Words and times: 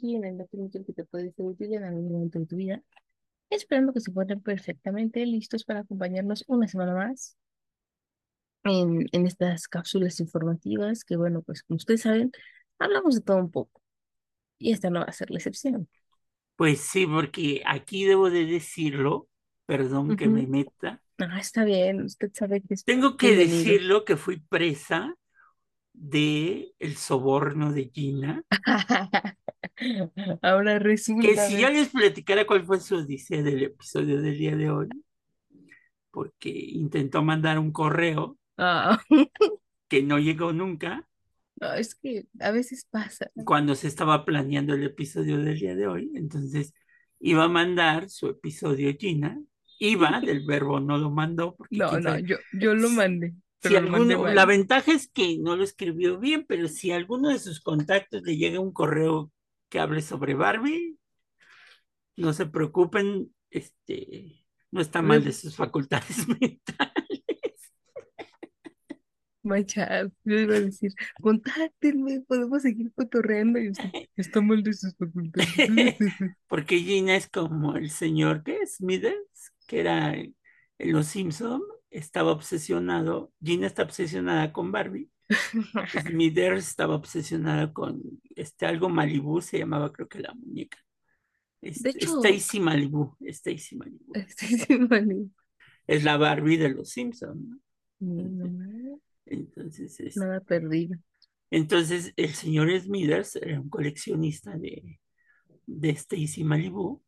aquí 0.00 0.16
en 0.16 0.24
el 0.24 0.46
inútil 0.52 0.84
que 0.86 0.92
te 0.94 1.04
puede 1.04 1.32
ser 1.32 1.44
útil 1.46 1.74
en 1.74 1.84
algún 1.84 2.10
momento 2.12 2.38
de 2.38 2.46
tu 2.46 2.56
vida. 2.56 2.82
Esperando 3.50 3.92
que 3.92 4.00
se 4.00 4.10
encuentren 4.10 4.42
perfectamente 4.42 5.26
listos 5.26 5.64
para 5.64 5.80
acompañarnos 5.80 6.44
una 6.48 6.68
semana 6.68 6.94
más 6.94 7.36
en, 8.64 9.06
en 9.12 9.26
estas 9.26 9.68
cápsulas 9.68 10.20
informativas 10.20 11.04
que, 11.04 11.16
bueno, 11.16 11.42
pues 11.42 11.62
como 11.62 11.76
ustedes 11.76 12.02
saben, 12.02 12.32
hablamos 12.78 13.14
de 13.16 13.20
todo 13.22 13.38
un 13.38 13.50
poco. 13.50 13.82
Y 14.58 14.72
esta 14.72 14.90
no 14.90 15.00
va 15.00 15.06
a 15.06 15.12
ser 15.12 15.30
la 15.30 15.38
excepción. 15.38 15.88
Pues 16.56 16.80
sí, 16.80 17.06
porque 17.06 17.62
aquí 17.66 18.04
debo 18.04 18.30
de 18.30 18.44
decirlo, 18.46 19.28
perdón 19.66 20.14
que 20.16 20.28
me 20.28 20.46
meta, 20.46 21.02
Ah, 21.18 21.38
está 21.40 21.64
bien, 21.64 22.02
usted 22.02 22.30
sabe 22.34 22.60
que 22.62 22.74
es 22.74 22.84
tengo 22.84 23.16
que 23.16 23.36
bienvenido. 23.36 23.36
decirlo 23.36 24.04
que 24.04 24.16
fui 24.16 24.38
presa 24.40 25.14
de 26.02 26.72
el 26.78 26.96
soborno 26.96 27.72
de 27.72 27.90
Gina, 27.92 28.42
Ahora 30.42 30.72
que 30.78 30.78
resulta 30.84 31.46
si 31.46 31.52
ver- 31.54 31.62
ya 31.62 31.70
les 31.70 31.88
platicara 31.90 32.46
cuál 32.46 32.64
fue 32.64 32.80
su 32.80 32.96
odisea 32.96 33.42
del 33.42 33.62
episodio 33.64 34.20
del 34.22 34.38
día 34.38 34.56
de 34.56 34.70
hoy, 34.70 34.88
porque 36.10 36.48
intentó 36.50 37.22
mandar 37.22 37.58
un 37.58 37.70
correo 37.70 38.38
Ah, 38.56 38.98
que 39.88 40.02
no 40.02 40.18
llegó 40.18 40.52
nunca. 40.52 41.06
No, 41.60 41.74
es 41.74 41.94
que 41.94 42.26
a 42.40 42.50
veces 42.50 42.86
pasa. 42.90 43.30
cuando 43.44 43.74
se 43.74 43.88
estaba 43.88 44.24
planeando 44.24 44.74
el 44.74 44.84
episodio 44.84 45.38
del 45.38 45.58
día 45.58 45.74
de 45.74 45.86
hoy, 45.86 46.10
entonces 46.14 46.72
iba 47.18 47.44
a 47.44 47.48
mandar 47.48 48.08
su 48.08 48.28
episodio 48.28 48.94
Gina, 48.98 49.38
iba 49.78 50.20
del 50.20 50.46
verbo 50.46 50.80
no 50.80 50.96
lo 50.96 51.10
mandó, 51.10 51.54
porque 51.56 51.76
No, 51.76 52.00
no, 52.00 52.18
yo, 52.18 52.36
yo 52.52 52.74
lo 52.74 52.88
mandé, 52.90 53.34
Si 53.62 53.76
alguno, 53.76 54.26
la 54.28 54.46
ventaja 54.46 54.92
es 54.92 55.08
que 55.08 55.38
no 55.38 55.54
lo 55.54 55.64
escribió 55.64 56.18
bien, 56.18 56.46
pero 56.48 56.66
si 56.66 56.92
a 56.92 56.96
alguno 56.96 57.28
de 57.28 57.38
sus 57.38 57.60
contactos 57.60 58.22
le 58.22 58.36
llega 58.36 58.58
un 58.58 58.72
correo 58.72 59.30
que 59.68 59.78
hable 59.78 60.00
sobre 60.00 60.34
Barbie, 60.34 60.98
no 62.16 62.32
se 62.32 62.46
preocupen, 62.46 63.34
este, 63.50 64.46
no 64.70 64.80
está 64.80 65.02
mal 65.02 65.22
de 65.22 65.32
sus 65.32 65.56
facultades 65.56 66.26
mentales. 66.40 67.00
Manchado, 69.42 70.10
yo 70.24 70.38
iba 70.38 70.54
a 70.54 70.60
decir, 70.60 70.92
contáctenme, 71.20 72.20
podemos 72.20 72.62
seguir 72.62 72.92
cotorreando 72.94 73.58
y 73.58 73.70
usted, 73.70 73.90
está 74.16 74.40
mal 74.40 74.62
de 74.62 74.74
sus 74.74 74.94
facultades. 74.96 75.48
Porque 76.46 76.78
Gina 76.78 77.16
es 77.16 77.28
como 77.28 77.76
el 77.76 77.90
señor 77.90 78.42
que 78.42 78.58
es 78.58 78.76
Smithers, 78.76 79.52
que 79.66 79.80
era 79.80 80.14
en 80.14 80.34
Los 80.78 81.06
Simpson, 81.06 81.62
estaba 81.90 82.32
obsesionado, 82.32 83.32
Gina 83.42 83.66
está 83.66 83.82
obsesionada 83.82 84.52
con 84.52 84.72
Barbie, 84.72 85.10
Smithers 86.10 86.68
estaba 86.68 86.96
obsesionada 86.96 87.72
con 87.72 88.00
este 88.36 88.66
algo 88.66 88.88
Malibu, 88.88 89.40
se 89.40 89.58
llamaba 89.58 89.92
creo 89.92 90.08
que 90.08 90.20
la 90.20 90.32
muñeca. 90.34 90.78
Este, 91.62 91.90
hecho- 91.90 92.22
Stacy 92.22 92.58
Malibu, 92.60 93.16
Stacy 93.20 93.76
Malibu. 93.76 94.12
Sí, 94.36 94.56
vale. 94.88 95.26
Es 95.86 96.04
la 96.04 96.16
Barbie 96.16 96.56
de 96.56 96.70
los 96.70 96.90
Simpson, 96.90 97.60
¿no? 98.00 99.00
Entonces, 99.26 100.00
es- 100.00 100.16
nada 100.16 100.40
perdido. 100.40 100.96
entonces 101.50 102.12
el 102.16 102.30
señor 102.30 102.70
Smithers 102.80 103.36
era 103.36 103.60
un 103.60 103.68
coleccionista 103.68 104.56
de, 104.56 105.00
de 105.66 105.90
Stacy 105.90 106.44
Malibu 106.44 107.02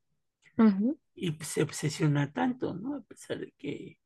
y 1.14 1.32
se 1.42 1.62
obsesiona 1.62 2.32
tanto, 2.32 2.74
¿no? 2.74 2.96
A 2.96 3.00
pesar 3.02 3.38
de 3.40 3.52
que 3.58 3.98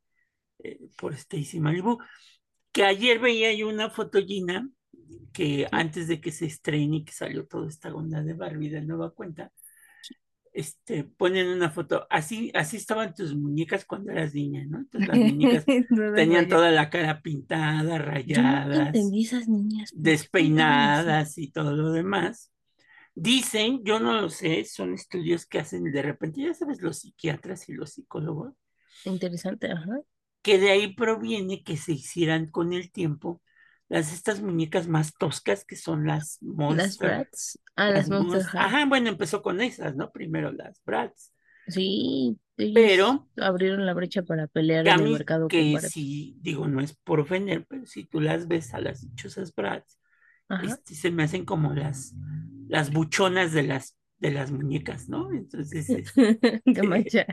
eh, 0.59 0.78
por 0.99 1.15
Stacy 1.15 1.61
Malibu, 1.61 1.99
que 2.72 2.84
ayer 2.84 3.19
veía 3.19 3.53
yo 3.55 3.69
una 3.69 3.91
foto 3.91 4.19
Gina 4.25 4.69
que 5.33 5.67
antes 5.71 6.09
de 6.09 6.21
que 6.21 6.33
se 6.33 6.47
estrene 6.47 6.97
y 6.99 7.05
que 7.05 7.12
salió 7.12 7.47
toda 7.47 7.69
esta 7.69 7.94
onda 7.94 8.22
de 8.22 8.34
Barbie 8.34 8.71
de 8.71 8.81
nueva 8.83 9.11
cuenta, 9.11 9.53
este, 10.56 11.05
ponen 11.05 11.49
una 11.49 11.71
foto, 11.71 12.06
así, 12.09 12.50
así 12.55 12.78
estaban 12.78 13.15
tus 13.15 13.37
muñecas 13.37 13.84
cuando 13.84 14.11
eras 14.11 14.34
niña, 14.34 14.65
¿no? 14.67 14.78
Entonces 14.78 15.09
las 15.09 15.19
muñecas 15.19 15.65
tenían 16.17 16.49
toda 16.49 16.71
la 16.71 16.88
cara 16.88 17.21
pintada, 17.21 17.99
Yo 17.99 17.99
rayadas, 17.99 18.87
entendí 18.87 19.25
esas 19.25 19.49
niñas. 19.49 19.93
¿por 19.93 20.00
qué 20.03 20.11
despeinadas 20.11 21.37
y 21.37 21.50
todo 21.50 21.73
lo 21.73 21.93
demás. 21.93 22.50
Dicen, 23.15 23.83
yo 23.84 24.00
no 24.00 24.19
lo 24.21 24.31
sé, 24.31 24.65
son 24.65 24.94
estudios 24.94 25.47
que 25.47 25.59
hacen 25.59 25.84
de 25.84 26.03
repente, 26.03 26.43
ya 26.43 26.55
sabes, 26.55 26.81
los 26.81 27.00
psiquiatras 27.00 27.69
y 27.69 27.75
los 27.75 27.93
psicólogos? 27.93 28.55
Interesante, 29.05 29.71
ajá. 29.71 30.00
Que 30.47 30.61
de 30.61 30.71
ahí 30.71 30.95
proviene 30.95 31.65
que 31.65 31.77
se 31.77 31.91
hicieran 31.91 32.47
con 32.47 32.73
el 32.73 32.93
tiempo 32.93 33.43
las 33.89 34.12
estas 34.12 34.41
muñecas 34.41 34.87
más 34.87 35.12
toscas 35.19 35.65
que 35.65 35.75
son 35.75 36.07
las 36.07 36.39
Las 36.41 36.43
Monster. 36.43 37.09
Bratz. 37.09 37.59
Ah, 37.75 37.91
las 37.91 38.09
Monster 38.09 38.45
High. 38.45 38.61
Ajá, 38.61 38.87
bueno, 38.87 39.09
empezó 39.09 39.43
con 39.43 39.61
esas, 39.61 39.97
¿no? 39.97 40.12
Primero 40.12 40.53
las 40.53 40.81
Bratz. 40.85 41.33
Sí, 41.67 42.39
Pero- 42.55 43.27
abrieron 43.39 43.85
la 43.87 43.93
brecha 43.93 44.23
para 44.23 44.47
pelear 44.47 44.87
en 44.87 45.01
el 45.01 45.12
mercado 45.15 45.43
con 45.43 45.49
que 45.49 45.81
si, 45.81 46.37
digo, 46.41 46.69
no 46.69 46.81
es 46.81 46.95
por 46.95 47.19
ofender, 47.19 47.67
pero 47.69 47.85
si 47.85 48.05
tú 48.05 48.21
las 48.21 48.47
ves 48.47 48.73
a 48.73 48.81
las 48.81 49.01
dichosas 49.01 49.53
Bratz, 49.53 49.99
este, 50.62 50.95
se 50.95 51.11
me 51.11 51.25
hacen 51.25 51.45
como 51.45 51.75
las, 51.75 52.15
las 52.69 52.93
buchonas 52.93 53.51
de 53.51 53.65
las, 53.65 53.97
de 54.19 54.31
las 54.31 54.50
muñecas, 54.53 55.09
¿no? 55.09 55.32
Entonces, 55.32 55.94
es- 55.94 56.15
Qué 56.72 56.82
mancha. 56.82 57.27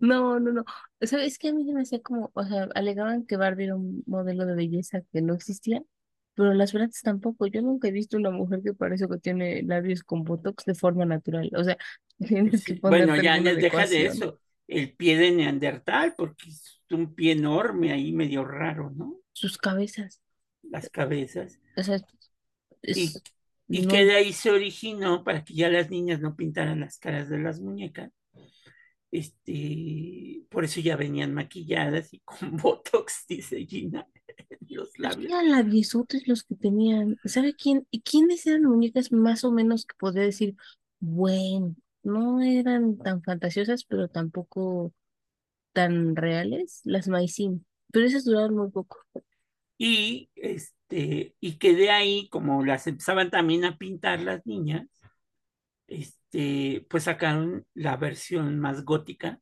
No, 0.00 0.38
no, 0.40 0.52
no. 0.52 0.64
¿Sabes 1.02 1.38
qué? 1.38 1.48
A 1.48 1.52
mí 1.52 1.64
me 1.72 1.82
hacía 1.82 2.00
como, 2.02 2.30
o 2.34 2.44
sea, 2.44 2.68
alegaban 2.74 3.26
que 3.26 3.36
Barbie 3.36 3.64
era 3.64 3.76
un 3.76 4.02
modelo 4.06 4.46
de 4.46 4.54
belleza 4.54 5.02
que 5.12 5.22
no 5.22 5.34
existía, 5.34 5.82
pero 6.34 6.54
las 6.54 6.72
Bratz 6.72 7.02
tampoco. 7.02 7.46
Yo 7.46 7.62
nunca 7.62 7.88
he 7.88 7.92
visto 7.92 8.16
una 8.16 8.30
mujer 8.30 8.62
que 8.62 8.74
parece 8.74 9.08
que 9.08 9.18
tiene 9.18 9.62
labios 9.62 10.02
con 10.02 10.24
botox 10.24 10.64
de 10.64 10.74
forma 10.74 11.04
natural. 11.04 11.50
O 11.56 11.64
sea, 11.64 11.76
tienes 12.26 12.64
que 12.64 12.74
sí, 12.74 12.80
bueno, 12.82 13.16
ya 13.16 13.38
no 13.40 13.54
deja 13.54 13.86
de 13.86 14.06
eso, 14.06 14.40
el 14.68 14.96
pie 14.96 15.16
de 15.18 15.30
Neandertal, 15.32 16.14
porque 16.16 16.48
es 16.48 16.82
un 16.90 17.14
pie 17.14 17.32
enorme 17.32 17.92
ahí, 17.92 18.12
medio 18.12 18.44
raro, 18.44 18.90
¿no? 18.90 19.16
Sus 19.32 19.56
cabezas. 19.56 20.20
Las 20.62 20.90
cabezas. 20.90 21.58
O 21.76 21.82
sea, 21.82 21.98
es, 22.82 22.98
y 22.98 23.22
no- 23.68 23.88
que 23.88 24.04
de 24.04 24.14
ahí 24.16 24.32
se 24.32 24.50
originó 24.50 25.24
para 25.24 25.44
que 25.44 25.54
ya 25.54 25.68
las 25.68 25.90
niñas 25.90 26.20
no 26.20 26.36
pintaran 26.36 26.80
las 26.80 26.98
caras 26.98 27.28
de 27.28 27.38
las 27.38 27.60
muñecas. 27.60 28.12
Este, 29.10 30.42
por 30.50 30.64
eso 30.64 30.80
ya 30.80 30.96
venían 30.96 31.32
maquilladas 31.32 32.12
y 32.12 32.20
con 32.20 32.56
botox, 32.56 33.24
dice 33.28 33.64
Gina, 33.66 34.06
los 34.68 34.98
labios. 34.98 35.32
eran 35.32 35.50
labiosotes 35.50 36.26
los 36.28 36.42
que 36.44 36.54
tenían. 36.56 37.16
¿Sabe 37.24 37.54
quién? 37.54 37.86
¿Quiénes 38.04 38.46
eran 38.46 38.62
muñecas 38.64 39.12
más 39.12 39.44
o 39.44 39.50
menos 39.52 39.86
que 39.86 39.94
podría 39.98 40.24
decir, 40.24 40.56
bueno, 41.00 41.74
no 42.02 42.40
eran 42.42 42.96
tan 42.98 43.22
fantasiosas, 43.22 43.84
pero 43.84 44.08
tampoco 44.08 44.92
tan 45.72 46.16
reales? 46.16 46.80
Las 46.84 47.08
Maicin. 47.08 47.66
Pero 47.92 48.06
esas 48.06 48.24
duraron 48.24 48.56
muy 48.56 48.70
poco. 48.70 48.98
Y 49.78 50.30
este, 50.36 51.34
y 51.40 51.58
que 51.58 51.74
de 51.74 51.90
ahí, 51.90 52.28
como 52.30 52.64
las 52.64 52.86
empezaban 52.86 53.30
también 53.30 53.64
a 53.64 53.76
pintar 53.78 54.20
las 54.20 54.46
niñas, 54.46 54.86
este, 55.86 56.86
pues 56.90 57.04
sacaron 57.04 57.66
la 57.74 57.96
versión 57.96 58.58
más 58.58 58.84
gótica, 58.84 59.40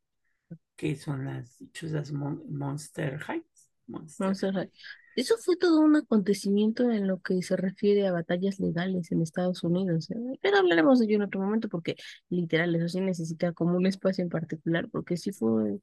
que 0.77 0.97
son 0.97 1.27
las 1.27 1.59
dichosas 1.59 2.13
Mon- 2.13 2.45
Monster 2.51 3.21
Heights. 3.29 3.71
Monster 4.19 4.29
Monster. 4.29 4.53
Heights. 4.55 4.79
Eso 5.17 5.37
fue 5.39 5.57
todo 5.57 5.81
un 5.81 5.97
acontecimiento 5.97 6.91
en 6.91 7.07
lo 7.07 7.21
que 7.21 7.41
se 7.43 7.57
refiere 7.57 8.07
a 8.07 8.13
batallas 8.13 8.59
legales 8.59 9.13
en 9.13 9.23
Estados 9.23 9.63
Unidos, 9.63 10.11
¿eh? 10.11 10.17
Pero 10.43 10.59
hablaremos 10.59 10.99
de 10.99 11.07
ello 11.07 11.17
en 11.17 11.23
otro 11.23 11.41
momento 11.41 11.69
porque 11.69 11.97
literal 12.31 12.75
eso 12.75 12.89
sí 12.89 13.01
necesita 13.01 13.53
como 13.53 13.77
un 13.77 13.87
espacio 13.87 14.23
en 14.25 14.31
particular 14.31 14.89
porque 14.91 15.17
sí 15.17 15.33
fue... 15.33 15.79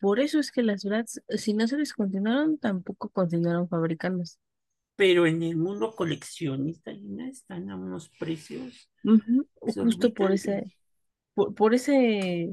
Por 0.00 0.20
eso 0.20 0.38
es 0.38 0.52
que 0.52 0.62
las 0.62 0.84
Bratz, 0.84 1.20
si 1.28 1.54
no 1.54 1.66
se 1.66 1.76
descontinuaron, 1.76 2.58
tampoco 2.58 3.08
continuaron 3.08 3.68
fabricándose. 3.68 4.38
Pero 4.96 5.26
en 5.26 5.42
el 5.42 5.56
mundo 5.56 5.94
coleccionista, 5.94 6.92
Gina, 6.92 7.28
están 7.28 7.70
a 7.70 7.76
unos 7.76 8.08
precios 8.08 8.90
Ujú, 9.04 9.46
Justo 9.60 10.12
por 10.12 10.32
ese, 10.32 10.72
por, 11.34 11.54
por 11.54 11.74
ese 11.74 12.50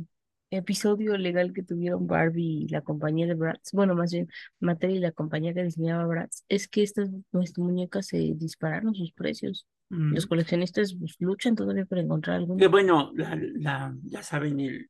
episodio 0.51 1.17
legal 1.17 1.53
que 1.53 1.63
tuvieron 1.63 2.05
Barbie 2.07 2.65
y 2.65 2.67
la 2.69 2.81
compañía 2.81 3.25
de 3.27 3.33
Bratz, 3.33 3.71
bueno, 3.73 3.95
más 3.95 4.11
bien 4.11 4.29
Mattel 4.59 4.91
y 4.91 4.99
la 4.99 5.11
compañía 5.11 5.53
que 5.53 5.63
diseñaba 5.63 6.05
Bratz, 6.05 6.43
es 6.47 6.67
que 6.67 6.83
estas 6.83 7.09
nuestras 7.31 7.65
muñecas 7.65 8.07
se 8.07 8.17
dispararon 8.35 8.93
sus 8.95 9.11
precios. 9.11 9.65
Mm. 9.89 10.13
Los 10.13 10.27
coleccionistas 10.27 10.95
pues, 10.99 11.15
luchan 11.19 11.55
todavía 11.55 11.85
por 11.85 11.97
encontrar 11.97 12.37
Que 12.37 12.41
alguna. 12.41 12.67
bueno, 12.69 13.11
la, 13.15 13.35
la- 13.35 13.95
ya 14.03 14.21
saben, 14.23 14.59
el, 14.59 14.89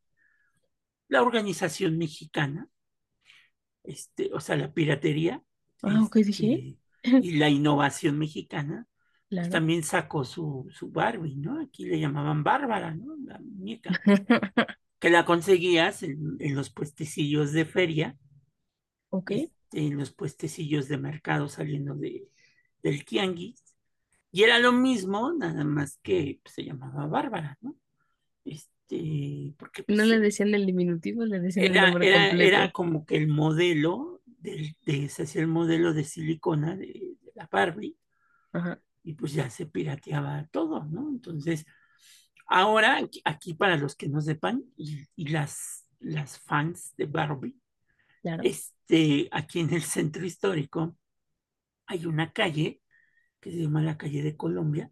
la 1.08 1.22
organización 1.22 1.98
mexicana 1.98 2.70
este, 3.88 4.32
o 4.34 4.40
sea, 4.40 4.56
la 4.56 4.74
piratería. 4.74 5.42
Ah, 5.84 6.08
dije. 6.14 6.78
este, 7.04 7.18
y 7.22 7.38
la 7.38 7.50
innovación 7.50 8.18
mexicana, 8.18 8.88
pues 9.30 9.50
también 9.50 9.84
sacó 9.84 10.24
su, 10.24 10.68
su 10.72 10.90
Barbie, 10.90 11.36
¿no? 11.36 11.62
Aquí 11.62 11.86
le 11.86 12.00
llamaban 12.00 12.44
Bárbara, 12.44 12.94
¿no? 12.96 13.16
La 13.26 13.40
muñeca. 13.40 14.00
Que 14.98 15.10
la 15.12 15.26
conseguías 15.26 16.02
en, 16.02 16.38
en 16.40 16.56
los 16.56 16.72
puestecillos 16.72 17.52
de 17.52 17.66
feria, 17.66 18.18
Ok. 19.10 19.32
este, 19.32 19.86
en 19.86 19.98
los 19.98 20.12
puestecillos 20.12 20.88
de 20.88 20.98
mercado 20.98 21.48
saliendo 21.48 21.94
de, 21.96 22.28
del 22.82 23.06
tianguis. 23.06 23.62
Y 24.32 24.44
era 24.44 24.58
lo 24.58 24.72
mismo, 24.72 25.32
nada 25.34 25.64
más 25.64 26.00
que 26.02 26.40
pues, 26.42 26.56
se 26.56 26.64
llamaba 26.64 27.06
Bárbara, 27.08 27.58
¿no? 27.62 27.76
Este, 28.46 28.75
porque 29.58 29.84
pues, 29.84 29.98
No 29.98 30.06
le 30.06 30.20
decían 30.20 30.54
el 30.54 30.66
diminutivo, 30.66 31.26
le 31.26 31.40
decían 31.40 31.66
el 31.66 31.74
nombre 31.74 32.08
era, 32.10 32.28
completo. 32.30 32.48
era 32.48 32.72
como 32.72 33.06
que 33.06 33.18
el 33.18 33.28
modelo, 33.28 34.22
del, 34.26 34.76
de, 34.86 35.10
se 35.10 35.24
hacía 35.24 35.42
el 35.42 35.48
modelo 35.48 35.94
de 35.94 36.04
silicona 36.04 36.76
de, 36.76 36.88
de 37.22 37.32
la 37.36 37.48
Barbie, 37.52 37.98
Ajá. 38.54 38.80
y 39.04 39.14
pues 39.14 39.34
ya 39.34 39.50
se 39.50 39.66
pirateaba 39.66 40.48
todo, 40.52 40.86
¿no? 40.86 41.10
Entonces, 41.10 41.66
ahora, 42.48 42.98
aquí, 42.98 43.22
aquí 43.26 43.54
para 43.54 43.78
los 43.78 43.96
que 43.96 44.08
no 44.10 44.22
sepan, 44.22 44.64
y, 44.78 45.00
y 45.16 45.28
las, 45.30 45.88
las 46.00 46.40
fans 46.40 46.94
de 46.98 47.06
Barbie, 47.06 47.56
Claro. 48.22 48.44
este, 48.44 49.28
aquí 49.32 49.60
en 49.60 49.72
el 49.74 49.84
centro 49.84 50.26
histórico 50.26 50.98
hay 51.86 52.06
una 52.08 52.32
calle 52.34 52.82
que 53.40 53.52
se 53.52 53.58
llama 53.58 53.84
la 53.84 53.98
calle 53.98 54.24
de 54.24 54.36
Colombia, 54.36 54.92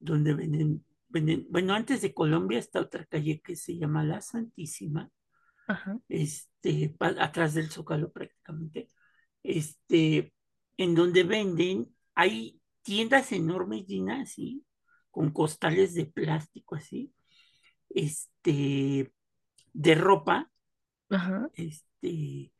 donde 0.00 0.34
venden, 0.34 0.84
bueno, 1.08 1.74
antes 1.74 2.02
de 2.02 2.14
Colombia 2.14 2.58
está 2.58 2.80
otra 2.80 3.04
calle 3.06 3.40
que 3.40 3.56
se 3.56 3.76
llama 3.76 4.04
La 4.04 4.20
Santísima, 4.20 5.10
Ajá. 5.66 5.98
este, 6.08 6.94
atrás 7.00 7.54
del 7.54 7.70
Zócalo 7.70 8.12
prácticamente, 8.12 8.88
este, 9.42 10.32
en 10.76 10.94
donde 10.94 11.24
venden, 11.24 11.94
hay 12.14 12.60
tiendas 12.82 13.32
enormes, 13.32 13.84
así, 14.20 14.64
con 15.10 15.30
costales 15.32 15.94
de 15.94 16.06
plástico, 16.06 16.74
así, 16.74 17.12
este, 17.90 19.12
de 19.72 19.94
ropa, 19.94 20.50
Ajá. 21.10 21.50
este, 21.54 22.52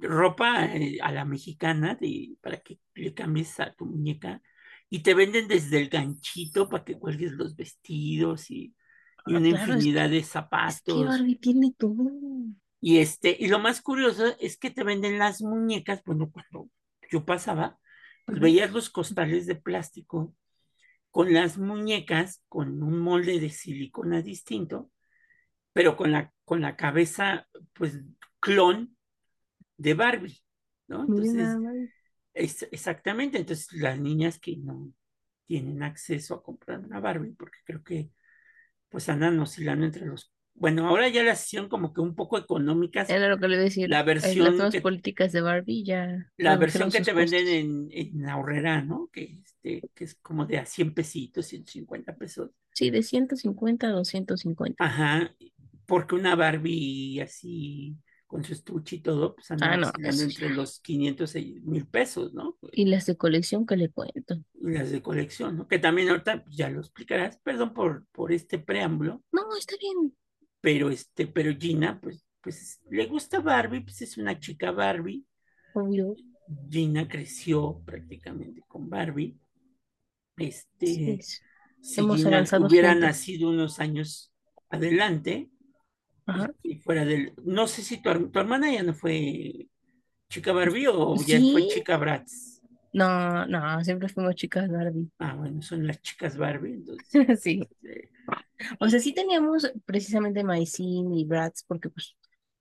ropa 0.00 0.66
eh, 0.74 0.98
a 1.02 1.12
la 1.12 1.24
mexicana 1.24 1.94
de, 1.94 2.36
para 2.40 2.60
que 2.60 2.80
le 2.94 3.14
cambies 3.14 3.58
a 3.60 3.72
tu 3.72 3.86
muñeca 3.86 4.42
y 4.90 5.00
te 5.02 5.14
venden 5.14 5.48
desde 5.48 5.78
el 5.80 5.88
ganchito 5.88 6.68
para 6.68 6.84
que 6.84 6.98
cuelgues 6.98 7.32
los 7.32 7.56
vestidos 7.56 8.50
y, 8.50 8.74
y 9.26 9.34
Ah, 9.34 9.38
una 9.38 9.48
claro, 9.48 9.74
es 9.74 9.84
infinidad 9.84 10.10
de 10.10 10.18
Es 10.18 10.82
que 10.84 10.92
zapatos. 10.92 11.04
Barbie 11.04 11.36
tiene 11.36 11.72
todo. 11.78 12.10
Y 12.80 12.98
este, 12.98 13.36
y 13.38 13.48
lo 13.48 13.58
más 13.58 13.82
curioso 13.82 14.34
es 14.40 14.56
que 14.56 14.70
te 14.70 14.84
venden 14.84 15.18
las 15.18 15.42
muñecas, 15.42 16.02
bueno, 16.04 16.30
cuando 16.30 16.70
yo 17.10 17.24
pasaba, 17.24 17.78
pues 18.26 18.40
veías 18.40 18.72
los 18.72 18.90
costales 18.90 19.46
de 19.46 19.56
plástico 19.56 20.34
con 21.10 21.32
las 21.32 21.58
muñecas 21.58 22.42
con 22.48 22.82
un 22.82 22.98
molde 23.00 23.40
de 23.40 23.50
silicona 23.50 24.22
distinto, 24.22 24.90
pero 25.72 25.96
con 25.96 26.12
la, 26.12 26.32
con 26.44 26.60
la 26.60 26.76
cabeza, 26.76 27.48
pues, 27.74 28.00
clon 28.40 28.96
de 29.76 29.94
Barbie, 29.94 30.38
¿no? 30.88 31.02
Entonces. 31.02 31.48
Es, 32.34 32.66
exactamente, 32.70 33.38
entonces 33.38 33.72
las 33.72 33.98
niñas 33.98 34.38
que 34.38 34.56
no 34.56 34.92
tienen 35.46 35.82
acceso 35.82 36.34
a 36.34 36.42
comprar 36.42 36.80
una 36.80 37.00
Barbie, 37.00 37.34
porque 37.36 37.58
creo 37.64 37.82
que 37.82 38.10
pues 38.88 39.08
andan 39.08 39.38
oscilando 39.38 39.86
entre 39.86 40.06
los, 40.06 40.32
bueno, 40.54 40.88
ahora 40.88 41.08
ya 41.08 41.22
las 41.22 41.46
hicieron 41.46 41.68
como 41.68 41.92
que 41.92 42.00
un 42.00 42.14
poco 42.14 42.36
económicas, 42.38 43.08
Era 43.08 43.28
lo 43.28 43.38
que 43.38 43.48
le 43.48 43.54
iba 43.54 43.62
a 43.62 43.64
decir. 43.64 43.88
la 43.88 44.00
eh, 44.00 44.04
Las 44.04 44.06
versión 44.06 44.56
nuevas 44.56 44.72
que, 44.72 44.80
políticas 44.80 45.32
de 45.32 45.40
Barbie 45.40 45.84
ya 45.84 46.30
la 46.38 46.56
versión 46.56 46.90
que 46.90 47.00
te 47.00 47.12
venden 47.12 47.48
en, 47.48 47.88
en 47.92 48.28
Aurrera, 48.28 48.82
¿no? 48.82 49.08
Que, 49.12 49.40
este, 49.44 49.90
que 49.94 50.04
es 50.04 50.14
como 50.16 50.46
de 50.46 50.58
a 50.58 50.66
100 50.66 50.92
pesitos, 50.94 51.46
150 51.46 52.16
pesos. 52.16 52.50
Sí, 52.72 52.90
de 52.90 53.02
150 53.02 53.88
a 53.88 53.90
250. 53.90 54.84
Ajá, 54.84 55.34
porque 55.86 56.14
una 56.14 56.34
Barbie 56.34 57.20
así 57.20 57.96
con 58.30 58.44
su 58.44 58.52
estuche 58.52 58.96
y 58.96 59.00
todo, 59.00 59.34
pues 59.34 59.50
anda 59.50 59.72
Ah, 59.72 59.76
no, 59.76 59.90
entre 59.98 60.50
los 60.50 60.78
500 60.78 61.34
y 61.34 61.60
mil 61.64 61.84
pesos, 61.88 62.32
¿no? 62.32 62.56
Y 62.70 62.84
las 62.84 63.06
de 63.06 63.16
colección 63.16 63.66
que 63.66 63.76
le 63.76 63.88
cuento. 63.90 64.36
Y 64.54 64.70
las 64.70 64.92
de 64.92 65.02
colección, 65.02 65.56
¿no? 65.56 65.66
Que 65.66 65.80
también 65.80 66.08
ahorita 66.10 66.44
pues, 66.44 66.56
ya 66.56 66.70
lo 66.70 66.78
explicarás, 66.78 67.38
perdón 67.38 67.74
por, 67.74 68.06
por 68.12 68.30
este 68.32 68.60
preámbulo, 68.60 69.24
No, 69.32 69.42
está 69.58 69.74
bien. 69.80 70.14
pero 70.60 70.90
este, 70.90 71.26
pero 71.26 71.52
Gina, 71.58 72.00
pues, 72.00 72.24
pues 72.40 72.80
le 72.88 73.06
gusta 73.06 73.40
Barbie, 73.40 73.80
pues 73.80 74.00
es 74.02 74.16
una 74.16 74.38
chica 74.38 74.70
Barbie. 74.70 75.26
Obvio. 75.74 76.14
Gina 76.70 77.08
creció 77.08 77.82
prácticamente 77.84 78.62
con 78.68 78.88
Barbie. 78.88 79.36
Sí, 80.38 80.44
Este, 80.46 81.14
es- 81.14 81.42
si 81.80 82.00
Hemos 82.00 82.18
Gina 82.18 82.36
avanzado 82.36 82.66
hubiera 82.66 82.94
nacido 82.94 83.48
unos 83.50 83.80
años 83.80 84.32
adelante, 84.68 85.50
Ajá. 86.26 86.50
y, 86.62 86.76
fuera 86.76 87.04
del, 87.04 87.32
no 87.44 87.66
sé 87.66 87.82
si 87.82 88.00
tu, 88.02 88.30
tu 88.30 88.38
hermana 88.38 88.72
ya 88.72 88.82
no 88.82 88.94
fue 88.94 89.66
chica 90.28 90.52
Barbie 90.52 90.86
o 90.86 91.16
ya 91.16 91.40
fue 91.40 91.68
chica 91.68 91.96
Bratz. 91.96 92.60
No, 92.92 93.46
no, 93.46 93.84
siempre 93.84 94.08
fuimos 94.08 94.34
chicas 94.34 94.68
Barbie. 94.68 95.10
Ah, 95.18 95.34
bueno, 95.34 95.62
son 95.62 95.86
las 95.86 96.00
chicas 96.02 96.36
Barbie, 96.36 96.74
entonces. 96.74 97.40
Sí. 97.40 97.68
O 98.78 98.88
sea, 98.88 99.00
sí 99.00 99.12
teníamos 99.12 99.72
precisamente 99.84 100.44
Maicin 100.44 101.12
y 101.12 101.24
Bratz 101.24 101.64
porque 101.66 101.88
pues 101.88 102.16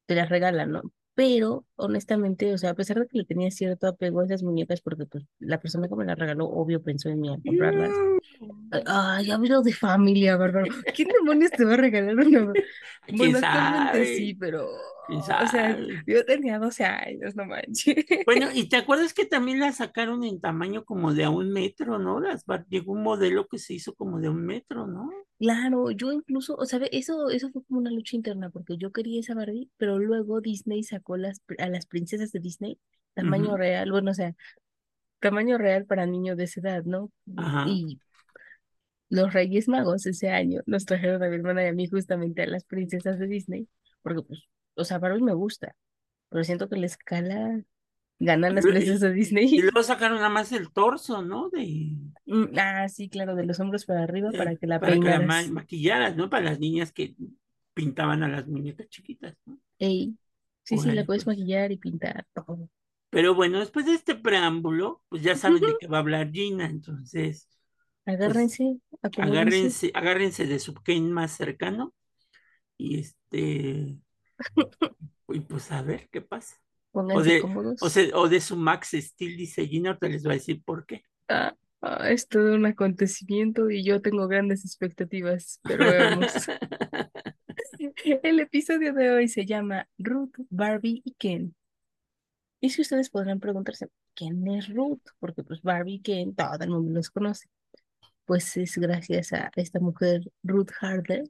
te 0.05 0.15
las 0.15 0.29
regalan, 0.29 0.71
¿no? 0.71 0.81
Pero 1.13 1.65
honestamente, 1.79 2.53
o 2.53 2.57
sea, 2.57 2.71
a 2.71 2.75
pesar 2.75 2.99
de 2.99 3.07
que 3.07 3.17
le 3.17 3.25
tenía 3.25 3.49
cierto 3.51 3.87
apego 3.87 4.19
a 4.19 4.25
esas 4.25 4.43
muñecas 4.43 4.81
porque 4.81 5.05
pues 5.05 5.25
la 5.39 5.59
persona 5.59 5.87
que 5.87 5.95
me 5.95 6.05
las 6.05 6.19
regaló, 6.19 6.45
obvio, 6.45 6.81
pensó 6.81 7.09
en 7.09 7.21
mí 7.21 7.29
al 7.29 7.41
comprarlas. 7.41 7.91
Ay, 8.85 9.31
hablo 9.31 9.61
de 9.61 9.73
familia, 9.73 10.37
bárbaro. 10.37 10.67
¿Quién 10.95 11.07
demonios 11.09 11.51
te 11.51 11.65
va 11.65 11.73
a 11.73 11.77
regalar 11.77 12.15
una? 12.15 12.53
¿Quién 13.05 13.17
Bueno, 13.17 13.39
actualmente 13.41 14.15
sí, 14.15 14.35
pero, 14.35 14.67
¿Quién 15.07 15.19
o 15.19 15.23
sea, 15.23 15.77
yo 16.05 16.25
tenía 16.25 16.59
12 16.59 16.83
años, 16.83 17.35
no 17.35 17.45
manches. 17.45 18.05
Bueno, 18.25 18.47
y 18.53 18.69
te 18.69 18.75
acuerdas 18.75 19.13
que 19.13 19.25
también 19.25 19.59
las 19.59 19.77
sacaron 19.77 20.23
en 20.23 20.39
tamaño 20.39 20.85
como 20.85 21.13
de 21.13 21.23
a 21.23 21.29
un 21.29 21.51
metro, 21.51 21.97
¿no? 21.97 22.19
Las 22.19 22.45
llegó 22.69 22.93
un 22.93 23.03
modelo 23.03 23.47
que 23.47 23.57
se 23.57 23.73
hizo 23.73 23.95
como 23.95 24.19
de 24.19 24.29
un 24.29 24.45
metro, 24.45 24.85
¿no? 24.85 25.09
Claro, 25.39 25.89
yo 25.91 26.11
incluso, 26.11 26.55
o 26.55 26.65
sea, 26.65 26.81
eso, 26.91 27.29
eso 27.29 27.49
fue 27.49 27.63
como 27.63 27.79
una 27.79 27.91
lucha 27.91 28.17
interna 28.17 28.49
porque 28.49 28.75
yo 28.77 28.91
quería 28.91 29.21
esa 29.21 29.35
Barbie, 29.35 29.69
pero 29.77 29.97
luego 29.97 30.41
Disney 30.41 30.83
sacó 30.83 31.15
las, 31.15 31.41
a 31.69 31.71
las 31.71 31.85
princesas 31.85 32.31
de 32.31 32.39
Disney 32.39 32.77
tamaño 33.13 33.57
real, 33.57 33.91
bueno, 33.91 34.11
o 34.11 34.13
sea, 34.13 34.33
tamaño 35.19 35.57
real 35.57 35.85
para 35.85 36.05
niños 36.05 36.37
de 36.37 36.45
esa 36.45 36.61
edad, 36.61 36.83
¿no? 36.85 37.11
Ajá. 37.35 37.65
Y 37.67 37.99
los 39.09 39.33
Reyes 39.33 39.67
Magos 39.67 40.05
ese 40.05 40.29
año 40.29 40.61
nos 40.65 40.85
trajeron 40.85 41.21
a 41.23 41.27
mi 41.29 41.35
hermana 41.35 41.63
y 41.63 41.67
a 41.67 41.73
mí 41.73 41.87
justamente 41.87 42.43
a 42.43 42.47
las 42.47 42.63
princesas 42.63 43.17
de 43.19 43.27
Disney, 43.27 43.67
porque 44.01 44.21
pues, 44.21 44.43
o 44.75 44.83
sea, 44.85 44.99
Barbie 44.99 45.21
me 45.23 45.33
gusta, 45.33 45.75
pero 46.29 46.43
siento 46.43 46.69
que 46.69 46.77
la 46.77 46.85
escala 46.85 47.59
ganan 48.19 48.55
las 48.55 48.65
Y- 48.65 48.69
princesas 48.69 49.01
de 49.01 49.09
Y 49.09 49.13
Disney. 49.13 49.57
luego 49.59 49.81
sacaron 49.83 50.17
nada 50.17 50.29
más 50.29 50.51
el 50.51 50.71
torso, 50.71 51.21
¿no? 51.21 51.49
De, 51.49 51.95
Mm, 52.25 52.45
Ah, 52.57 52.87
sí, 52.87 53.09
claro, 53.09 53.35
de 53.35 53.45
los 53.45 53.59
hombros 53.59 53.85
para 53.85 54.03
arriba 54.03 54.29
para 54.31 54.51
de- 54.51 54.57
que 54.57 54.67
la 54.67 54.79
para 54.79 54.93
que 54.93 54.99
la 54.99 55.19
ma- 55.19 55.25
peinaras. 55.39 55.49
maquillaras, 55.51 56.15
¿no? 56.15 56.29
Para 56.29 56.45
las 56.45 56.59
niñas 56.59 56.91
que 56.91 57.15
pintaban 57.73 58.21
a 58.23 58.27
las 58.27 58.47
muñecas 58.47 58.87
chiquitas, 58.89 59.35
¿no? 59.45 59.57
Ey, 59.79 60.15
sí, 60.69 60.77
sí, 60.77 60.91
la 60.91 61.05
puedes 61.05 61.25
pues. 61.25 61.27
maquillar 61.27 61.71
y 61.71 61.77
pintar, 61.77 62.25
todo. 62.33 62.69
Pero 63.09 63.33
bueno, 63.35 63.59
después 63.59 63.85
de 63.85 63.93
este 63.95 64.15
preámbulo, 64.15 65.03
pues 65.09 65.23
ya 65.23 65.35
saben 65.35 65.65
de 65.65 65.77
qué 65.77 65.87
va 65.87 65.97
a 65.97 66.01
hablar 66.01 66.31
Gina, 66.31 66.65
entonces, 66.67 67.49
pues 68.23 68.37
Agárrense, 68.37 68.65
acomódense, 69.01 69.67
agárrense, 69.67 69.91
agárrense 69.95 70.45
de 70.47 70.59
su 70.59 70.73
Ken 70.75 71.11
más 71.11 71.31
cercano 71.33 71.93
y 72.77 72.99
este, 72.99 73.97
y 75.29 75.39
pues 75.41 75.71
a 75.71 75.81
ver 75.81 76.09
qué 76.09 76.21
pasa. 76.21 76.55
O 76.93 77.21
de, 77.23 77.41
o, 77.79 77.89
cómodos. 77.89 77.89
se- 77.89 78.13
o 78.13 78.27
de 78.29 78.41
su 78.41 78.57
Max 78.57 78.89
Steel, 78.93 79.37
dice 79.37 79.67
Gina, 79.67 79.89
ahorita 79.91 80.07
les 80.09 80.23
voy 80.23 80.33
a 80.33 80.35
decir 80.35 80.63
por 80.63 80.85
qué. 80.85 81.03
Ah, 81.27 81.55
ah, 81.81 82.09
es 82.11 82.27
todo 82.27 82.55
un 82.55 82.65
acontecimiento 82.65 83.69
y 83.69 83.83
yo 83.83 84.01
tengo 84.01 84.27
grandes 84.27 84.65
expectativas, 84.65 85.59
pero 85.65 85.85
veamos. 85.85 86.33
El 88.23 88.39
episodio 88.39 88.93
de 88.93 89.11
hoy 89.11 89.27
se 89.27 89.45
llama 89.45 89.87
Ruth, 89.97 90.33
Barbie 90.49 91.01
y 91.03 91.13
Ken. 91.13 91.55
Y 92.61 92.69
si 92.71 92.81
ustedes 92.81 93.09
podrán 93.09 93.39
preguntarse, 93.39 93.87
¿quién 94.13 94.47
es 94.47 94.69
Ruth? 94.73 95.01
Porque 95.19 95.43
pues 95.43 95.61
Barbie 95.61 95.95
y 95.95 96.01
Ken, 96.01 96.35
todo 96.35 96.57
el 96.61 96.69
mundo 96.69 96.91
los 96.93 97.09
conoce. 97.09 97.47
Pues 98.25 98.57
es 98.57 98.77
gracias 98.77 99.33
a 99.33 99.51
esta 99.55 99.79
mujer, 99.79 100.21
Ruth 100.43 100.71
Harder, 100.81 101.23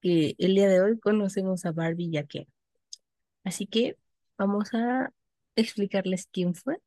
que 0.00 0.34
el 0.38 0.54
día 0.54 0.68
de 0.68 0.82
hoy 0.82 0.98
conocemos 1.00 1.64
a 1.66 1.72
Barbie 1.72 2.10
y 2.12 2.16
a 2.18 2.26
Ken. 2.26 2.46
Así 3.44 3.66
que 3.66 3.96
vamos 4.38 4.74
a 4.74 5.12
explicarles 5.56 6.28
quién 6.30 6.54
fue, 6.54 6.78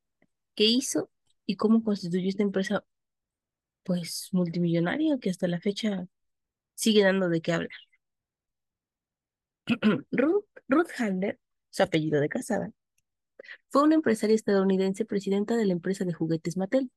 qué 0.56 0.66
hizo 0.66 1.10
y 1.46 1.58
cómo 1.58 1.84
constituyó 1.84 2.30
esta 2.30 2.44
empresa, 2.44 2.86
pues 3.84 4.30
multimillonaria, 4.34 5.18
que 5.20 5.30
hasta 5.30 5.48
la 5.48 5.60
fecha 5.62 6.08
sigue 6.76 7.04
dando 7.04 7.30
de 7.30 7.42
qué 7.42 7.54
hablar. 7.54 7.72
Ruth, 10.12 10.90
Halder 10.98 11.40
su 11.70 11.84
apellido 11.84 12.22
de 12.22 12.30
casada, 12.30 12.72
fue 13.70 13.84
una 13.84 13.96
empresaria 13.96 14.36
estadounidense 14.36 15.06
presidenta 15.06 15.56
de 15.58 15.66
la 15.66 15.74
empresa 15.74 16.06
de 16.06 16.14
juguetes 16.14 16.58
Mattel. 16.58 16.92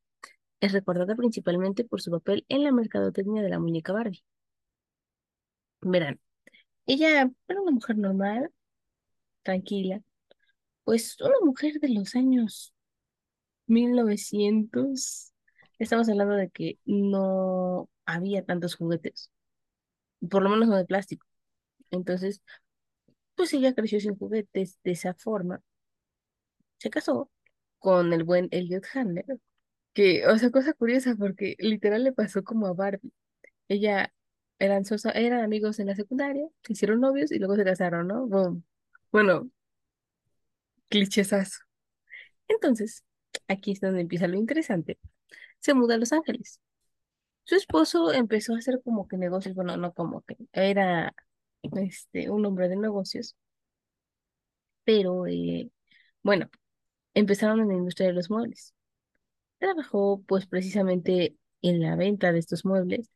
Es 0.61 0.73
recordada 0.73 1.17
principalmente 1.17 1.85
por 1.85 2.01
su 2.03 2.11
papel 2.11 2.45
en 2.49 2.65
la 2.65 2.73
mercadotecnia 2.73 3.43
de 3.43 3.51
la 3.51 3.59
muñeca 3.59 3.93
Barbie. 3.93 4.25
Verán, 5.81 6.21
ella 6.87 7.31
era 7.49 7.61
una 7.61 7.71
mujer 7.73 7.97
normal, 7.99 8.53
tranquila, 9.43 10.03
pues 10.85 11.21
una 11.21 11.37
mujer 11.45 11.81
de 11.81 11.91
los 11.91 12.15
años 12.17 12.75
1900. 13.67 15.33
Estamos 15.79 16.09
hablando 16.09 16.35
de 16.35 16.51
que 16.51 16.79
no 16.87 17.89
había 18.07 18.45
tantos 18.45 18.77
juguetes, 18.77 19.31
por 20.31 20.43
lo 20.43 20.51
menos 20.51 20.69
no 20.69 20.77
de 20.77 20.87
plástico. 20.87 21.28
Entonces, 21.91 22.43
pues 23.35 23.53
ella 23.55 23.75
creció 23.75 24.01
sin 24.01 24.17
juguetes 24.17 24.79
de 24.85 24.93
esa 24.93 25.15
forma. 25.15 25.63
Se 26.79 26.91
casó 26.91 27.31
con 27.79 28.13
el 28.13 28.25
buen 28.25 28.49
Elliot 28.51 28.85
Handler, 28.95 29.27
que, 29.95 30.27
o 30.27 30.39
sea, 30.39 30.51
cosa 30.51 30.73
curiosa 30.75 31.17
porque 31.17 31.57
literal 31.59 32.05
le 32.05 32.13
pasó 32.13 32.45
como 32.45 32.67
a 32.67 32.75
Barbie. 32.75 33.13
Ella 33.69 34.13
eran, 34.59 34.85
eran 35.15 35.45
amigos 35.45 35.79
en 35.81 35.87
la 35.89 35.97
secundaria, 35.97 36.49
se 36.65 36.73
hicieron 36.75 37.01
novios 37.01 37.33
y 37.33 37.39
luego 37.39 37.57
se 37.57 37.65
casaron, 37.65 38.09
¿no? 38.09 38.27
Boom. 38.27 38.65
Bueno, 39.13 39.51
clichesazo. 40.89 41.61
Entonces, 42.49 43.05
aquí 43.49 43.73
es 43.73 43.81
donde 43.81 44.01
empieza 44.03 44.29
lo 44.29 44.37
interesante. 44.37 44.99
Se 45.61 45.75
muda 45.75 45.95
a 45.95 45.99
Los 45.99 46.13
Ángeles. 46.13 46.61
Su 47.45 47.57
esposo 47.57 48.13
empezó 48.13 48.55
a 48.55 48.59
hacer 48.59 48.81
como 48.85 49.09
que 49.09 49.17
negocios, 49.17 49.55
bueno, 49.55 49.77
no 49.77 49.95
como 49.95 50.23
que, 50.23 50.37
era 50.53 51.15
este, 51.63 52.31
un 52.31 52.45
hombre 52.47 52.69
de 52.69 52.77
negocios, 52.77 53.37
pero 54.85 55.27
eh, 55.27 55.71
bueno, 56.23 56.51
empezaron 57.15 57.61
en 57.61 57.69
la 57.69 57.75
industria 57.75 58.09
de 58.09 58.15
los 58.15 58.31
muebles. 58.31 58.75
Trabajó 59.59 60.23
pues 60.27 60.47
precisamente 60.47 61.37
en 61.63 61.81
la 61.83 61.97
venta 61.97 62.33
de 62.33 62.41
estos 62.41 62.65
muebles 62.65 63.11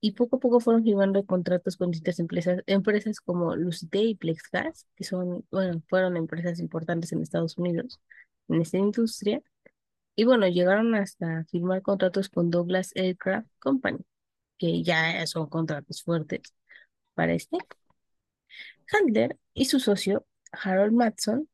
y 0.00 0.12
poco 0.12 0.36
a 0.36 0.40
poco 0.40 0.60
fueron 0.60 0.84
firmando 0.84 1.24
contratos 1.26 1.76
con 1.76 1.90
distintas 1.90 2.18
empresas, 2.20 2.62
empresas 2.66 3.20
como 3.20 3.56
Lucite 3.56 4.00
y 4.00 4.16
Plexgas, 4.16 4.86
que 4.96 5.04
son, 5.04 5.46
bueno, 5.50 5.82
fueron 5.88 6.16
empresas 6.16 6.60
importantes 6.60 7.12
en 7.12 7.22
Estados 7.22 7.58
Unidos 7.58 8.00
en 8.48 8.62
esta 8.62 8.78
industria. 8.78 9.42
Y 10.16 10.24
bueno, 10.24 10.48
llegaron 10.48 10.94
hasta 10.94 11.44
firmar 11.46 11.82
contratos 11.82 12.28
con 12.28 12.50
Douglas 12.50 12.92
Aircraft 12.96 13.48
Company, 13.60 14.00
que 14.58 14.82
ya 14.82 15.26
son 15.26 15.48
contratos 15.48 16.02
fuertes 16.02 16.54
para 17.14 17.34
este. 17.34 17.58
Handler 18.92 19.38
y 19.54 19.66
su 19.66 19.80
socio, 19.80 20.26
Harold 20.52 20.92
Matson, 20.92 21.48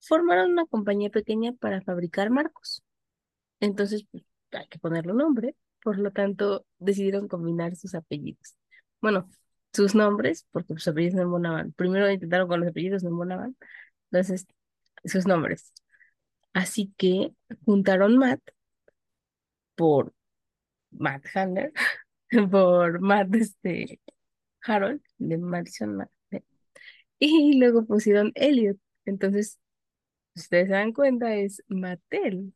formaron 0.00 0.52
una 0.52 0.66
compañía 0.66 1.10
pequeña 1.10 1.52
para 1.52 1.82
fabricar 1.82 2.30
marcos. 2.30 2.82
Entonces, 3.60 4.06
pues, 4.10 4.24
hay 4.52 4.66
que 4.68 4.78
ponerle 4.78 5.12
nombre, 5.14 5.56
por 5.82 5.98
lo 5.98 6.10
tanto, 6.12 6.66
decidieron 6.78 7.28
combinar 7.28 7.76
sus 7.76 7.94
apellidos. 7.94 8.56
Bueno, 9.00 9.28
sus 9.72 9.94
nombres, 9.94 10.46
porque 10.50 10.74
sus 10.74 10.88
apellidos 10.88 11.16
no 11.16 11.22
embonaban. 11.22 11.72
Primero 11.72 12.10
intentaron 12.10 12.48
con 12.48 12.60
los 12.60 12.70
apellidos, 12.70 13.02
no 13.02 13.10
embonaban. 13.10 13.56
Entonces, 14.10 14.46
sus 15.04 15.26
nombres. 15.26 15.72
Así 16.52 16.92
que 16.96 17.34
juntaron 17.64 18.18
Matt 18.18 18.40
por 19.76 20.14
Matt 20.90 21.24
Handler, 21.34 21.72
por 22.50 23.00
Matt 23.00 23.34
este, 23.34 24.00
Harold, 24.68 25.02
de 25.18 25.38
Madison 25.38 25.98
y 27.18 27.58
luego 27.58 27.84
pusieron 27.86 28.32
Elliot. 28.34 28.78
Entonces, 29.04 29.58
ustedes 30.34 30.68
se 30.68 30.74
dan 30.74 30.92
cuenta, 30.92 31.34
es 31.34 31.62
Mattel. 31.68 32.54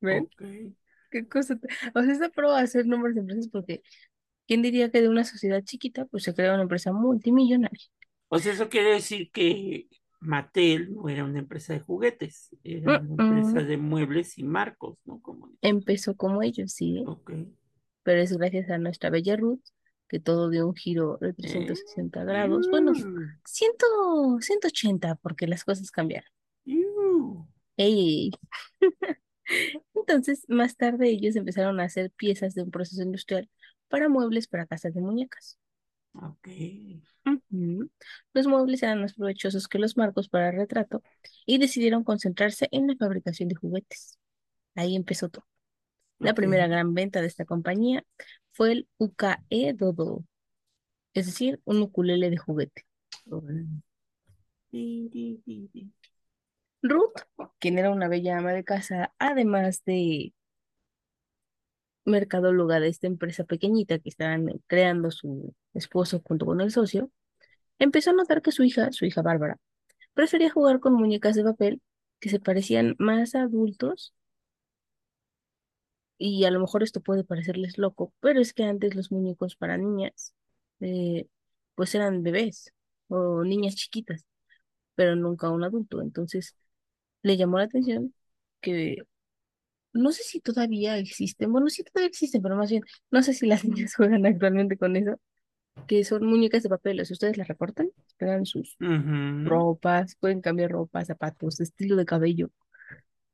¿Ven? 0.00 0.24
Ok. 0.24 0.42
¿Qué 1.10 1.28
cosa? 1.28 1.58
O 1.94 2.02
sea, 2.02 2.12
está 2.12 2.30
pro 2.30 2.52
hacer 2.54 2.86
nombres 2.86 3.14
de 3.14 3.20
empresas 3.22 3.48
porque 3.48 3.82
¿quién 4.46 4.62
diría 4.62 4.90
que 4.90 5.02
de 5.02 5.08
una 5.08 5.24
sociedad 5.24 5.62
chiquita 5.64 6.06
pues 6.06 6.24
se 6.24 6.34
crea 6.34 6.54
una 6.54 6.62
empresa 6.64 6.92
multimillonaria? 6.92 7.86
O 8.28 8.38
sea, 8.38 8.52
eso 8.52 8.68
quiere 8.68 8.92
decir 8.92 9.30
que 9.30 9.88
Mattel 10.20 10.94
no 10.94 11.08
era 11.08 11.24
una 11.24 11.40
empresa 11.40 11.74
de 11.74 11.80
juguetes, 11.80 12.56
era 12.64 13.00
una 13.00 13.24
empresa 13.24 13.62
de 13.62 13.76
muebles 13.76 14.38
y 14.38 14.44
marcos, 14.44 14.98
¿no? 15.04 15.20
Como. 15.20 15.50
Empezó 15.60 16.16
como 16.16 16.42
ellos, 16.42 16.72
sí, 16.72 17.04
Ok. 17.06 17.32
pero 18.02 18.20
es 18.20 18.36
gracias 18.36 18.70
a 18.70 18.78
nuestra 18.78 19.10
bella 19.10 19.36
Ruth 19.36 19.60
que 20.12 20.20
todo 20.20 20.50
dio 20.50 20.68
un 20.68 20.74
giro 20.76 21.18
de 21.22 21.32
360 21.32 22.22
grados. 22.22 22.68
Bueno, 22.70 22.92
Mm, 22.92 23.38
100, 23.46 23.72
180 24.42 25.14
porque 25.16 25.46
las 25.46 25.64
cosas 25.64 25.90
cambiaron. 25.90 26.30
Ey. 27.78 28.30
Entonces, 29.94 30.44
más 30.48 30.76
tarde 30.76 31.08
ellos 31.08 31.34
empezaron 31.36 31.80
a 31.80 31.84
hacer 31.84 32.10
piezas 32.10 32.54
de 32.54 32.62
un 32.62 32.70
proceso 32.70 33.02
industrial 33.02 33.48
para 33.88 34.10
muebles 34.10 34.48
para 34.48 34.66
casas 34.66 34.92
de 34.92 35.00
muñecas. 35.00 35.58
Ok. 36.12 36.48
Ujú. 37.24 37.90
Los 38.34 38.46
muebles 38.46 38.82
eran 38.82 39.00
más 39.00 39.14
provechosos 39.14 39.66
que 39.66 39.78
los 39.78 39.96
marcos 39.96 40.28
para 40.28 40.50
retrato 40.50 41.02
y 41.46 41.56
decidieron 41.56 42.04
concentrarse 42.04 42.68
en 42.70 42.86
la 42.86 42.96
fabricación 42.96 43.48
de 43.48 43.54
juguetes. 43.54 44.18
Ahí 44.74 44.94
empezó 44.94 45.30
todo. 45.30 45.46
La 46.18 46.34
primera 46.34 46.68
gran 46.68 46.94
venta 46.94 47.20
de 47.20 47.26
esta 47.26 47.44
compañía 47.44 48.04
fue 48.52 48.72
el 48.72 48.88
UKE 48.98 49.74
Dodo, 49.74 50.24
es 51.14 51.26
decir, 51.26 51.60
un 51.64 51.82
ukulele 51.82 52.30
de 52.30 52.36
juguete. 52.36 52.86
Ruth, 56.82 57.20
quien 57.58 57.78
era 57.78 57.90
una 57.90 58.08
bella 58.08 58.38
ama 58.38 58.52
de 58.52 58.64
casa, 58.64 59.14
además 59.18 59.82
de 59.84 60.32
mercadóloga 62.04 62.80
de 62.80 62.88
esta 62.88 63.06
empresa 63.06 63.44
pequeñita 63.44 63.98
que 63.98 64.08
estaban 64.08 64.46
creando 64.66 65.10
su 65.10 65.54
esposo 65.74 66.20
junto 66.24 66.46
con 66.46 66.60
el 66.60 66.70
socio, 66.72 67.10
empezó 67.78 68.10
a 68.10 68.14
notar 68.14 68.42
que 68.42 68.52
su 68.52 68.64
hija, 68.64 68.92
su 68.92 69.04
hija 69.04 69.22
Bárbara, 69.22 69.58
prefería 70.14 70.50
jugar 70.50 70.80
con 70.80 70.94
muñecas 70.94 71.36
de 71.36 71.44
papel 71.44 71.82
que 72.20 72.28
se 72.30 72.40
parecían 72.40 72.96
más 72.98 73.34
a 73.34 73.42
adultos 73.42 74.14
y 76.22 76.44
a 76.44 76.50
lo 76.52 76.60
mejor 76.60 76.82
esto 76.84 77.00
puede 77.00 77.24
parecerles 77.24 77.78
loco, 77.78 78.12
pero 78.20 78.40
es 78.40 78.54
que 78.54 78.64
antes 78.64 78.94
los 78.94 79.10
muñecos 79.10 79.56
para 79.56 79.76
niñas 79.76 80.34
eh, 80.80 81.26
pues 81.74 81.94
eran 81.96 82.22
bebés 82.22 82.72
o 83.08 83.42
niñas 83.44 83.74
chiquitas, 83.76 84.24
pero 84.94 85.16
nunca 85.16 85.50
un 85.50 85.64
adulto. 85.64 86.00
Entonces 86.02 86.56
le 87.22 87.36
llamó 87.36 87.58
la 87.58 87.64
atención 87.64 88.14
que 88.60 88.98
no 89.92 90.12
sé 90.12 90.22
si 90.24 90.40
todavía 90.40 90.96
existen, 90.98 91.52
bueno, 91.52 91.68
sí 91.68 91.82
todavía 91.84 92.08
existen, 92.08 92.42
pero 92.42 92.56
más 92.56 92.70
bien 92.70 92.84
no 93.10 93.22
sé 93.22 93.34
si 93.34 93.46
las 93.46 93.64
niñas 93.66 93.94
juegan 93.96 94.24
actualmente 94.26 94.78
con 94.78 94.96
eso, 94.96 95.20
que 95.88 96.04
son 96.04 96.24
muñecas 96.26 96.62
de 96.62 96.68
papel, 96.68 97.00
o 97.00 97.04
sea, 97.04 97.14
ustedes 97.14 97.36
las 97.36 97.48
recortan, 97.48 97.90
pegan 98.16 98.46
sus 98.46 98.76
ropas, 99.44 100.16
pueden 100.20 100.40
cambiar 100.40 100.70
ropa, 100.70 101.04
zapatos, 101.04 101.60
estilo 101.60 101.96
de 101.96 102.04
cabello. 102.04 102.50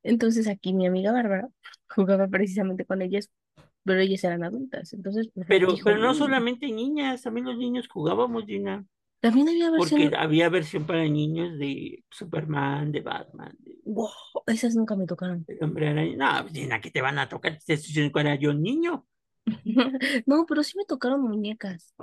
Entonces 0.03 0.49
aquí 0.49 0.73
mi 0.73 0.87
amiga 0.87 1.13
Bárbara 1.13 1.49
jugaba 1.89 2.29
precisamente 2.29 2.85
con 2.85 3.03
ellas, 3.03 3.31
pero 3.85 4.01
ellas 4.01 4.23
eran 4.25 4.45
adultas. 4.45 4.93
Entonces 4.93 5.29
pues, 5.35 5.47
Pero, 5.49 5.73
dijo, 5.73 5.85
pero 5.85 5.99
no 5.99 6.15
solamente 6.15 6.67
niñas, 6.71 7.23
también 7.23 7.47
los 7.47 7.57
niños 7.57 7.89
jugábamos, 7.89 8.45
Gina, 8.45 8.87
también 9.21 9.49
había 9.49 9.71
porque 9.71 9.97
versión, 9.97 10.15
había 10.15 10.49
versión 10.49 10.87
para 10.87 11.03
niños 11.03 11.59
de 11.59 12.05
Superman, 12.09 12.93
de 12.93 13.01
Batman, 13.01 13.57
de 13.59 13.79
wow, 13.85 14.11
esas 14.47 14.77
nunca 14.77 14.95
me 14.95 15.07
tocaron. 15.07 15.45
El 15.49 15.59
hombre 15.63 15.89
araña. 15.89 16.17
No, 16.17 16.43
pues, 16.43 16.55
Gina, 16.55 16.81
¿qué 16.81 16.91
te 16.91 17.03
van 17.03 17.19
a 17.19 17.29
tocar? 17.29 17.59
Que 17.67 17.81
era 18.15 18.35
yo 18.37 18.55
niño. 18.55 19.07
No, 20.27 20.45
pero 20.47 20.63
sí 20.63 20.77
me 20.77 20.85
tocaron 20.85 21.23
muñecas, 21.23 21.95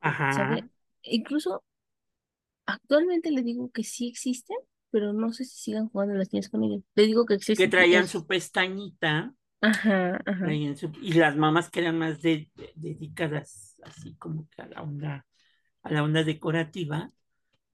Ajá. 0.00 0.32
¿sabe? 0.32 0.64
Incluso 1.02 1.62
actualmente 2.66 3.30
le 3.30 3.42
digo 3.42 3.70
que 3.70 3.84
sí 3.84 4.08
existen, 4.08 4.56
pero 4.96 5.12
no 5.12 5.30
sé 5.34 5.44
si 5.44 5.58
sigan 5.58 5.90
jugando 5.90 6.14
las 6.14 6.32
niñas 6.32 6.48
con 6.48 6.64
ellas. 6.64 6.80
Le 6.94 7.02
digo 7.04 7.26
que 7.26 7.34
Que 7.34 7.36
existen. 7.36 7.68
traían 7.68 8.04
es- 8.04 8.10
su 8.10 8.26
pestañita. 8.26 9.34
Ajá, 9.60 10.16
ajá. 10.24 10.44
traían 10.44 10.74
su- 10.76 10.90
Y 11.02 11.12
las 11.14 11.36
mamás 11.36 11.70
que 11.70 11.80
eran 11.80 11.98
más 11.98 12.22
de- 12.22 12.50
de- 12.54 12.72
dedicadas 12.76 13.76
así 13.82 14.14
como 14.16 14.48
que 14.48 14.62
a 14.62 14.68
la 14.68 14.82
onda, 14.82 15.26
a 15.82 15.92
la 15.92 16.02
onda 16.02 16.24
decorativa, 16.24 17.12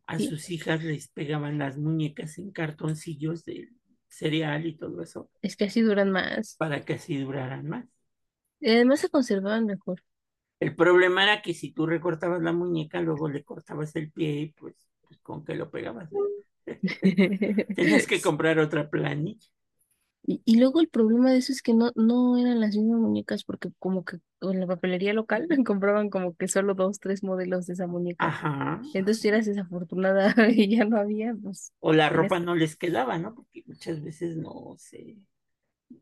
a 0.06 0.18
Sí. 0.18 0.26
sus 0.26 0.50
hijas 0.50 0.82
les 0.82 1.06
pegaban 1.08 1.58
las 1.58 1.78
muñecas 1.78 2.38
en 2.38 2.50
cartoncillos 2.50 3.44
de 3.44 3.68
cereal 4.08 4.66
y 4.66 4.76
todo 4.76 5.00
eso, 5.00 5.30
Es 5.42 5.56
que 5.56 5.64
así 5.66 5.80
duran 5.80 6.10
más. 6.10 6.56
para 6.58 6.84
que 6.84 6.94
así 6.94 7.18
duraran 7.18 7.68
más. 7.68 7.86
Y 8.58 8.70
además 8.70 8.98
se 9.00 9.08
conservaban 9.10 9.64
mejor. 9.66 10.02
El 10.60 10.74
problema 10.74 11.22
era 11.22 11.42
que 11.42 11.54
si 11.54 11.72
tú 11.72 11.86
recortabas 11.86 12.42
la 12.42 12.52
muñeca, 12.52 13.00
luego 13.00 13.28
le 13.28 13.42
cortabas 13.44 13.94
el 13.96 14.10
pie 14.12 14.40
y 14.40 14.46
pues, 14.52 14.74
pues, 15.00 15.18
con 15.20 15.44
que 15.44 15.54
lo 15.56 15.70
pegabas. 15.70 16.08
Tenías 17.74 18.06
que 18.06 18.20
comprar 18.20 18.58
otra 18.58 18.88
planilla. 18.88 19.46
Y, 20.24 20.40
y 20.44 20.58
luego 20.58 20.80
el 20.80 20.88
problema 20.88 21.32
de 21.32 21.38
eso 21.38 21.52
es 21.52 21.62
que 21.62 21.74
no, 21.74 21.90
no 21.96 22.38
eran 22.38 22.60
las 22.60 22.76
mismas 22.76 23.00
muñecas 23.00 23.42
porque 23.42 23.70
como 23.80 24.04
que 24.04 24.18
en 24.40 24.60
la 24.60 24.66
papelería 24.68 25.12
local 25.14 25.48
compraban 25.66 26.10
como 26.10 26.36
que 26.36 26.46
solo 26.46 26.74
dos, 26.74 27.00
tres 27.00 27.24
modelos 27.24 27.66
de 27.66 27.72
esa 27.72 27.88
muñeca. 27.88 28.26
Ajá. 28.26 28.80
Entonces 28.94 29.20
si 29.20 29.28
eras 29.28 29.46
desafortunada 29.46 30.34
y 30.50 30.76
ya 30.76 30.84
no 30.84 30.98
había, 30.98 31.34
pues 31.34 31.72
O 31.80 31.92
la 31.92 32.08
ropa 32.08 32.38
no 32.38 32.54
les 32.54 32.76
quedaba, 32.76 33.18
¿no? 33.18 33.34
Porque 33.34 33.64
muchas 33.66 34.02
veces 34.02 34.36
no 34.36 34.76
se, 34.78 35.16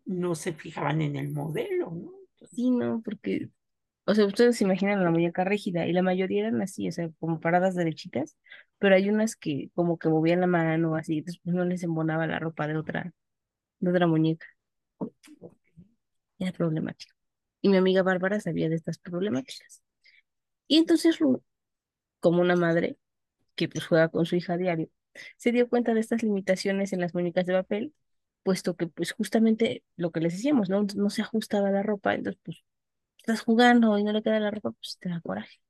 no 0.05 0.35
se 0.35 0.53
fijaban 0.53 1.01
en 1.01 1.17
el 1.17 1.31
modelo, 1.31 1.91
¿no? 1.91 2.13
Entonces, 2.33 2.57
sí, 2.57 2.71
¿no? 2.71 3.01
Porque, 3.03 3.49
o 4.11 4.15
sea, 4.15 4.27
ustedes 4.27 4.57
se 4.57 4.65
imaginan 4.65 5.05
la 5.05 5.11
muñeca 5.11 5.45
rígida 5.45 5.87
y 5.87 5.93
la 5.93 6.03
mayoría 6.03 6.41
eran 6.41 6.61
así, 6.63 6.89
o 6.89 6.93
sea, 6.93 7.09
como 7.21 7.39
paradas 7.41 7.77
derechitas, 7.77 8.37
pero 8.79 8.97
hay 8.97 9.09
unas 9.09 9.37
que 9.37 9.71
como 9.75 9.99
que 9.99 10.09
movían 10.09 10.41
la 10.41 10.49
mano 10.49 10.97
así, 10.97 11.21
después 11.21 11.55
no 11.55 11.65
les 11.65 11.85
embonaba 11.85 12.27
la 12.27 12.41
ropa 12.41 12.67
de 12.67 12.77
otra, 12.77 13.13
de 13.81 13.91
otra 13.91 14.07
muñeca. 14.09 14.47
Era 16.41 16.51
problemático. 16.53 17.15
Y 17.63 17.69
mi 17.69 17.77
amiga 17.77 18.03
Bárbara 18.03 18.41
sabía 18.41 18.69
de 18.69 18.75
estas 18.77 18.99
problemáticas. 18.99 19.83
Y 20.67 20.79
entonces 20.79 21.19
como 22.21 22.41
una 22.43 22.57
madre 22.57 22.99
que 23.57 23.69
pues 23.69 23.87
juega 23.87 24.09
con 24.09 24.27
su 24.27 24.37
hija 24.37 24.55
a 24.55 24.59
diario, 24.59 24.89
se 25.37 25.53
dio 25.53 25.69
cuenta 25.69 25.95
de 25.95 26.01
estas 26.01 26.23
limitaciones 26.25 26.93
en 26.93 27.01
las 27.01 27.15
muñecas 27.15 27.47
de 27.47 27.55
papel, 27.55 27.95
puesto 28.43 28.77
que 28.77 28.89
pues 28.89 29.13
justamente 29.13 29.85
lo 29.97 30.11
que 30.11 30.21
les 30.21 30.33
decíamos, 30.35 30.69
¿no? 30.69 30.85
No 30.97 31.11
se 31.11 31.23
ajustaba 31.23 31.71
la 31.71 31.83
ropa, 31.85 32.15
entonces 32.15 32.41
pues 32.45 32.65
estás 33.21 33.43
jugando 33.43 33.99
y 33.99 34.05
no 34.05 34.13
le 34.13 34.23
queda 34.23 34.41
la 34.41 34.51
ropa, 34.51 34.73
pues 34.73 34.99
te 35.01 35.09
da 35.09 35.21
coraje. 35.21 35.61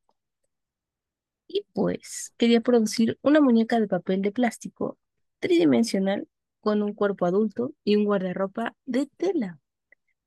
Y 1.47 1.64
pues 1.73 2.33
quería 2.37 2.61
producir 2.61 3.19
una 3.23 3.40
muñeca 3.40 3.80
de 3.80 3.88
papel 3.88 4.23
de 4.23 4.33
plástico 4.33 4.99
tridimensional 5.40 6.28
con 6.61 6.83
un 6.83 6.95
cuerpo 6.95 7.26
adulto 7.26 7.73
y 7.85 7.97
un 7.97 8.04
guardarropa 8.04 8.76
de 8.87 9.07
tela. 9.16 9.59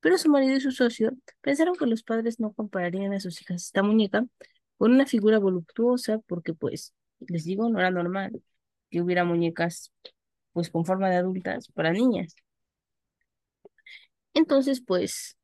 Pero 0.02 0.18
su 0.18 0.30
marido 0.30 0.56
y 0.58 0.62
su 0.62 0.72
socio 0.72 1.14
pensaron 1.42 1.76
que 1.76 1.86
los 1.88 2.04
padres 2.04 2.40
no 2.40 2.54
compararían 2.54 3.14
a 3.14 3.20
sus 3.20 3.42
hijas 3.42 3.64
esta 3.66 3.84
muñeca 3.84 4.26
con 4.78 4.92
una 4.94 5.06
figura 5.08 5.40
voluptuosa 5.40 6.20
porque 6.28 6.54
pues, 6.54 6.94
les 7.20 7.46
digo, 7.46 7.70
no 7.70 7.80
era 7.80 7.92
normal 7.92 8.42
que 8.90 9.02
hubiera 9.02 9.24
muñecas 9.26 9.92
pues 10.54 10.70
con 10.70 10.86
forma 10.86 11.10
de 11.10 11.18
adultas 11.18 11.70
para 11.74 11.94
niñas. 11.94 12.36
Entonces 14.34 14.82
pues 14.86 15.38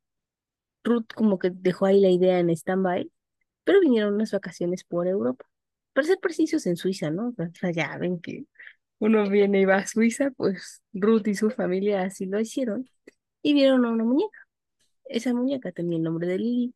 Ruth 0.84 1.06
como 1.14 1.38
que 1.38 1.50
dejó 1.50 1.86
ahí 1.86 2.00
la 2.00 2.10
idea 2.10 2.38
en 2.38 2.50
stand-by, 2.50 3.10
pero 3.64 3.80
vinieron 3.80 4.14
unas 4.14 4.32
vacaciones 4.32 4.84
por 4.84 5.08
Europa. 5.08 5.46
Para 5.94 6.06
ser 6.06 6.18
precisos 6.20 6.66
en 6.66 6.76
Suiza, 6.76 7.10
¿no? 7.10 7.30
O 7.30 7.34
sea, 7.54 7.70
ya 7.72 7.96
ven 7.98 8.20
que 8.20 8.46
uno 9.00 9.28
viene 9.30 9.60
y 9.62 9.64
va 9.66 9.78
a 9.78 9.86
Suiza, 9.88 10.30
pues 10.32 10.82
Ruth 10.92 11.28
y 11.28 11.34
su 11.36 11.50
familia 11.50 12.02
así 12.04 12.26
lo 12.26 12.40
hicieron 12.40 12.88
y 13.42 13.54
vieron 13.54 13.84
a 13.86 13.90
una 13.92 14.04
muñeca. 14.04 14.38
Esa 15.06 15.34
muñeca 15.34 15.72
tenía 15.72 15.98
el 15.98 16.04
nombre 16.04 16.26
de 16.28 16.38
Lily. 16.38 16.74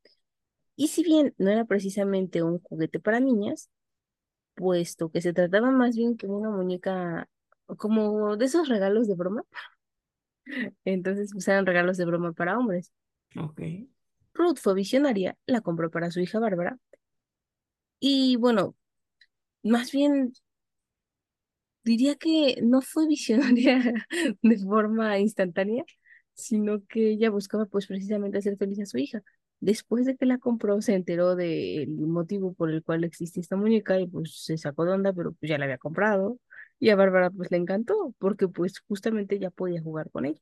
Y 0.76 0.88
si 0.88 1.04
bien 1.04 1.34
no 1.38 1.50
era 1.50 1.64
precisamente 1.66 2.42
un 2.42 2.60
juguete 2.60 3.00
para 3.00 3.20
niñas, 3.20 3.70
puesto 4.54 5.10
que 5.10 5.20
se 5.22 5.32
trataba 5.34 5.70
más 5.70 5.96
bien 5.96 6.16
como 6.16 6.38
una 6.38 6.50
muñeca, 6.50 7.28
como 7.78 8.36
de 8.36 8.46
esos 8.46 8.68
regalos 8.68 9.08
de 9.08 9.14
broma, 9.14 9.44
entonces 10.84 11.30
pues 11.32 11.48
eran 11.48 11.66
regalos 11.66 11.96
de 11.96 12.04
broma 12.04 12.32
para 12.32 12.58
hombres. 12.58 12.92
ok. 13.36 13.60
Ruth 14.34 14.58
fue 14.60 14.74
visionaria, 14.74 15.36
la 15.46 15.60
compró 15.62 15.90
para 15.90 16.10
su 16.10 16.20
hija 16.20 16.38
Bárbara. 16.40 16.78
Y 18.00 18.36
bueno, 18.36 18.76
más 19.62 19.92
bien 19.92 20.32
diría 21.84 22.16
que 22.16 22.60
no 22.62 22.80
fue 22.82 23.06
visionaria 23.06 23.80
de 24.42 24.58
forma 24.58 25.18
instantánea, 25.18 25.84
sino 26.34 26.84
que 26.86 27.10
ella 27.10 27.30
buscaba 27.30 27.66
pues 27.66 27.86
precisamente 27.86 28.38
hacer 28.38 28.56
feliz 28.56 28.80
a 28.80 28.86
su 28.86 28.98
hija. 28.98 29.22
Después 29.60 30.04
de 30.06 30.16
que 30.16 30.26
la 30.26 30.38
compró, 30.38 30.80
se 30.82 30.94
enteró 30.94 31.36
del 31.36 31.88
motivo 31.90 32.52
por 32.54 32.70
el 32.70 32.82
cual 32.82 33.04
existe 33.04 33.40
esta 33.40 33.56
muñeca 33.56 33.98
y 34.00 34.06
pues 34.06 34.44
se 34.44 34.58
sacó 34.58 34.84
de 34.84 35.12
pero 35.14 35.32
pues 35.32 35.48
ya 35.50 35.58
la 35.58 35.64
había 35.64 35.78
comprado. 35.78 36.38
Y 36.80 36.90
a 36.90 36.96
Bárbara 36.96 37.30
pues 37.30 37.50
le 37.50 37.56
encantó, 37.58 38.14
porque 38.18 38.48
pues 38.48 38.80
justamente 38.80 39.38
ya 39.38 39.50
podía 39.50 39.80
jugar 39.82 40.10
con 40.10 40.26
ella, 40.26 40.40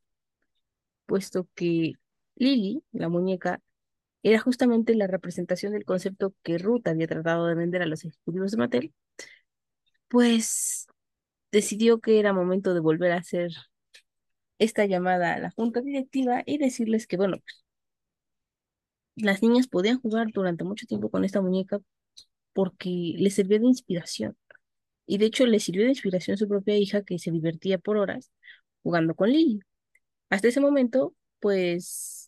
puesto 1.05 1.47
que 1.55 1.93
Lily, 2.35 2.83
la 2.91 3.09
muñeca, 3.09 3.61
era 4.23 4.39
justamente 4.39 4.95
la 4.95 5.07
representación 5.07 5.73
del 5.73 5.85
concepto 5.85 6.33
que 6.43 6.57
Ruth 6.57 6.87
había 6.87 7.07
tratado 7.07 7.47
de 7.47 7.55
vender 7.55 7.81
a 7.83 7.85
los 7.87 8.05
ejecutivos 8.05 8.51
de 8.51 8.57
Mattel, 8.57 8.93
pues 10.07 10.87
decidió 11.51 11.99
que 12.01 12.19
era 12.19 12.33
momento 12.33 12.73
de 12.73 12.79
volver 12.81 13.11
a 13.13 13.17
hacer 13.17 13.51
esta 14.59 14.85
llamada 14.85 15.33
a 15.35 15.39
la 15.39 15.51
junta 15.51 15.81
directiva 15.81 16.41
y 16.45 16.57
decirles 16.57 17.05
que, 17.07 17.17
bueno, 17.17 17.37
pues, 17.39 17.63
las 19.15 19.41
niñas 19.41 19.67
podían 19.67 19.99
jugar 20.01 20.27
durante 20.33 20.63
mucho 20.63 20.85
tiempo 20.87 21.09
con 21.09 21.23
esta 21.25 21.41
muñeca 21.41 21.79
porque 22.53 23.15
les 23.17 23.35
sirvió 23.35 23.59
de 23.59 23.67
inspiración. 23.67 24.37
Y 25.07 25.17
de 25.19 25.25
hecho, 25.27 25.45
le 25.47 25.59
sirvió 25.59 25.83
de 25.85 25.91
inspiración 25.91 26.37
su 26.37 26.47
propia 26.47 26.77
hija 26.77 27.03
que 27.03 27.19
se 27.19 27.31
divertía 27.31 27.77
por 27.79 27.97
horas 27.97 28.31
jugando 28.83 29.15
con 29.15 29.31
Lily. 29.31 29.61
Hasta 30.29 30.49
ese 30.49 30.61
momento, 30.61 31.15
pues 31.39 32.22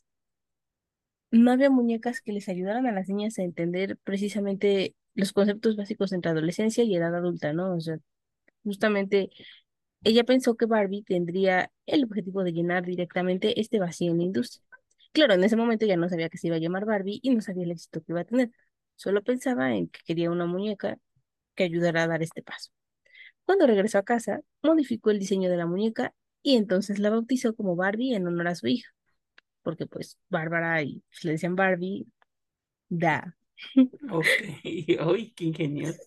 no 1.32 1.52
había 1.52 1.70
muñecas 1.70 2.22
que 2.22 2.32
les 2.34 2.50
ayudaran 2.50 2.88
a 2.88 2.92
las 2.92 3.10
niñas 3.10 3.40
a 3.40 3.44
entender 3.44 3.98
precisamente 4.04 4.96
los 5.16 5.34
conceptos 5.34 5.76
básicos 5.76 6.12
entre 6.14 6.32
adolescencia 6.32 6.84
y 6.84 6.96
edad 6.96 7.16
adulta, 7.16 7.54
¿no? 7.54 7.76
O 7.76 7.80
sea, 7.82 7.98
justamente 8.64 9.30
ella 10.04 10.24
pensó 10.24 10.56
que 10.56 10.66
Barbie 10.66 11.04
tendría 11.04 11.72
el 11.86 12.04
objetivo 12.04 12.44
de 12.44 12.54
llenar 12.54 12.86
directamente 12.86 13.60
este 13.60 13.80
vacío 13.80 14.12
en 14.12 14.20
la 14.20 14.24
industria. 14.24 14.64
Claro, 15.14 15.34
en 15.34 15.44
ese 15.44 15.56
momento 15.56 15.86
ya 15.86 15.98
no 15.98 16.10
sabía 16.10 16.30
que 16.30 16.38
se 16.38 16.48
iba 16.48 16.58
a 16.58 16.60
llamar 16.60 16.86
Barbie 16.86 17.20
y 17.24 17.32
no 17.32 17.42
sabía 17.42 17.64
el 17.64 17.72
éxito 17.72 18.02
que 18.02 18.12
iba 18.12 18.22
a 18.22 18.26
tener. 18.26 18.52
Solo 18.96 19.24
pensaba 19.24 19.76
en 19.76 19.88
que 19.90 20.00
quería 20.06 20.32
una 20.32 20.46
muñeca 20.46 20.98
que 21.56 21.64
ayudara 21.66 22.04
a 22.04 22.08
dar 22.08 22.24
este 22.24 22.42
paso. 22.44 22.72
Cuando 23.46 23.68
regresó 23.68 24.00
a 24.00 24.04
casa, 24.04 24.42
modificó 24.64 25.12
el 25.12 25.20
diseño 25.20 25.50
de 25.50 25.58
la 25.58 25.66
muñeca 25.68 26.14
y 26.44 26.58
entonces 26.58 27.00
la 27.00 27.10
bautizó 27.12 27.56
como 27.56 27.76
Barbie 27.76 28.16
en 28.16 28.28
honor 28.28 28.48
a 28.50 28.56
su 28.56 28.68
hija, 28.68 28.90
porque 29.66 29.88
pues 29.88 30.20
Bárbara 30.30 30.84
y 30.84 31.02
pues, 31.12 31.26
le 31.26 31.34
decían 31.34 31.58
Barbie, 31.58 32.08
da. 32.90 33.38
Ok. 34.10 34.28
Ay, 35.00 35.34
qué 35.36 35.46
ingenioso. 35.46 36.02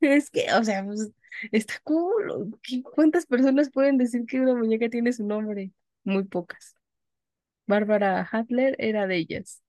Es 0.00 0.30
que, 0.30 0.46
o 0.54 0.64
sea, 0.64 0.84
pues, 0.84 1.10
está 1.52 1.74
cool. 1.84 2.58
¿Qué- 2.62 2.82
¿Cuántas 2.82 3.26
personas 3.26 3.70
pueden 3.70 3.98
decir 3.98 4.24
que 4.26 4.40
una 4.40 4.54
muñeca 4.54 4.88
tiene 4.88 5.12
su 5.12 5.26
nombre? 5.26 5.72
Muy 6.04 6.24
pocas. 6.24 6.74
Bárbara 7.66 8.28
Hadler 8.30 8.76
era 8.78 9.06
de 9.06 9.16
ellas. 9.18 9.62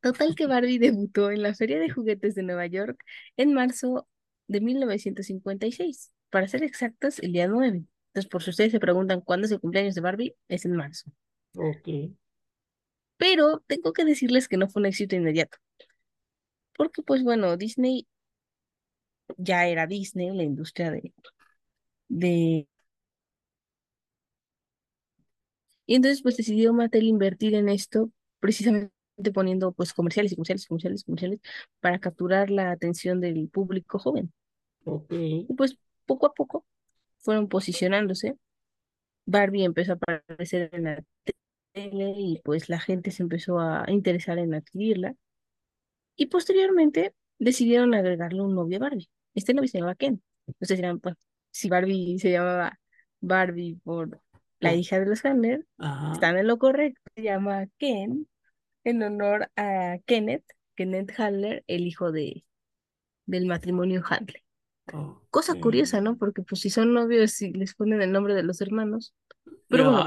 Total 0.00 0.34
que 0.34 0.46
Barbie 0.46 0.78
debutó 0.78 1.30
en 1.30 1.42
la 1.42 1.54
Feria 1.54 1.78
de 1.80 1.88
Juguetes 1.90 2.34
de 2.34 2.42
Nueva 2.42 2.66
York 2.66 3.02
en 3.36 3.54
marzo 3.54 4.06
de 4.48 4.60
1956. 4.60 6.12
Para 6.30 6.46
ser 6.48 6.62
exactos, 6.62 7.18
el 7.20 7.32
día 7.32 7.48
9. 7.48 7.84
Entonces, 8.08 8.28
por 8.30 8.42
si 8.42 8.50
ustedes 8.50 8.72
se 8.72 8.80
preguntan 8.80 9.20
cuándo 9.22 9.46
es 9.46 9.52
el 9.52 9.60
cumpleaños 9.60 9.94
de 9.94 10.00
Barbie, 10.02 10.36
es 10.48 10.64
en 10.66 10.76
marzo. 10.76 11.10
Ok. 11.56 12.14
Pero 13.16 13.60
tengo 13.66 13.92
que 13.92 14.04
decirles 14.04 14.48
que 14.48 14.56
no 14.56 14.68
fue 14.68 14.80
un 14.80 14.86
éxito 14.86 15.16
inmediato. 15.16 15.58
Porque, 16.76 17.02
pues 17.02 17.22
bueno, 17.22 17.56
Disney 17.56 18.06
ya 19.36 19.66
era 19.66 19.86
Disney, 19.86 20.30
la 20.36 20.42
industria 20.42 20.90
de, 20.90 21.12
de... 22.08 22.68
Y 25.86 25.96
entonces, 25.96 26.22
pues 26.22 26.36
decidió 26.36 26.72
Mattel 26.72 27.04
invertir 27.04 27.54
en 27.54 27.68
esto, 27.68 28.10
precisamente 28.40 28.92
poniendo 29.34 29.72
pues 29.72 29.92
comerciales 29.92 30.32
y 30.32 30.36
comerciales, 30.36 30.66
comerciales, 30.66 31.04
comerciales, 31.04 31.40
para 31.80 31.98
capturar 31.98 32.50
la 32.50 32.70
atención 32.70 33.20
del 33.20 33.48
público 33.48 33.98
joven. 33.98 34.32
Ok. 34.84 35.10
Y 35.10 35.46
pues 35.56 35.76
poco 36.06 36.26
a 36.26 36.34
poco 36.34 36.64
fueron 37.18 37.48
posicionándose. 37.48 38.36
Barbie 39.26 39.64
empezó 39.64 39.92
a 39.92 39.94
aparecer 39.96 40.70
en 40.72 40.84
la 40.84 41.04
y 41.74 42.40
pues 42.44 42.68
la 42.68 42.78
gente 42.78 43.10
se 43.10 43.22
empezó 43.22 43.58
a 43.58 43.84
interesar 43.88 44.38
en 44.38 44.54
adquirirla. 44.54 45.14
Y 46.16 46.26
posteriormente 46.26 47.14
decidieron 47.38 47.94
agregarle 47.94 48.40
un 48.40 48.54
novio 48.54 48.76
a 48.76 48.80
Barbie. 48.80 49.08
Este 49.34 49.52
novio 49.52 49.68
se 49.68 49.78
llamaba 49.78 49.96
Ken. 49.96 50.22
Ustedes 50.60 50.78
dirán, 50.78 51.00
pues, 51.00 51.16
si 51.50 51.68
Barbie 51.68 52.18
se 52.18 52.30
llamaba 52.30 52.78
Barbie 53.20 53.80
por 53.82 54.20
la 54.60 54.74
hija 54.74 54.98
de 54.98 55.06
los 55.06 55.22
Ajá. 55.24 56.12
están 56.12 56.38
en 56.38 56.46
lo 56.46 56.58
correcto. 56.58 57.00
Se 57.16 57.22
llama 57.22 57.66
Ken 57.78 58.28
en 58.84 59.02
honor 59.02 59.50
a 59.56 59.98
Kenneth, 60.06 60.44
Kenneth 60.74 61.18
Handler, 61.18 61.64
el 61.66 61.86
hijo 61.86 62.12
de, 62.12 62.44
del 63.26 63.46
matrimonio 63.46 64.02
Handler. 64.08 64.42
Cosa 65.30 65.54
curiosa, 65.54 66.00
¿no? 66.00 66.16
Porque 66.16 66.42
pues 66.42 66.60
si 66.60 66.70
son 66.70 66.92
novios 66.92 67.32
si 67.32 67.52
les 67.52 67.74
ponen 67.74 68.02
el 68.02 68.12
nombre 68.12 68.34
de 68.34 68.42
los 68.42 68.60
hermanos. 68.60 69.14
Pero 69.68 69.84
bueno, 69.86 70.04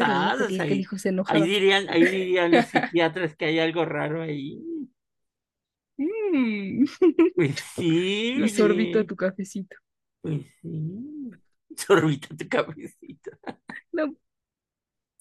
Ah, 0.00 0.36
Quería 0.38 0.62
que 0.64 0.72
el 0.72 0.72
ahí, 0.72 0.80
hijo 0.80 0.98
se 0.98 1.10
ahí 1.26 1.42
enojara. 1.42 1.44
dirían, 1.44 1.88
ahí 1.90 2.04
dirían 2.06 2.54
los 2.54 2.66
psiquiatras 2.66 3.36
que 3.36 3.46
hay 3.46 3.58
algo 3.60 3.84
raro 3.84 4.22
ahí. 4.22 4.62
Mm. 5.98 6.84
Pues 7.34 7.60
sí, 7.60 8.40
Y 8.42 8.48
sorbito 8.48 8.98
a 9.00 9.04
tu 9.06 9.16
cafecito. 9.16 9.76
Pues 10.20 10.42
sí. 10.62 11.30
Sorbita 11.76 12.36
tu 12.36 12.48
cabecita. 12.48 13.38
No, 13.92 14.14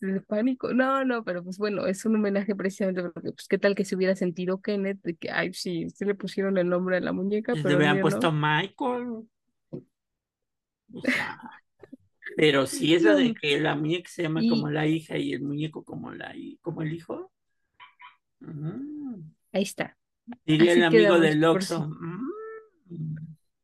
de 0.02 0.22
pánico. 0.22 0.74
No, 0.74 1.04
no, 1.06 1.24
pero 1.24 1.44
pues 1.44 1.58
bueno, 1.58 1.86
es 1.88 2.06
un 2.06 2.16
homenaje 2.16 2.56
precisamente 2.56 3.04
porque, 3.10 3.32
pues, 3.32 3.48
¿qué 3.48 3.58
tal 3.58 3.76
que 3.76 3.86
se 3.86 3.96
hubiera 3.96 4.16
sentido 4.16 4.62
Kenneth 4.62 5.02
de 5.04 5.16
que, 5.16 5.32
ay, 5.32 5.54
sí, 5.54 5.90
se 5.90 6.06
le 6.06 6.16
pusieron 6.16 6.58
el 6.58 6.70
nombre 6.70 6.98
a 6.98 7.00
la 7.02 7.14
muñeca, 7.14 7.56
Les 7.56 7.64
pero 7.64 7.80
el 7.80 7.80
hubieran 7.80 8.00
puesto 8.00 8.32
no? 8.32 8.32
Michael. 8.32 9.28
O 10.94 11.02
sea, 11.02 11.40
pero 12.36 12.66
sí, 12.68 12.94
eso 12.94 13.10
No, 13.10 13.18
de 13.18 13.34
que 13.34 13.60
la 13.60 13.76
muñeca 13.76 14.10
se 14.10 14.24
llama 14.24 14.44
y 14.44 14.50
como 14.50 14.70
la 14.70 14.88
hija 14.88 15.18
y 15.18 15.34
el 15.34 15.42
muñeco 15.42 15.84
como 15.84 16.12
la 16.12 16.34
como 16.62 16.82
el 16.82 16.94
hijo. 16.94 17.32
ujú. 18.42 19.24
ahí 19.52 19.64
está. 19.64 19.98
Diría 20.46 20.74
el 20.74 20.84
amigo 20.84 21.20
del 21.20 21.40
por 21.42 21.64
si, 21.64 21.74
Oxxo. 21.74 21.88
mm, 21.88 22.30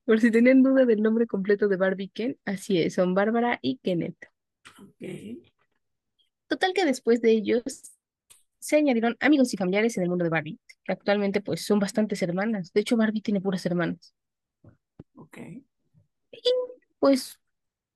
por 0.06 0.20
si 0.20 0.32
tenían 0.32 0.62
duda 0.64 0.86
del 0.86 1.02
nombre 1.02 1.28
completo 1.28 1.68
de 1.68 1.78
Barbie 1.78 2.10
Ken, 2.14 2.38
así 2.46 2.80
es, 2.82 2.94
son 2.96 3.14
Bárbara 3.14 3.60
y 3.62 3.78
Kenneth. 3.78 4.18
ok. 4.80 5.52
Total 6.48 6.74
que 6.74 6.86
después 6.86 7.22
de 7.22 7.32
ellos 7.32 7.64
se 8.60 8.76
añadieron 8.78 9.18
amigos 9.20 9.54
y 9.54 9.58
familiares 9.58 9.98
en 9.98 10.04
el 10.04 10.10
mundo 10.10 10.24
de 10.24 10.30
Barbie, 10.30 10.60
que 10.84 10.92
actualmente 10.92 11.42
pues 11.42 11.66
son 11.66 11.80
bastantes 11.80 12.22
hermanas. 12.22 12.72
De 12.74 12.82
hecho, 12.82 12.98
Barbie 12.98 13.22
tiene 13.22 13.42
puras 13.42 13.66
hermanas. 13.66 14.14
Ok. 15.16 15.38
Y 16.32 16.42
pues 17.00 17.40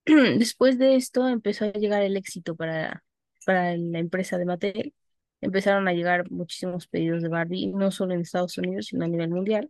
después 0.37 0.77
de 0.77 0.95
esto 0.95 1.27
empezó 1.27 1.65
a 1.65 1.73
llegar 1.73 2.01
el 2.03 2.17
éxito 2.17 2.55
para, 2.55 3.03
para 3.45 3.75
la 3.77 3.99
empresa 3.99 4.37
de 4.37 4.45
Mattel. 4.45 4.93
Empezaron 5.41 5.87
a 5.87 5.93
llegar 5.93 6.29
muchísimos 6.31 6.87
pedidos 6.87 7.21
de 7.21 7.29
Barbie, 7.29 7.67
no 7.67 7.91
solo 7.91 8.13
en 8.13 8.21
Estados 8.21 8.57
Unidos, 8.57 8.87
sino 8.87 9.05
a 9.05 9.07
nivel 9.07 9.29
mundial. 9.29 9.69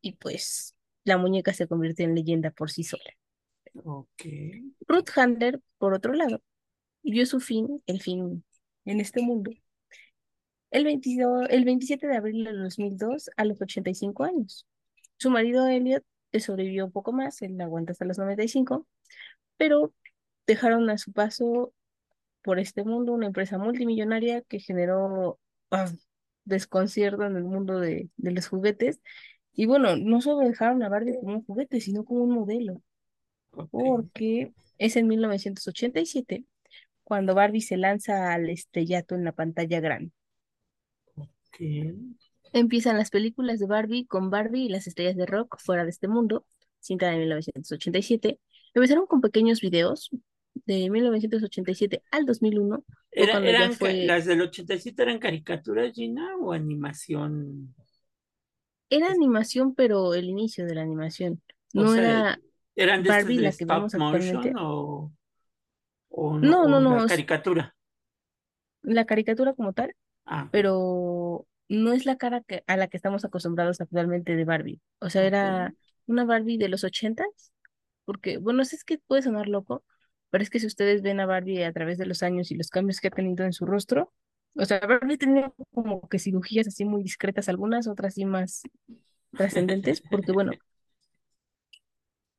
Y 0.00 0.12
pues 0.12 0.74
la 1.04 1.18
muñeca 1.18 1.52
se 1.52 1.66
convirtió 1.66 2.04
en 2.04 2.14
leyenda 2.14 2.50
por 2.50 2.70
sí 2.70 2.84
sola. 2.84 3.10
Ok. 3.84 4.24
Ruth 4.86 5.10
Handler, 5.16 5.60
por 5.78 5.94
otro 5.94 6.14
lado, 6.14 6.42
vio 7.02 7.26
su 7.26 7.40
fin, 7.40 7.82
el 7.86 8.00
fin 8.00 8.44
en 8.84 9.00
este 9.00 9.22
mundo, 9.22 9.52
el 10.70 10.84
22, 10.84 11.48
el 11.50 11.64
27 11.64 12.06
de 12.06 12.16
abril 12.16 12.44
de 12.44 12.52
2002 12.52 13.30
a 13.36 13.44
los 13.44 13.60
85 13.60 14.24
años. 14.24 14.66
Su 15.16 15.30
marido 15.30 15.66
Elliot 15.66 16.04
sobrevivió 16.34 16.86
un 16.86 16.92
poco 16.92 17.12
más, 17.12 17.42
él 17.42 17.60
aguanta 17.60 17.92
hasta 17.92 18.04
los 18.04 18.18
95, 18.18 18.86
pero 19.56 19.94
dejaron 20.46 20.90
a 20.90 20.98
su 20.98 21.12
paso 21.12 21.74
por 22.42 22.58
este 22.60 22.84
mundo 22.84 23.12
una 23.12 23.26
empresa 23.28 23.58
multimillonaria 23.58 24.42
que 24.42 24.60
generó 24.60 25.40
ah, 25.70 25.90
desconcierto 26.44 27.24
en 27.24 27.36
el 27.36 27.44
mundo 27.44 27.78
de, 27.80 28.10
de 28.16 28.30
los 28.32 28.48
juguetes. 28.48 29.00
Y 29.52 29.66
bueno, 29.66 29.96
no 29.96 30.20
solo 30.20 30.46
dejaron 30.48 30.82
a 30.82 30.88
Barbie 30.88 31.16
como 31.20 31.34
un 31.36 31.44
juguete, 31.44 31.80
sino 31.80 32.04
como 32.04 32.22
un 32.24 32.30
modelo, 32.32 32.82
porque 33.70 34.54
es 34.78 34.96
en 34.96 35.08
1987 35.08 36.44
cuando 37.04 37.34
Barbie 37.34 37.62
se 37.62 37.76
lanza 37.76 38.32
al 38.34 38.50
estrellato 38.50 39.14
en 39.14 39.24
la 39.24 39.32
pantalla 39.32 39.80
grande. 39.80 40.12
Ok. 41.48 41.60
Empiezan 42.52 42.96
las 42.98 43.10
películas 43.10 43.58
de 43.60 43.66
Barbie 43.66 44.06
con 44.06 44.30
Barbie 44.30 44.64
y 44.66 44.68
las 44.68 44.86
estrellas 44.86 45.16
de 45.16 45.26
rock 45.26 45.56
fuera 45.58 45.84
de 45.84 45.90
este 45.90 46.08
mundo, 46.08 46.46
cinta 46.80 47.10
de 47.10 47.18
1987. 47.18 48.40
Empezaron 48.74 49.06
con 49.06 49.20
pequeños 49.20 49.60
videos 49.60 50.10
de 50.66 50.90
1987 50.90 52.02
al 52.10 52.26
2001, 52.26 52.84
fue 53.14 53.28
Era, 53.28 53.38
eran, 53.44 53.72
fue, 53.72 53.94
las 53.94 54.26
del 54.26 54.42
87 54.42 55.02
eran 55.02 55.18
caricaturas, 55.18 55.92
Gina, 55.92 56.36
o 56.40 56.52
animación. 56.52 57.74
era 58.90 59.10
animación, 59.10 59.74
pero 59.74 60.14
el 60.14 60.26
inicio 60.28 60.66
de 60.66 60.74
la 60.74 60.82
animación. 60.82 61.42
O 61.74 61.84
No 61.84 61.86
sea, 61.86 62.02
era 62.02 62.40
¿eran 62.74 63.02
de 63.02 63.10
Barbie 63.10 63.38
la 63.40 63.54
que 63.54 63.64
stop 63.64 63.66
vemos 63.66 63.94
motion 63.94 64.38
actualmente. 64.38 64.52
o, 64.58 65.12
o, 66.10 66.38
no, 66.38 66.56
No, 66.66 66.80
no, 66.80 66.80
no, 66.80 67.06
caricatura? 67.06 67.76
la 68.82 69.04
caricatura 69.06 69.54
como 69.54 69.72
tal, 69.72 69.94
Ah, 70.26 70.50
pero 70.50 71.46
no 71.68 71.92
es 71.92 72.06
la 72.06 72.16
cara 72.16 72.42
que, 72.42 72.62
a 72.66 72.76
la 72.76 72.88
que 72.88 72.96
estamos 72.96 73.24
acostumbrados 73.24 73.80
actualmente 73.80 74.36
de 74.36 74.44
Barbie. 74.44 74.80
O 75.00 75.10
sea, 75.10 75.24
era 75.24 75.74
una 76.06 76.24
Barbie 76.24 76.58
de 76.58 76.68
los 76.68 76.84
ochentas, 76.84 77.52
porque, 78.04 78.38
bueno, 78.38 78.62
es 78.62 78.84
que 78.84 78.98
puede 78.98 79.22
sonar 79.22 79.48
loco, 79.48 79.84
pero 80.30 80.42
es 80.42 80.50
que 80.50 80.60
si 80.60 80.66
ustedes 80.66 81.02
ven 81.02 81.20
a 81.20 81.26
Barbie 81.26 81.64
a 81.64 81.72
través 81.72 81.98
de 81.98 82.06
los 82.06 82.22
años 82.22 82.50
y 82.50 82.56
los 82.56 82.68
cambios 82.68 83.00
que 83.00 83.08
ha 83.08 83.10
tenido 83.10 83.44
en 83.44 83.52
su 83.52 83.66
rostro, 83.66 84.12
o 84.54 84.64
sea, 84.64 84.80
Barbie 84.80 85.18
tenía 85.18 85.52
como 85.72 86.08
que 86.08 86.18
cirugías 86.18 86.66
así 86.68 86.84
muy 86.84 87.02
discretas 87.02 87.48
algunas, 87.48 87.86
otras 87.88 88.14
sí 88.14 88.24
más 88.24 88.62
trascendentes, 89.32 90.00
porque 90.00 90.32
bueno, 90.32 90.52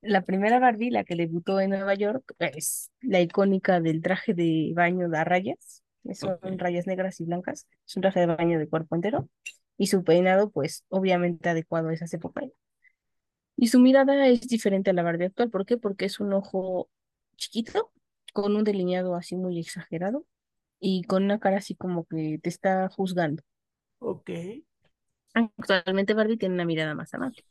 la 0.01 0.23
primera 0.23 0.59
Barbie, 0.59 0.91
la 0.91 1.03
que 1.03 1.15
debutó 1.15 1.59
en 1.59 1.71
Nueva 1.71 1.93
York, 1.93 2.33
es 2.39 2.91
la 3.01 3.21
icónica 3.21 3.79
del 3.81 4.01
traje 4.01 4.33
de 4.33 4.71
baño 4.73 5.09
de 5.09 5.23
rayas, 5.23 5.83
son 6.15 6.59
rayas 6.59 6.87
negras 6.87 7.19
y 7.19 7.25
blancas, 7.25 7.67
es 7.85 7.95
un 7.95 8.01
traje 8.01 8.19
de 8.21 8.25
baño 8.27 8.59
de 8.59 8.67
cuerpo 8.67 8.95
entero, 8.95 9.29
y 9.77 9.87
su 9.87 10.03
peinado, 10.03 10.49
pues, 10.49 10.85
obviamente 10.89 11.49
adecuado 11.49 11.89
a 11.89 11.93
esas 11.93 12.13
épocas. 12.13 12.45
Y 13.55 13.67
su 13.67 13.79
mirada 13.79 14.27
es 14.27 14.47
diferente 14.47 14.91
a 14.91 14.93
la 14.93 15.03
Barbie 15.03 15.25
actual, 15.25 15.49
¿por 15.49 15.65
qué? 15.65 15.77
Porque 15.77 16.05
es 16.05 16.19
un 16.19 16.33
ojo 16.33 16.89
chiquito, 17.35 17.91
con 18.33 18.55
un 18.55 18.63
delineado 18.63 19.15
así 19.15 19.35
muy 19.35 19.59
exagerado, 19.59 20.25
y 20.79 21.03
con 21.03 21.23
una 21.23 21.39
cara 21.39 21.57
así 21.57 21.75
como 21.75 22.05
que 22.05 22.39
te 22.41 22.49
está 22.49 22.87
juzgando. 22.89 23.43
Ok. 23.99 24.29
Actualmente 25.33 26.13
Barbie 26.13 26.37
tiene 26.37 26.55
una 26.55 26.65
mirada 26.65 26.95
más 26.95 27.13
amable. 27.13 27.43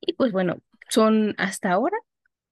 Y 0.00 0.14
pues 0.14 0.32
bueno, 0.32 0.58
son 0.88 1.34
hasta 1.38 1.72
ahora 1.72 1.96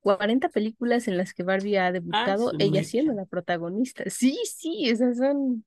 40 0.07 0.49
películas 0.51 1.09
en 1.09 1.17
las 1.19 1.35
que 1.35 1.43
Barbie 1.43 1.77
ha 1.79 1.93
Ah, 2.11 2.33
debutado, 2.33 2.55
ella 2.59 2.85
siendo 2.85 3.13
la 3.15 3.27
protagonista. 3.27 4.05
Sí, 4.11 4.39
sí, 4.47 4.89
esas 4.89 5.19
son, 5.19 5.65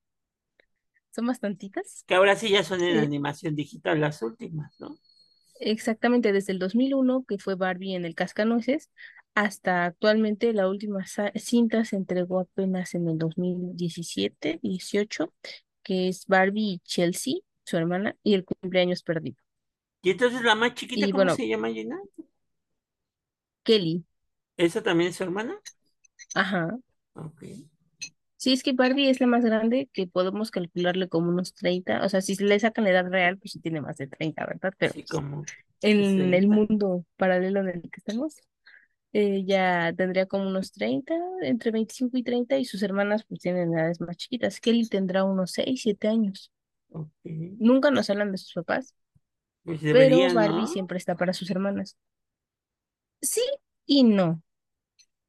son 1.11 1.27
bastantitas. 1.27 2.05
Que 2.07 2.15
ahora 2.15 2.35
sí 2.35 2.49
ya 2.49 2.61
son 2.63 2.81
en 2.83 2.97
animación 2.99 3.55
digital 3.55 4.01
las 4.01 4.21
últimas, 4.21 4.77
¿no? 4.81 4.99
exactamente 5.59 6.31
desde 6.33 6.53
el 6.53 6.59
2001, 6.59 7.25
que 7.27 7.37
fue 7.37 7.55
Barbie 7.55 7.95
en 7.95 8.05
el 8.05 8.15
Cascanueces, 8.15 8.89
hasta 9.35 9.85
actualmente 9.85 10.53
la 10.53 10.67
última 10.69 11.05
cinta 11.35 11.85
se 11.85 11.95
entregó 11.95 12.39
apenas 12.39 12.93
en 12.95 13.07
el 13.09 13.17
2017, 13.17 14.59
18, 14.63 15.33
que 15.83 16.07
es 16.09 16.25
Barbie 16.27 16.73
y 16.75 16.79
Chelsea, 16.79 17.35
su 17.65 17.77
hermana, 17.77 18.15
y 18.23 18.33
el 18.35 18.45
cumpleaños 18.45 19.03
perdido. 19.03 19.37
Y 20.01 20.09
entonces 20.11 20.41
la 20.41 20.55
más 20.55 20.73
chiquita, 20.75 21.07
Y 21.07 21.11
¿cómo 21.11 21.29
bueno, 21.29 21.29
se 21.29 21.47
llama, 21.47 21.69
Gina? 21.69 21.97
Kelly, 23.63 24.03
¿Esa 24.59 24.83
también 24.83 25.09
es 25.09 25.15
su 25.15 25.23
hermana? 25.23 25.59
ajá. 26.33 26.79
Ok. 27.13 27.43
Sí, 28.37 28.53
es 28.53 28.63
que 28.63 28.71
Barbie 28.73 29.09
es 29.09 29.19
la 29.19 29.27
más 29.27 29.43
grande 29.43 29.89
que 29.91 30.07
podemos 30.07 30.49
calcularle 30.51 31.09
como 31.09 31.29
unos 31.29 31.53
30, 31.53 32.05
o 32.05 32.09
sea, 32.09 32.21
si 32.21 32.35
le 32.37 32.57
sacan 32.59 32.85
la 32.85 32.91
edad 32.91 33.09
real, 33.09 33.37
pues 33.37 33.51
sí 33.51 33.59
tiene 33.59 33.81
más 33.81 33.97
de 33.97 34.07
30, 34.07 34.45
¿verdad? 34.45 34.73
Pero 34.77 34.93
Sí, 34.93 35.03
como 35.05 35.45
en 35.81 36.33
el 36.33 36.47
60. 36.47 36.47
mundo 36.49 37.05
paralelo 37.17 37.61
en 37.61 37.69
el 37.69 37.81
que 37.83 37.89
estamos, 37.97 38.37
ella 39.13 39.93
tendría 39.95 40.27
como 40.27 40.47
unos 40.49 40.71
30, 40.73 41.15
entre 41.41 41.71
25 41.71 42.17
y 42.17 42.23
30, 42.23 42.57
y 42.59 42.65
sus 42.65 42.83
hermanas 42.83 43.25
pues 43.27 43.41
tienen 43.41 43.73
edades 43.73 44.01
más 44.01 44.17
chiquitas. 44.17 44.59
Kelly 44.61 44.87
tendrá 44.89 45.23
unos 45.25 45.51
6, 45.53 45.81
7 45.83 46.07
años. 46.09 46.51
Nunca 47.57 47.91
nos 47.91 48.09
hablan 48.09 48.31
de 48.31 48.37
sus 48.39 48.53
papás, 48.53 48.95
Pues 49.63 49.81
pero 49.89 50.31
Barbie 50.31 50.67
¿no? 50.67 50.67
siempre 50.67 50.97
está 50.97 51.15
para 51.17 51.33
sus 51.33 51.51
hermanas. 51.51 51.97
Sí 53.21 53.41
y 53.85 54.03
no, 54.03 54.41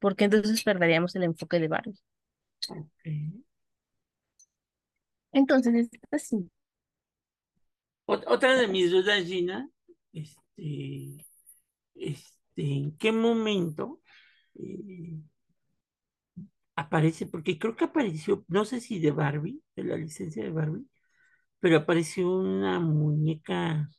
porque 0.01 0.25
entonces 0.27 0.63
perderíamos 0.65 1.17
el 1.17 1.25
enfoque 1.25 1.61
de 1.61 1.69
Barbie. 1.69 1.99
Entonces, 5.33 5.75
es 5.75 5.91
así. 6.13 6.49
Ot- 8.07 8.25
Otra 8.27 8.57
de 8.59 8.67
mis 8.69 8.91
dudas, 8.91 9.25
Gina, 9.27 9.69
este, 10.13 11.25
este, 11.95 12.33
¿en 12.57 12.97
qué 12.99 13.13
momento 13.13 14.01
eh, 14.57 15.21
aparece? 16.77 17.27
Porque 17.27 17.59
creo 17.59 17.77
que 17.77 17.85
apareció, 17.85 18.45
no 18.49 18.65
sé 18.65 18.81
si 18.81 18.99
de 19.01 19.11
Barbie, 19.13 19.63
de 19.77 19.85
la 19.85 19.97
licencia 19.97 20.43
de 20.45 20.51
Barbie, 20.51 20.87
pero 21.61 21.79
apareció 21.79 22.31
una 22.31 22.81
muñeca 22.81 23.91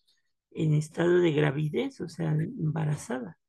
en 0.52 0.76
estado 0.76 1.20
de 1.20 1.34
gravidez, 1.34 2.02
o 2.02 2.10
sea, 2.10 2.32
embarazada. 2.34 3.40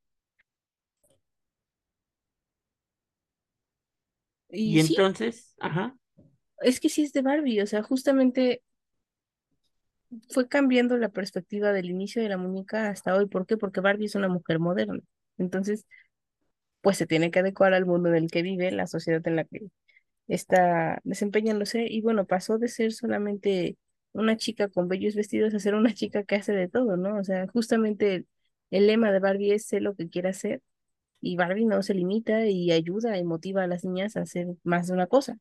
Y 4.52 4.78
Y 4.78 4.82
sí, 4.82 4.94
entonces, 4.94 5.54
ajá, 5.58 5.96
es 6.62 6.80
que 6.80 6.88
sí 6.88 7.02
es 7.02 7.12
de 7.12 7.22
Barbie, 7.22 7.60
o 7.62 7.66
sea, 7.66 7.82
justamente 7.82 8.62
fue 10.30 10.48
cambiando 10.48 10.96
la 10.98 11.08
perspectiva 11.10 11.72
del 11.72 11.90
inicio 11.90 12.22
de 12.22 12.28
la 12.28 12.36
muñeca 12.36 12.88
hasta 12.90 13.14
hoy. 13.16 13.26
¿Por 13.26 13.46
qué? 13.46 13.56
Porque 13.56 13.80
Barbie 13.80 14.06
es 14.06 14.14
una 14.14 14.28
mujer 14.28 14.58
moderna. 14.58 15.00
Entonces, 15.38 15.86
pues 16.82 16.98
se 16.98 17.06
tiene 17.06 17.30
que 17.30 17.40
adecuar 17.40 17.74
al 17.74 17.86
mundo 17.86 18.08
en 18.10 18.16
el 18.16 18.30
que 18.30 18.42
vive, 18.42 18.70
la 18.72 18.86
sociedad 18.86 19.26
en 19.28 19.36
la 19.36 19.44
que 19.44 19.68
está 20.28 21.00
desempeñándose. 21.04 21.86
Y 21.88 22.02
bueno, 22.02 22.26
pasó 22.26 22.58
de 22.58 22.68
ser 22.68 22.92
solamente 22.92 23.78
una 24.12 24.36
chica 24.36 24.68
con 24.68 24.88
bellos 24.88 25.14
vestidos 25.16 25.54
a 25.54 25.60
ser 25.60 25.74
una 25.74 25.94
chica 25.94 26.24
que 26.24 26.36
hace 26.36 26.52
de 26.54 26.68
todo, 26.68 26.96
¿no? 26.96 27.18
O 27.18 27.24
sea, 27.24 27.46
justamente 27.48 28.14
el, 28.16 28.28
el 28.70 28.86
lema 28.88 29.12
de 29.12 29.20
Barbie 29.20 29.54
es 29.54 29.66
sé 29.66 29.80
lo 29.80 29.94
que 29.96 30.08
quiera 30.10 30.30
hacer 30.30 30.62
Y 31.22 31.36
Barbie 31.36 31.64
no 31.66 31.82
se 31.82 31.94
limita 31.94 32.46
y 32.46 32.72
ayuda 32.72 33.16
y 33.18 33.24
motiva 33.24 33.64
a 33.64 33.66
las 33.68 33.84
niñas 33.84 34.16
a 34.16 34.22
hacer 34.22 34.48
más 34.64 34.88
de 34.88 34.94
una 34.94 35.06
cosa. 35.06 35.38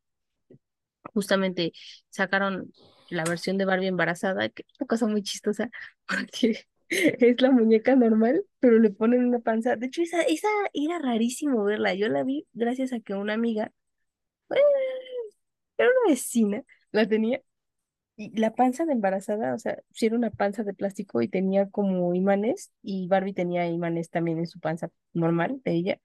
Justamente 1.13 1.73
sacaron 2.09 2.71
la 3.09 3.23
versión 3.25 3.57
de 3.57 3.65
Barbie 3.65 3.87
embarazada, 3.87 4.49
que 4.49 4.63
es 4.67 4.79
una 4.79 4.87
cosa 4.87 5.07
muy 5.07 5.23
chistosa, 5.23 5.69
porque 6.07 6.65
es 6.89 7.41
la 7.41 7.51
muñeca 7.51 7.95
normal, 7.95 8.45
pero 8.59 8.79
le 8.79 8.91
ponen 8.91 9.25
una 9.25 9.39
panza. 9.39 9.75
De 9.75 9.87
hecho, 9.87 10.01
esa, 10.01 10.21
esa 10.23 10.47
era 10.73 10.99
rarísimo 10.99 11.63
verla. 11.63 11.93
Yo 11.95 12.07
la 12.09 12.23
vi 12.23 12.47
gracias 12.53 12.93
a 12.93 12.99
que 12.99 13.13
una 13.15 13.33
amiga, 13.33 13.71
era 15.77 15.89
una 15.89 16.11
vecina, 16.11 16.63
la 16.91 17.07
tenía. 17.07 17.41
Y 18.17 18.37
la 18.37 18.53
panza 18.53 18.85
de 18.85 18.93
embarazada, 18.93 19.53
o 19.53 19.57
sea, 19.59 19.79
sí 19.91 20.05
era 20.05 20.15
una 20.15 20.29
panza 20.29 20.63
de 20.63 20.73
plástico 20.73 21.21
y 21.21 21.27
tenía 21.27 21.69
como 21.69 22.13
imanes, 22.13 22.71
y 22.83 23.07
Barbie 23.07 23.33
tenía 23.33 23.67
imanes 23.67 24.09
también 24.09 24.37
en 24.39 24.47
su 24.47 24.59
panza 24.59 24.89
normal 25.13 25.61
de 25.63 25.71
ella. 25.73 25.99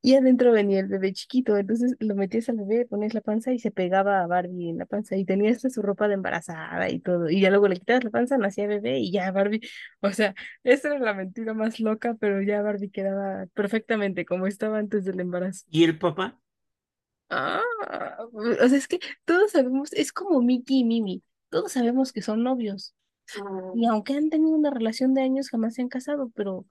Y 0.00 0.14
adentro 0.14 0.52
venía 0.52 0.78
el 0.80 0.86
bebé 0.86 1.12
chiquito, 1.12 1.56
entonces 1.56 1.96
lo 1.98 2.14
metías 2.14 2.48
al 2.48 2.56
bebé, 2.56 2.86
ponías 2.86 3.14
la 3.14 3.20
panza 3.20 3.52
y 3.52 3.58
se 3.58 3.72
pegaba 3.72 4.22
a 4.22 4.26
Barbie 4.28 4.70
en 4.70 4.78
la 4.78 4.86
panza 4.86 5.16
y 5.16 5.24
tenía 5.24 5.50
hasta 5.50 5.70
su 5.70 5.82
ropa 5.82 6.06
de 6.06 6.14
embarazada 6.14 6.88
y 6.88 7.00
todo. 7.00 7.28
Y 7.28 7.40
ya 7.40 7.50
luego 7.50 7.66
le 7.66 7.76
quitabas 7.76 8.04
la 8.04 8.10
panza, 8.10 8.38
nacía 8.38 8.68
bebé 8.68 9.00
y 9.00 9.10
ya 9.10 9.32
Barbie, 9.32 9.60
o 10.00 10.10
sea, 10.12 10.34
esa 10.62 10.88
era 10.88 11.00
la 11.00 11.14
mentira 11.14 11.52
más 11.52 11.80
loca, 11.80 12.16
pero 12.20 12.40
ya 12.42 12.62
Barbie 12.62 12.90
quedaba 12.90 13.46
perfectamente 13.54 14.24
como 14.24 14.46
estaba 14.46 14.78
antes 14.78 15.04
del 15.04 15.18
embarazo. 15.18 15.66
¿Y 15.68 15.82
el 15.82 15.98
papá? 15.98 16.38
Ah, 17.30 17.60
o 18.32 18.68
sea, 18.68 18.78
es 18.78 18.88
que 18.88 19.00
todos 19.24 19.50
sabemos, 19.50 19.92
es 19.92 20.12
como 20.12 20.40
Mickey 20.40 20.80
y 20.80 20.84
Mimi, 20.84 21.22
todos 21.50 21.72
sabemos 21.72 22.12
que 22.12 22.22
son 22.22 22.42
novios. 22.42 22.94
Y 23.74 23.86
aunque 23.86 24.14
han 24.14 24.30
tenido 24.30 24.56
una 24.56 24.70
relación 24.70 25.12
de 25.14 25.22
años, 25.22 25.50
jamás 25.50 25.74
se 25.74 25.82
han 25.82 25.88
casado, 25.88 26.30
pero 26.34 26.64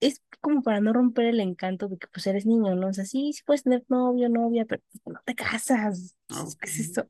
es 0.00 0.22
como 0.40 0.62
para 0.62 0.80
no 0.80 0.92
romper 0.92 1.26
el 1.26 1.40
encanto 1.40 1.88
de 1.88 1.98
que 1.98 2.06
pues 2.08 2.26
eres 2.26 2.46
niño, 2.46 2.74
¿no? 2.74 2.88
O 2.88 2.92
sea, 2.92 3.04
sí, 3.04 3.32
sí 3.32 3.42
puedes 3.44 3.62
tener 3.62 3.84
novio, 3.88 4.28
novia, 4.28 4.64
pero 4.64 4.82
pues, 4.90 5.14
no 5.14 5.20
te 5.24 5.34
casas. 5.34 6.16
¿Qué 6.28 6.68
es 6.68 6.78
esto? 6.78 7.08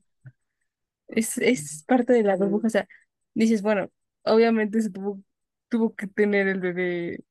Es, 1.09 1.39
es 1.39 1.85
parte 1.85 2.13
de 2.13 2.23
la 2.23 2.37
burbuja. 2.37 2.67
O 2.67 2.71
sea, 2.71 2.89
dices, 3.35 3.63
bueno, 3.63 3.89
obviamente 4.25 4.81
se 4.81 4.91
tuvo, 4.91 5.23
tuvo 5.69 5.95
que 5.95 6.07
tener 6.07 6.49
el 6.49 6.61
bebé. 6.61 7.25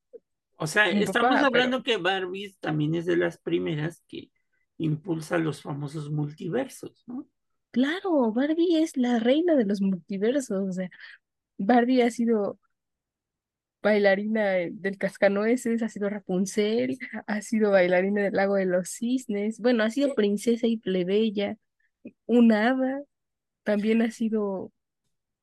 O 0.57 0.67
sea, 0.67 0.89
estamos 0.89 1.35
papá, 1.35 1.47
hablando 1.47 1.83
que 1.83 1.97
Barbie 1.97 2.55
también 2.61 2.95
es 2.95 3.05
de 3.05 3.17
las 3.17 3.37
primeras 3.37 4.01
que 4.07 4.31
impulsa 4.77 5.37
los 5.37 5.61
famosos 5.61 6.09
multiversos, 6.09 7.03
¿no? 7.07 7.27
Claro, 7.75 8.31
Barbie 8.31 8.81
es 8.81 8.95
la 8.95 9.19
reina 9.19 9.53
de 9.57 9.65
los 9.65 9.81
multiversos. 9.81 10.69
O 10.69 10.71
sea, 10.71 10.89
Barbie 11.57 12.03
ha 12.03 12.09
sido 12.09 12.57
bailarina 13.83 14.45
de- 14.45 14.71
del 14.71 14.97
Cascanueces, 14.97 15.83
ha 15.83 15.89
sido 15.89 16.09
Rapunzel, 16.09 16.97
ha 17.27 17.41
sido 17.41 17.71
bailarina 17.71 18.23
del 18.23 18.31
Lago 18.31 18.55
de 18.55 18.65
los 18.65 18.89
Cisnes. 18.91 19.59
Bueno, 19.59 19.83
ha 19.83 19.89
sido 19.89 20.15
princesa 20.15 20.67
y 20.67 20.77
plebeya, 20.77 21.57
una 22.25 22.69
hada. 22.69 23.01
También 23.63 24.01
ha 24.03 24.09
sido 24.11 24.71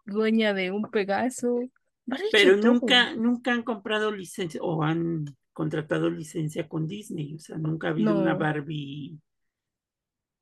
dueña 0.07 0.55
de 0.55 0.71
un 0.71 0.91
Pegaso. 0.91 1.61
Barbie 2.07 2.29
Pero 2.33 2.57
nunca, 2.57 3.15
nunca 3.15 3.53
han 3.53 3.63
comprado 3.63 4.11
licencia 4.11 4.59
o 4.63 4.83
han 4.83 5.27
contratado 5.53 6.09
licencia 6.09 6.67
con 6.67 6.87
Disney. 6.87 7.35
O 7.35 7.39
sea, 7.39 7.59
nunca 7.59 7.89
ha 7.89 7.91
habido 7.91 8.19
una. 8.19 8.33
Barbie, 8.33 9.21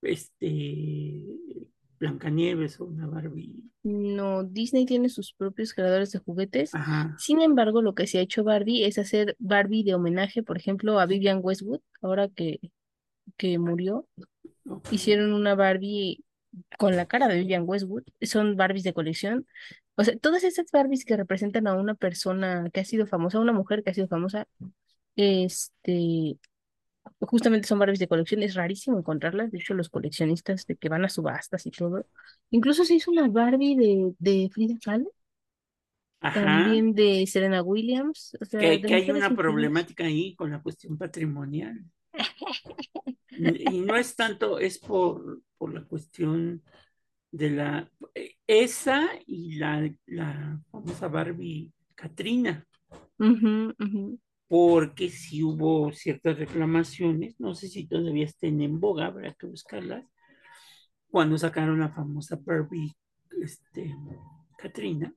este, 0.02 1.26
Blancanieves 2.00 2.80
o 2.80 2.86
una 2.86 3.06
Barbie. 3.06 3.62
No, 3.82 4.42
Disney 4.42 4.86
tiene 4.86 5.10
sus 5.10 5.34
propios 5.34 5.74
creadores 5.74 6.10
de 6.10 6.18
juguetes. 6.18 6.74
Ajá. 6.74 7.14
Sin 7.18 7.40
embargo, 7.42 7.82
lo 7.82 7.94
que 7.94 8.06
se 8.06 8.18
ha 8.18 8.22
hecho 8.22 8.42
Barbie 8.42 8.84
es 8.84 8.98
hacer 8.98 9.36
Barbie 9.38 9.84
de 9.84 9.94
homenaje, 9.94 10.42
por 10.42 10.56
ejemplo, 10.56 10.98
a 10.98 11.06
Vivian 11.06 11.40
Westwood, 11.42 11.80
ahora 12.00 12.28
que, 12.28 12.58
que 13.36 13.58
murió. 13.58 14.08
Hicieron 14.90 15.34
una 15.34 15.54
Barbie 15.54 16.24
con 16.78 16.96
la 16.96 17.06
cara 17.06 17.28
de 17.28 17.38
Vivian 17.38 17.64
Westwood. 17.66 18.04
Son 18.22 18.56
Barbies 18.56 18.84
de 18.84 18.94
colección. 18.94 19.46
O 19.96 20.04
sea, 20.04 20.16
todas 20.16 20.44
esas 20.44 20.70
Barbies 20.72 21.04
que 21.04 21.16
representan 21.16 21.66
a 21.66 21.74
una 21.74 21.94
persona 21.94 22.70
que 22.72 22.80
ha 22.80 22.84
sido 22.84 23.06
famosa, 23.06 23.38
una 23.38 23.52
mujer 23.52 23.82
que 23.82 23.90
ha 23.90 23.94
sido 23.94 24.08
famosa, 24.08 24.48
este, 25.16 26.38
justamente 27.20 27.68
son 27.68 27.78
Barbies 27.78 27.98
de 27.98 28.08
colección. 28.08 28.42
Es 28.42 28.54
rarísimo 28.54 28.98
encontrarlas. 28.98 29.50
De 29.50 29.58
hecho, 29.58 29.74
los 29.74 29.88
coleccionistas 29.88 30.66
de 30.66 30.76
que 30.76 30.88
van 30.88 31.04
a 31.04 31.08
subastas 31.08 31.66
y 31.66 31.70
todo. 31.70 32.06
Incluso 32.50 32.84
se 32.84 32.94
hizo 32.94 33.10
una 33.10 33.28
Barbie 33.28 33.76
de, 33.76 34.14
de 34.18 34.50
Frida 34.52 34.76
Kahlo, 34.82 35.12
Ajá. 36.20 36.44
también 36.44 36.94
de 36.94 37.26
Serena 37.26 37.62
Williams. 37.62 38.36
O 38.40 38.44
sea, 38.44 38.60
Que, 38.60 38.94
hay 38.94 39.10
una 39.10 39.34
problemática 39.34 40.04
ahí 40.04 40.34
con 40.34 40.50
la 40.50 40.62
cuestión 40.62 40.96
patrimonial. 40.96 41.84
Y 43.32 43.80
no 43.80 43.96
es 43.96 44.16
tanto, 44.16 44.58
es 44.58 44.78
por, 44.78 45.40
por 45.56 45.72
la 45.72 45.84
cuestión 45.84 46.62
de 47.30 47.50
la, 47.50 47.90
esa 48.46 49.08
y 49.24 49.54
la, 49.54 49.90
la 50.06 50.60
famosa 50.70 51.08
Barbie 51.08 51.72
Katrina, 51.94 52.66
ujú. 53.18 54.18
Porque 54.50 55.10
si 55.10 55.44
hubo 55.44 55.92
ciertas 55.92 56.36
reclamaciones, 56.36 57.38
no 57.38 57.54
sé 57.54 57.68
si 57.68 57.86
todavía 57.86 58.24
estén 58.24 58.60
en 58.60 58.80
boga, 58.80 59.06
habrá 59.06 59.32
que 59.34 59.46
buscarlas, 59.46 60.04
cuando 61.08 61.38
sacaron 61.38 61.78
la 61.78 61.90
famosa 61.90 62.36
Barbie 62.44 62.92
este, 63.40 63.94
Katrina, 64.58 65.14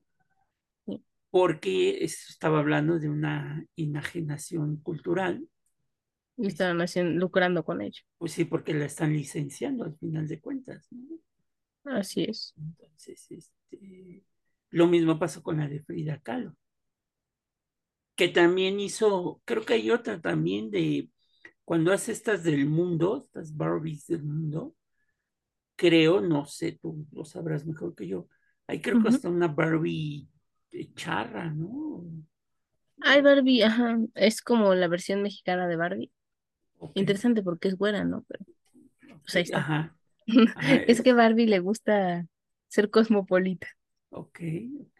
porque 1.30 2.04
estaba 2.04 2.60
hablando 2.60 3.00
de 3.00 3.08
una 3.08 3.66
enajenación 3.74 4.76
cultural, 4.76 5.48
Y 6.36 6.46
estaban 6.46 6.80
haciendo, 6.80 7.18
lucrando 7.18 7.64
con 7.64 7.80
ello. 7.80 8.02
pues 8.18 8.30
sí, 8.30 8.44
porque 8.44 8.72
la 8.72 8.84
están 8.84 9.12
licenciando 9.12 9.82
al 9.82 9.96
final 9.98 10.28
de 10.28 10.40
cuentas, 10.40 10.86
¿no? 10.92 11.18
Así 11.86 12.22
es. 12.22 12.54
Entonces, 12.56 13.28
este, 13.32 14.22
lo 14.70 14.86
mismo 14.86 15.18
pasó 15.18 15.42
con 15.42 15.56
la 15.58 15.66
de 15.66 15.82
Frida 15.82 16.20
Kahlo, 16.20 16.54
que 18.16 18.28
también 18.28 18.80
hizo, 18.80 19.42
creo 19.44 19.64
que 19.64 19.74
hay 19.74 19.90
otra 19.90 20.20
también 20.20 20.70
de 20.70 21.10
cuando 21.64 21.92
hace 21.92 22.12
estas 22.12 22.44
del 22.44 22.66
mundo, 22.66 23.18
estas 23.26 23.56
Barbies 23.56 24.06
del 24.08 24.24
mundo, 24.24 24.76
creo, 25.76 26.20
no 26.20 26.46
sé, 26.46 26.72
tú 26.80 27.06
lo 27.12 27.24
sabrás 27.24 27.64
mejor 27.66 27.94
que 27.94 28.06
yo, 28.06 28.28
hay 28.66 28.80
creo 28.80 28.98
que 29.00 29.08
hasta 29.08 29.28
una 29.28 29.48
Barbie 29.48 30.28
de 30.70 30.92
charra, 30.94 31.50
¿no? 31.50 32.04
Ay, 33.02 33.20
Barbie, 33.22 33.62
ajá, 33.62 33.98
es 34.14 34.40
como 34.42 34.74
la 34.74 34.88
versión 34.88 35.22
mexicana 35.22 35.66
de 35.68 35.76
Barbie. 35.76 36.12
Interesante 36.94 37.42
porque 37.42 37.68
es 37.68 37.78
buena, 37.78 38.04
¿no? 38.04 38.24
Pero 38.28 38.46
pues 39.22 39.36
ahí 39.36 39.42
está. 39.42 39.60
Ajá, 39.60 39.96
ajá, 40.54 40.84
Es 40.88 41.02
que 41.02 41.12
Barbie 41.14 41.46
le 41.46 41.60
gusta 41.60 42.26
ser 42.68 42.90
cosmopolita. 42.90 43.68
ok, 44.10 44.38
ok. 44.80 44.93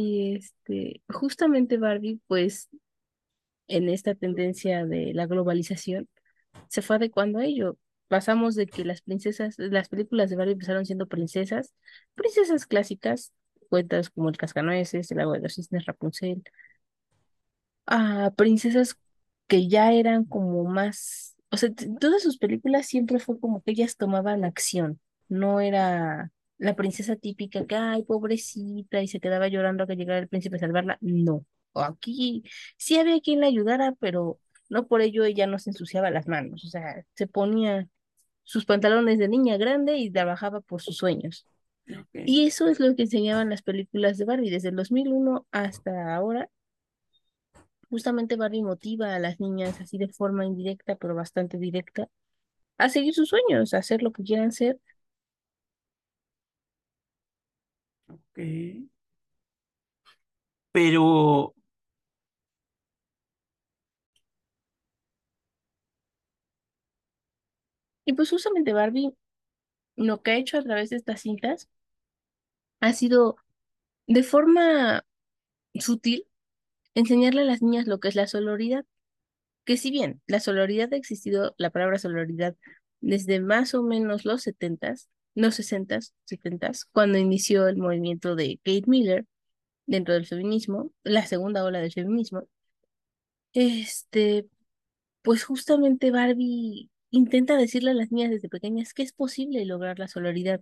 Y 0.00 0.36
este, 0.36 1.02
justamente 1.10 1.76
Barbie, 1.76 2.22
pues, 2.26 2.70
en 3.68 3.90
esta 3.90 4.14
tendencia 4.14 4.86
de 4.86 5.12
la 5.12 5.26
globalización, 5.26 6.08
se 6.68 6.80
fue 6.80 6.96
adecuando 6.96 7.38
a 7.38 7.44
ello. 7.44 7.76
Pasamos 8.08 8.54
de 8.54 8.66
que 8.66 8.86
las 8.86 9.02
princesas, 9.02 9.56
las 9.58 9.90
películas 9.90 10.30
de 10.30 10.36
Barbie 10.36 10.52
empezaron 10.54 10.86
siendo 10.86 11.06
princesas, 11.06 11.74
princesas 12.14 12.66
clásicas, 12.66 13.34
cuentas 13.68 14.08
como 14.08 14.30
el 14.30 14.38
Cascanueces, 14.38 15.10
el 15.10 15.18
Lago 15.18 15.32
de 15.34 15.40
los 15.40 15.56
Cisnes, 15.56 15.84
Rapunzel, 15.84 16.44
a 17.86 18.32
princesas 18.36 18.96
que 19.48 19.68
ya 19.68 19.92
eran 19.92 20.24
como 20.24 20.64
más, 20.64 21.36
o 21.50 21.58
sea, 21.58 21.68
todas 22.00 22.22
sus 22.22 22.38
películas 22.38 22.86
siempre 22.86 23.18
fue 23.18 23.38
como 23.38 23.62
que 23.62 23.72
ellas 23.72 23.96
tomaban 23.98 24.44
acción, 24.44 24.98
no 25.28 25.60
era 25.60 26.32
la 26.60 26.76
princesa 26.76 27.16
típica 27.16 27.66
que, 27.66 27.74
ay, 27.74 28.04
pobrecita, 28.04 29.02
y 29.02 29.08
se 29.08 29.20
quedaba 29.20 29.48
llorando 29.48 29.84
a 29.84 29.86
que 29.86 29.96
llegara 29.96 30.20
el 30.20 30.28
príncipe 30.28 30.56
a 30.56 30.60
salvarla, 30.60 30.98
no. 31.00 31.44
Aquí 31.74 32.44
sí 32.76 32.98
había 32.98 33.20
quien 33.20 33.40
la 33.40 33.46
ayudara, 33.46 33.94
pero 34.00 34.38
no 34.68 34.86
por 34.86 35.00
ello 35.02 35.24
ella 35.24 35.46
no 35.46 35.58
se 35.58 35.70
ensuciaba 35.70 36.10
las 36.10 36.28
manos, 36.28 36.64
o 36.64 36.68
sea, 36.68 37.04
se 37.14 37.26
ponía 37.26 37.88
sus 38.44 38.64
pantalones 38.66 39.18
de 39.18 39.28
niña 39.28 39.56
grande 39.56 39.98
y 39.98 40.10
trabajaba 40.10 40.60
por 40.60 40.82
sus 40.82 40.96
sueños. 40.96 41.46
Y 42.12 42.46
eso 42.46 42.68
es 42.68 42.78
lo 42.78 42.94
que 42.94 43.02
enseñaban 43.02 43.50
las 43.50 43.62
películas 43.62 44.16
de 44.18 44.24
Barbie 44.24 44.50
desde 44.50 44.68
el 44.68 44.76
2001 44.76 45.46
hasta 45.50 46.14
ahora 46.14 46.48
Justamente 47.90 48.36
Barbie 48.36 48.62
motiva 48.62 49.14
a 49.14 49.18
las 49.18 49.40
niñas 49.40 49.80
así 49.80 49.98
de 49.98 50.08
forma 50.08 50.46
indirecta, 50.46 50.94
pero 50.94 51.14
bastante 51.16 51.58
directa, 51.58 52.08
a 52.78 52.88
seguir 52.88 53.14
sus 53.14 53.28
sueños, 53.28 53.74
a 53.74 53.78
hacer 53.78 54.02
lo 54.02 54.12
que 54.12 54.22
quieran 54.22 54.52
ser. 54.52 54.78
Pero, 60.72 61.54
Y 68.04 68.12
pues 68.12 68.28
justamente 68.30 68.74
Barbie 68.74 69.14
lo 69.96 70.22
que 70.22 70.32
ha 70.32 70.36
hecho 70.36 70.58
a 70.58 70.62
través 70.62 70.90
de 70.90 70.96
estas 70.96 71.22
cintas 71.22 71.68
ha 72.80 72.92
sido 72.92 73.36
de 74.06 74.22
forma 74.22 75.04
sutil 75.74 76.26
enseñarle 76.94 77.42
a 77.42 77.44
las 77.44 77.62
niñas 77.62 77.86
lo 77.88 78.00
que 78.00 78.08
es 78.08 78.16
la 78.16 78.26
sororidad. 78.26 78.84
que 79.66 79.76
si 79.78 79.90
bien 79.92 80.22
la 80.26 80.40
sororidad 80.40 80.92
ha 80.94 80.96
existido, 80.96 81.54
la 81.58 81.70
palabra 81.70 81.98
sororidad, 81.98 82.56
desde 83.00 83.40
más 83.40 83.74
o 83.74 83.82
menos 83.84 84.24
los 84.26 84.42
70s, 84.42 85.08
los 85.34 85.58
60s, 85.58 86.12
70s, 86.26 86.86
cuando 86.92 87.18
inició 87.18 87.68
el 87.68 87.76
movimiento 87.76 88.34
de 88.36 88.58
Kate 88.64 88.84
Miller 88.86 89.26
dentro 89.86 90.14
del 90.14 90.26
feminismo, 90.26 90.92
la 91.04 91.26
segunda 91.26 91.64
ola 91.64 91.80
del 91.80 91.92
feminismo, 91.92 92.48
este, 93.52 94.46
pues 95.22 95.44
justamente 95.44 96.10
Barbie 96.10 96.90
intenta 97.10 97.56
decirle 97.56 97.90
a 97.92 97.94
las 97.94 98.12
niñas 98.12 98.30
desde 98.30 98.48
pequeñas 98.48 98.94
que 98.94 99.02
es 99.02 99.12
posible 99.12 99.64
lograr 99.64 99.98
la 99.98 100.08
sororidad. 100.08 100.60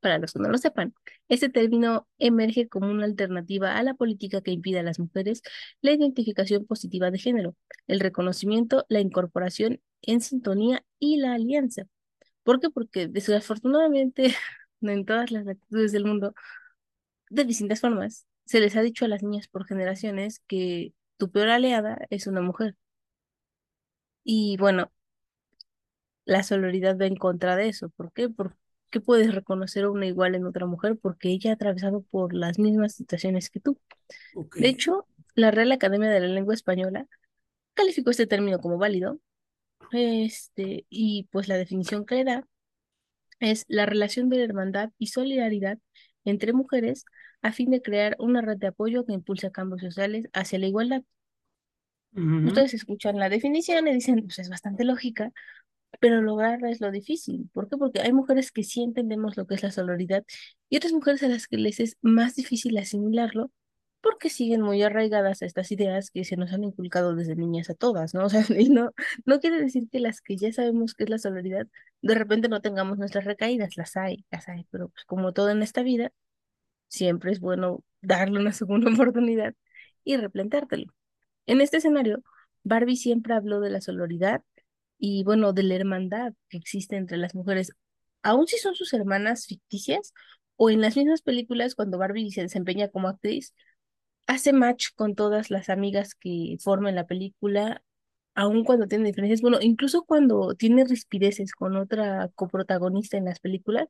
Para 0.00 0.18
los 0.18 0.32
que 0.32 0.40
no 0.40 0.48
lo 0.48 0.58
sepan, 0.58 0.94
este 1.28 1.48
término 1.48 2.08
emerge 2.18 2.68
como 2.68 2.90
una 2.90 3.04
alternativa 3.04 3.76
a 3.76 3.82
la 3.84 3.94
política 3.94 4.40
que 4.40 4.50
impide 4.50 4.80
a 4.80 4.82
las 4.82 4.98
mujeres 4.98 5.42
la 5.80 5.92
identificación 5.92 6.66
positiva 6.66 7.10
de 7.10 7.18
género, 7.18 7.56
el 7.86 8.00
reconocimiento, 8.00 8.84
la 8.88 9.00
incorporación 9.00 9.80
en 10.02 10.20
sintonía 10.20 10.84
y 10.98 11.18
la 11.18 11.34
alianza. 11.34 11.84
¿Por 12.42 12.60
qué? 12.60 12.70
Porque 12.70 13.08
desafortunadamente 13.08 14.34
en 14.80 15.04
todas 15.04 15.30
las 15.30 15.46
actitudes 15.46 15.92
del 15.92 16.04
mundo, 16.04 16.34
de 17.30 17.44
distintas 17.44 17.80
formas, 17.80 18.26
se 18.44 18.60
les 18.60 18.76
ha 18.76 18.82
dicho 18.82 19.04
a 19.04 19.08
las 19.08 19.22
niñas 19.22 19.48
por 19.48 19.66
generaciones 19.66 20.40
que 20.46 20.94
tu 21.16 21.30
peor 21.30 21.48
aliada 21.48 22.06
es 22.10 22.26
una 22.26 22.42
mujer. 22.42 22.76
Y 24.24 24.56
bueno, 24.58 24.92
la 26.24 26.42
sororidad 26.42 26.98
va 26.98 27.06
en 27.06 27.16
contra 27.16 27.56
de 27.56 27.68
eso. 27.68 27.88
¿Por 27.90 28.12
qué? 28.12 28.28
Porque 28.28 29.00
puedes 29.04 29.34
reconocer 29.34 29.84
a 29.84 29.90
una 29.90 30.06
igual 30.06 30.34
en 30.34 30.46
otra 30.46 30.66
mujer 30.66 30.98
porque 31.00 31.28
ella 31.30 31.50
ha 31.50 31.54
atravesado 31.54 32.02
por 32.02 32.34
las 32.34 32.58
mismas 32.58 32.94
situaciones 32.94 33.50
que 33.50 33.60
tú. 33.60 33.78
De 34.54 34.68
hecho, 34.68 35.06
la 35.34 35.50
Real 35.50 35.72
Academia 35.72 36.10
de 36.10 36.20
la 36.20 36.28
Lengua 36.28 36.54
Española 36.54 37.06
calificó 37.74 38.10
este 38.10 38.26
término 38.26 38.60
como 38.60 38.78
válido. 38.78 39.18
Este, 39.92 40.86
y 40.90 41.28
pues 41.30 41.48
la 41.48 41.56
definición 41.56 42.06
que 42.06 42.16
le 42.16 42.24
da 42.24 42.48
es 43.40 43.64
la 43.68 43.86
relación 43.86 44.28
de 44.30 44.42
hermandad 44.44 44.90
y 44.98 45.08
solidaridad 45.08 45.78
entre 46.24 46.52
mujeres 46.54 47.04
a 47.42 47.52
fin 47.52 47.70
de 47.70 47.82
crear 47.82 48.16
una 48.18 48.40
red 48.42 48.58
de 48.58 48.68
apoyo 48.68 49.04
que 49.06 49.12
impulse 49.14 49.52
cambios 49.52 49.82
sociales 49.82 50.28
hacia 50.34 50.58
la 50.58 50.66
igualdad. 50.68 51.02
Ustedes 52.42 52.74
escuchan 52.74 53.18
la 53.18 53.28
definición 53.28 53.86
y 53.88 53.94
dicen, 53.94 54.22
pues 54.24 54.38
es 54.40 54.48
bastante 54.48 54.84
lógica, 54.84 55.32
pero 56.00 56.22
lograrla 56.22 56.70
es 56.70 56.80
lo 56.80 56.90
difícil. 56.92 57.50
¿Por 57.52 57.68
qué? 57.68 57.76
Porque 57.78 58.00
hay 58.02 58.12
mujeres 58.12 58.52
que 58.52 58.64
sí 58.64 58.82
entendemos 58.82 59.36
lo 59.36 59.46
que 59.46 59.54
es 59.56 59.62
la 59.62 59.72
sororidad 59.72 60.24
y 60.70 60.76
otras 60.78 60.92
mujeres 60.92 61.22
a 61.24 61.28
las 61.28 61.48
que 61.48 61.58
les 61.58 61.80
es 61.80 61.98
más 62.02 62.36
difícil 62.36 62.78
asimilarlo 62.78 63.52
porque 64.02 64.30
siguen 64.30 64.62
muy 64.62 64.82
arraigadas 64.82 65.42
a 65.42 65.46
estas 65.46 65.72
ideas 65.72 66.10
que 66.10 66.24
se 66.24 66.36
nos 66.36 66.52
han 66.52 66.64
inculcado 66.64 67.14
desde 67.14 67.36
niñas 67.36 67.70
a 67.70 67.74
todas, 67.74 68.14
¿no? 68.14 68.24
O 68.26 68.30
sea, 68.30 68.44
y 68.58 68.68
no, 68.70 68.92
no 69.26 69.40
quiere 69.40 69.60
decir 69.60 69.88
que 69.90 70.00
las 70.00 70.20
que 70.20 70.36
ya 70.36 70.52
sabemos 70.52 70.94
qué 70.94 71.04
es 71.04 71.10
la 71.10 71.18
sororidad, 71.18 71.66
de 72.02 72.14
repente 72.14 72.48
no 72.48 72.60
tengamos 72.60 72.98
nuestras 72.98 73.24
recaídas, 73.24 73.76
las 73.76 73.96
hay, 73.96 74.26
las 74.30 74.48
hay, 74.48 74.66
pero 74.70 74.88
pues 74.90 75.04
como 75.06 75.32
todo 75.32 75.50
en 75.50 75.62
esta 75.62 75.82
vida, 75.82 76.12
siempre 76.88 77.32
es 77.32 77.40
bueno 77.40 77.84
darle 78.02 78.40
una 78.40 78.52
segunda 78.52 78.92
oportunidad 78.92 79.54
y 80.04 80.16
replanteártelo. 80.16 80.92
En 81.46 81.60
este 81.60 81.78
escenario, 81.78 82.22
Barbie 82.64 82.96
siempre 82.96 83.34
habló 83.34 83.60
de 83.60 83.70
la 83.70 83.80
sororidad 83.80 84.42
y, 84.98 85.24
bueno, 85.24 85.52
de 85.52 85.64
la 85.64 85.74
hermandad 85.76 86.34
que 86.48 86.58
existe 86.58 86.96
entre 86.96 87.18
las 87.18 87.34
mujeres, 87.34 87.72
aun 88.22 88.46
si 88.46 88.58
son 88.58 88.74
sus 88.74 88.92
hermanas 88.94 89.46
ficticias 89.46 90.12
o 90.56 90.70
en 90.70 90.80
las 90.80 90.96
mismas 90.96 91.22
películas 91.22 91.74
cuando 91.74 91.98
Barbie 91.98 92.30
se 92.30 92.42
desempeña 92.42 92.88
como 92.88 93.08
actriz, 93.08 93.54
hace 94.26 94.52
match 94.52 94.88
con 94.94 95.14
todas 95.14 95.50
las 95.50 95.68
amigas 95.68 96.14
que 96.14 96.56
forman 96.60 96.94
la 96.94 97.06
película, 97.06 97.82
aun 98.34 98.64
cuando 98.64 98.86
tiene 98.88 99.06
diferencias, 99.06 99.42
bueno, 99.42 99.58
incluso 99.60 100.04
cuando 100.04 100.54
tiene 100.54 100.84
rispideces 100.84 101.52
con 101.52 101.76
otra 101.76 102.30
coprotagonista 102.34 103.16
en 103.16 103.26
las 103.26 103.40
películas, 103.40 103.88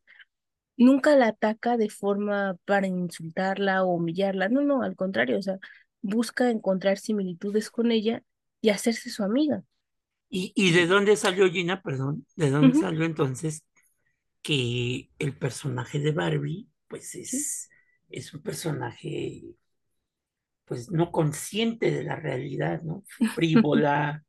nunca 0.77 1.17
la 1.17 1.29
ataca 1.29 1.77
de 1.77 1.91
forma 1.91 2.57
para 2.65 2.87
insultarla 2.87 3.85
o 3.85 3.95
humillarla, 3.95 4.49
no, 4.49 4.63
no, 4.63 4.83
al 4.83 4.97
contrario, 4.97 5.39
o 5.39 5.43
sea, 5.43 5.59
busca 6.01 6.51
encontrar 6.51 6.99
similitudes 6.99 7.71
con 7.71 7.93
ella 7.93 8.23
y 8.61 8.71
hacerse 8.71 9.11
su 9.11 9.23
amiga. 9.23 9.63
¿Y, 10.29 10.53
y 10.57 10.73
de 10.73 10.87
dónde 10.87 11.17
salió 11.17 11.51
Gina? 11.51 11.83
Perdón, 11.83 12.27
¿de 12.37 12.51
dónde 12.51 12.79
salió 12.79 13.05
entonces 13.05 13.65
que 14.43 15.11
el 15.19 15.37
personaje 15.37 15.99
de 16.01 16.13
Barbie, 16.13 16.69
pues 16.89 17.11
sí. 17.11 17.21
es, 17.21 17.71
es 18.09 18.35
un 18.35 18.43
personaje, 18.43 19.45
pues 20.65 20.91
no 20.91 21.13
consciente 21.13 21.91
de 21.91 22.05
la 22.05 22.17
realidad, 22.17 22.83
¿no? 22.83 23.05
Frívola, 23.35 24.25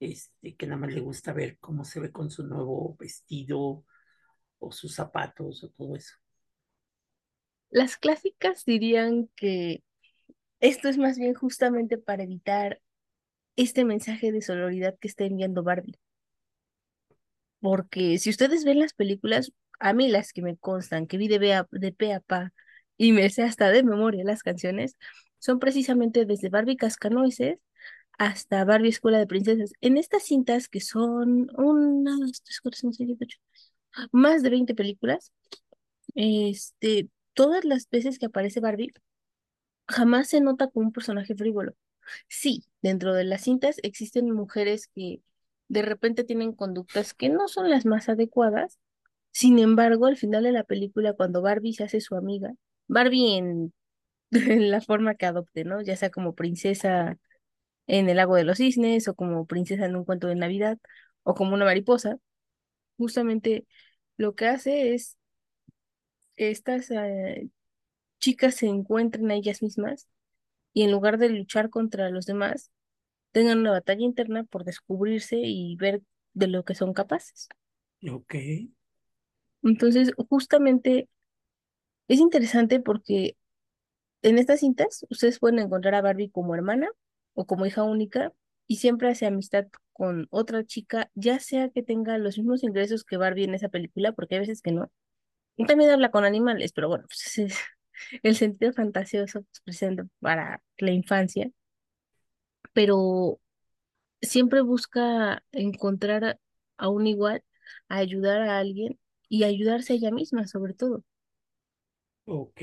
este, 0.00 0.56
que 0.56 0.66
nada 0.66 0.80
más 0.82 0.92
le 0.94 1.00
gusta 1.00 1.32
ver 1.32 1.58
cómo 1.60 1.84
se 1.84 2.00
ve 2.00 2.12
con 2.12 2.30
su 2.30 2.44
nuevo 2.46 2.96
vestido 2.98 3.84
o 4.60 4.72
sus 4.72 4.94
zapatos 4.94 5.64
o 5.64 5.70
todo 5.70 5.96
eso. 5.96 6.14
Las 7.70 7.96
clásicas 7.96 8.64
dirían 8.64 9.28
que 9.34 9.82
esto 10.60 10.88
es 10.88 10.98
más 10.98 11.18
bien 11.18 11.34
justamente 11.34 11.98
para 11.98 12.24
evitar 12.24 12.80
este 13.56 13.84
mensaje 13.84 14.32
de 14.32 14.42
sororidad 14.42 14.96
que 15.00 15.08
está 15.08 15.24
enviando 15.24 15.62
Barbie. 15.64 15.98
Porque 17.60 18.18
si 18.18 18.30
ustedes 18.30 18.64
ven 18.64 18.78
las 18.80 18.92
películas, 18.94 19.52
a 19.80 19.92
mí 19.92 20.08
las 20.08 20.32
que 20.32 20.42
me 20.42 20.56
constan, 20.56 21.06
que 21.06 21.16
vi 21.18 21.28
de, 21.28 21.38
pe 21.40 21.54
a- 21.54 21.68
de 21.70 21.92
pe 21.92 22.12
a 22.12 22.20
pa 22.20 22.52
y 22.96 23.12
me 23.12 23.30
sé 23.30 23.42
hasta 23.42 23.70
de 23.70 23.82
memoria 23.84 24.24
las 24.24 24.42
canciones, 24.42 24.96
son 25.42 25.58
precisamente 25.58 26.24
desde 26.24 26.50
Barbie 26.50 26.76
Cascanueces 26.76 27.58
hasta 28.16 28.64
Barbie 28.64 28.90
Escuela 28.90 29.18
de 29.18 29.26
Princesas. 29.26 29.72
En 29.80 29.96
estas 29.96 30.22
cintas 30.22 30.68
que 30.68 30.80
son 30.80 31.50
una, 31.58 32.16
dos, 32.16 32.42
tres, 32.44 32.60
cuatro, 32.60 32.78
cinco, 32.78 32.94
seis, 32.94 33.10
ocho, 33.20 33.38
más 34.12 34.42
de 34.44 34.50
20 34.50 34.74
películas, 34.76 35.32
este, 36.14 37.08
todas 37.34 37.64
las 37.64 37.90
veces 37.90 38.20
que 38.20 38.26
aparece 38.26 38.60
Barbie, 38.60 38.92
jamás 39.88 40.28
se 40.28 40.40
nota 40.40 40.68
como 40.68 40.86
un 40.86 40.92
personaje 40.92 41.34
frívolo. 41.34 41.74
Sí, 42.28 42.64
dentro 42.80 43.12
de 43.12 43.24
las 43.24 43.42
cintas 43.42 43.78
existen 43.82 44.30
mujeres 44.30 44.88
que 44.94 45.22
de 45.66 45.82
repente 45.82 46.22
tienen 46.22 46.52
conductas 46.52 47.14
que 47.14 47.30
no 47.30 47.48
son 47.48 47.68
las 47.68 47.84
más 47.84 48.08
adecuadas. 48.08 48.78
Sin 49.32 49.58
embargo, 49.58 50.06
al 50.06 50.16
final 50.16 50.44
de 50.44 50.52
la 50.52 50.62
película, 50.62 51.14
cuando 51.14 51.42
Barbie 51.42 51.74
se 51.74 51.82
hace 51.82 52.00
su 52.00 52.14
amiga, 52.14 52.52
Barbie 52.86 53.38
en 53.38 53.72
la 54.70 54.82
forma 54.82 55.16
que 55.16 55.26
adopte, 55.26 55.64
¿no? 55.64 55.82
Ya 55.82 55.96
sea 55.96 56.10
como 56.10 56.34
princesa 56.36 57.18
en 57.88 58.08
el 58.10 58.18
lago 58.18 58.36
de 58.36 58.44
los 58.44 58.58
cisnes, 58.58 59.08
o 59.08 59.14
como 59.14 59.46
princesa 59.46 59.86
en 59.86 59.96
un 59.96 60.04
cuento 60.06 60.28
de 60.28 60.36
Navidad, 60.36 60.78
o 61.24 61.34
como 61.34 61.54
una 61.54 61.66
mariposa, 61.66 62.18
justamente 62.98 63.66
lo 64.18 64.34
que 64.36 64.46
hace 64.48 64.94
es 64.94 65.18
que 66.36 66.50
estas 66.50 66.90
eh, 66.90 67.48
chicas 68.20 68.56
se 68.56 68.68
encuentren 68.68 69.30
a 69.32 69.36
ellas 69.36 69.62
mismas 69.62 70.08
y 70.74 70.84
en 70.84 70.92
lugar 70.92 71.18
de 71.18 71.30
luchar 71.30 71.70
contra 71.70 72.10
los 72.10 72.26
demás, 72.26 72.72
tengan 73.32 73.60
una 73.60 73.72
batalla 73.72 74.02
interna 74.04 74.44
por 74.44 74.64
descubrirse 74.64 75.38
y 75.42 75.76
ver 75.76 76.02
de 76.34 76.48
lo 76.48 76.64
que 76.64 76.74
son 76.76 76.94
capaces. 76.94 77.48
Ok, 78.10 78.34
Entonces, 79.62 80.12
justamente 80.28 81.08
es 82.08 82.20
interesante 82.20 82.80
porque 82.80 83.36
en 84.22 84.38
estas 84.38 84.60
cintas 84.60 85.06
ustedes 85.10 85.38
pueden 85.38 85.58
encontrar 85.58 85.94
a 85.94 86.02
Barbie 86.02 86.30
como 86.30 86.54
hermana 86.54 86.88
o 87.34 87.46
como 87.46 87.66
hija 87.66 87.82
única 87.84 88.32
y 88.66 88.76
siempre 88.76 89.08
hace 89.10 89.26
amistad 89.26 89.66
con 89.92 90.26
otra 90.30 90.64
chica, 90.64 91.10
ya 91.14 91.38
sea 91.40 91.68
que 91.70 91.82
tenga 91.82 92.18
los 92.18 92.38
mismos 92.38 92.62
ingresos 92.64 93.04
que 93.04 93.16
Barbie 93.16 93.44
en 93.44 93.54
esa 93.54 93.68
película, 93.68 94.12
porque 94.12 94.36
hay 94.36 94.40
veces 94.42 94.62
que 94.62 94.72
no. 94.72 94.90
Y 95.56 95.66
también 95.66 95.90
habla 95.90 96.10
con 96.10 96.24
animales, 96.24 96.72
pero 96.72 96.88
bueno, 96.88 97.04
pues 97.08 97.26
ese 97.26 97.44
es 97.46 97.58
el 98.24 98.36
sentido 98.36 98.72
fantasioso 98.74 99.42
pues, 99.44 99.60
presente 99.62 100.04
para 100.20 100.62
la 100.78 100.92
infancia, 100.92 101.50
pero 102.72 103.40
siempre 104.22 104.62
busca 104.62 105.44
encontrar 105.52 106.24
a, 106.24 106.40
a 106.78 106.88
un 106.90 107.06
igual, 107.08 107.44
a 107.88 107.98
ayudar 107.98 108.42
a 108.42 108.58
alguien 108.58 109.00
y 109.28 109.44
ayudarse 109.44 109.94
a 109.94 109.96
ella 109.96 110.10
misma, 110.12 110.46
sobre 110.48 110.74
todo. 110.74 111.04
ok, 112.26 112.60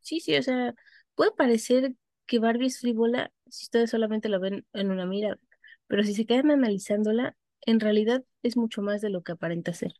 Sí, 0.00 0.20
sí, 0.20 0.36
o 0.36 0.42
sea, 0.42 0.74
puede 1.14 1.32
parecer 1.32 1.94
que 2.26 2.38
Barbie 2.38 2.66
es 2.66 2.80
frívola 2.80 3.32
si 3.48 3.64
ustedes 3.64 3.90
solamente 3.90 4.28
la 4.28 4.38
ven 4.38 4.66
en 4.72 4.90
una 4.90 5.06
mirada, 5.06 5.38
pero 5.86 6.02
si 6.04 6.14
se 6.14 6.26
quedan 6.26 6.50
analizándola, 6.50 7.36
en 7.62 7.80
realidad 7.80 8.24
es 8.42 8.56
mucho 8.56 8.82
más 8.82 9.00
de 9.00 9.10
lo 9.10 9.22
que 9.22 9.32
aparenta 9.32 9.72
ser. 9.74 9.94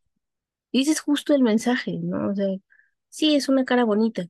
Y 0.73 0.83
ese 0.83 0.93
es 0.93 1.01
justo 1.01 1.35
el 1.35 1.43
mensaje, 1.43 1.99
¿no? 2.03 2.31
O 2.31 2.35
sea, 2.35 2.49
sí, 3.11 3.35
es 3.37 3.49
una 3.49 3.65
cara 3.65 3.85
bonita, 3.85 4.25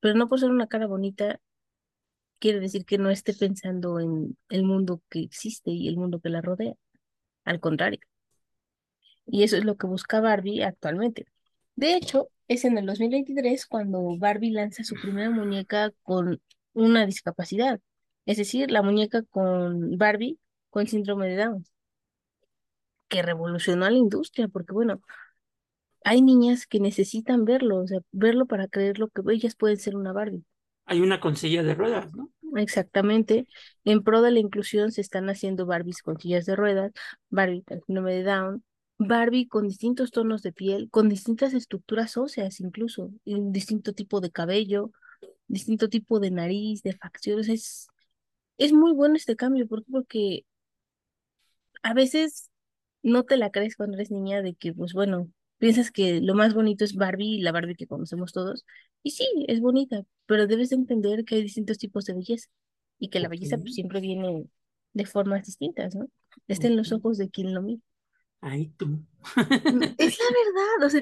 pero 0.00 0.14
no 0.16 0.28
por 0.28 0.40
ser 0.40 0.50
una 0.50 0.68
cara 0.68 0.86
bonita 0.86 1.40
quiere 2.38 2.60
decir 2.60 2.84
que 2.84 2.98
no 2.98 3.10
esté 3.10 3.34
pensando 3.34 4.00
en 4.00 4.36
el 4.48 4.64
mundo 4.64 5.02
que 5.08 5.20
existe 5.20 5.70
y 5.70 5.88
el 5.88 5.96
mundo 5.96 6.20
que 6.20 6.28
la 6.28 6.42
rodea. 6.42 6.74
Al 7.44 7.60
contrario. 7.60 8.00
Y 9.26 9.42
eso 9.42 9.56
es 9.56 9.64
lo 9.64 9.76
que 9.76 9.86
busca 9.88 10.20
Barbie 10.20 10.62
actualmente. 10.62 11.26
De 11.76 11.94
hecho, 11.94 12.28
es 12.48 12.64
en 12.64 12.78
el 12.78 12.86
2023 12.86 13.66
cuando 13.66 14.16
Barbie 14.18 14.50
lanza 14.52 14.84
su 14.84 14.94
primera 14.94 15.30
muñeca 15.30 15.92
con 16.02 16.40
una 16.74 17.06
discapacidad. 17.06 17.80
Es 18.26 18.36
decir, 18.36 18.70
la 18.70 18.82
muñeca 18.82 19.22
con 19.22 19.96
Barbie 19.96 20.38
con 20.70 20.86
síndrome 20.86 21.28
de 21.28 21.36
Down, 21.36 21.64
que 23.08 23.22
revolucionó 23.22 23.84
a 23.84 23.90
la 23.90 23.98
industria, 23.98 24.48
porque 24.48 24.72
bueno, 24.72 25.00
hay 26.04 26.22
niñas 26.22 26.66
que 26.66 26.80
necesitan 26.80 27.44
verlo, 27.44 27.78
o 27.78 27.86
sea, 27.86 28.00
verlo 28.10 28.46
para 28.46 28.68
creer 28.68 28.98
lo 28.98 29.08
que 29.08 29.22
ellas 29.32 29.54
pueden 29.54 29.76
ser 29.76 29.96
una 29.96 30.12
Barbie. 30.12 30.44
Hay 30.86 31.00
una 31.00 31.20
con 31.20 31.36
silla 31.36 31.62
de 31.62 31.74
ruedas, 31.74 32.12
¿no? 32.14 32.30
Exactamente. 32.56 33.46
En 33.84 34.02
pro 34.02 34.20
de 34.20 34.30
la 34.30 34.38
inclusión 34.38 34.92
se 34.92 35.00
están 35.00 35.28
haciendo 35.30 35.66
Barbies 35.66 36.02
con 36.02 36.18
sillas 36.18 36.44
de 36.44 36.56
ruedas, 36.56 36.92
Barbie 37.30 37.62
con 37.62 37.80
síndrome 37.86 38.14
de 38.14 38.22
Down, 38.24 38.64
Barbie 39.06 39.48
con 39.48 39.68
distintos 39.68 40.10
tonos 40.10 40.42
de 40.42 40.52
piel, 40.52 40.90
con 40.90 41.08
distintas 41.08 41.54
estructuras 41.54 42.16
óseas 42.16 42.60
incluso, 42.60 43.12
y 43.24 43.34
un 43.34 43.52
distinto 43.52 43.92
tipo 43.92 44.20
de 44.20 44.30
cabello, 44.30 44.90
distinto 45.48 45.88
tipo 45.88 46.20
de 46.20 46.30
nariz, 46.30 46.82
de 46.82 46.94
facciones. 46.94 47.48
Es, 47.48 47.88
es 48.58 48.72
muy 48.72 48.92
bueno 48.92 49.16
este 49.16 49.36
cambio, 49.36 49.66
¿por 49.68 49.84
qué? 49.84 49.92
Porque 49.92 50.46
a 51.82 51.94
veces 51.94 52.50
no 53.02 53.24
te 53.24 53.36
la 53.36 53.50
crees 53.50 53.76
cuando 53.76 53.96
eres 53.96 54.10
niña 54.10 54.42
de 54.42 54.54
que, 54.54 54.72
pues 54.72 54.92
bueno, 54.92 55.28
piensas 55.58 55.90
que 55.90 56.20
lo 56.20 56.34
más 56.34 56.54
bonito 56.54 56.84
es 56.84 56.94
Barbie, 56.94 57.40
la 57.40 57.52
Barbie 57.52 57.76
que 57.76 57.86
conocemos 57.86 58.32
todos, 58.32 58.64
y 59.02 59.12
sí, 59.12 59.26
es 59.48 59.60
bonita, 59.60 60.04
pero 60.26 60.46
debes 60.46 60.70
de 60.70 60.76
entender 60.76 61.24
que 61.24 61.36
hay 61.36 61.42
distintos 61.42 61.78
tipos 61.78 62.04
de 62.04 62.14
belleza 62.14 62.48
y 62.98 63.08
que 63.08 63.20
la 63.20 63.28
belleza 63.28 63.58
pues, 63.58 63.74
siempre 63.74 64.00
viene 64.00 64.46
de 64.92 65.06
formas 65.06 65.46
distintas, 65.46 65.94
¿no? 65.94 66.06
Está 66.48 66.68
en 66.68 66.76
los 66.76 66.92
ojos 66.92 67.18
de 67.18 67.30
quien 67.30 67.54
lo 67.54 67.62
mira. 67.62 67.82
Ahí 68.42 68.66
tú. 68.76 69.00
Es 69.98 70.18
la 70.18 70.24
verdad, 70.26 70.86
o 70.86 70.90
sea, 70.90 71.00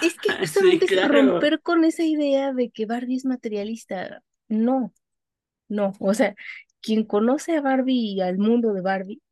es 0.00 0.14
que 0.18 0.30
Sí, 0.46 0.80
justamente 0.80 0.86
es 0.86 1.08
romper 1.08 1.60
con 1.62 1.84
esa 1.84 2.04
idea 2.04 2.52
de 2.52 2.70
que 2.70 2.86
Barbie 2.86 3.16
es 3.16 3.24
materialista. 3.24 4.22
No, 4.48 4.92
no, 5.68 5.92
o 6.00 6.14
sea, 6.14 6.34
quien 6.82 7.04
conoce 7.04 7.56
a 7.56 7.62
Barbie 7.62 8.14
y 8.14 8.20
al 8.20 8.38
mundo 8.38 8.74
de 8.74 8.82
Barbie, 8.82 9.22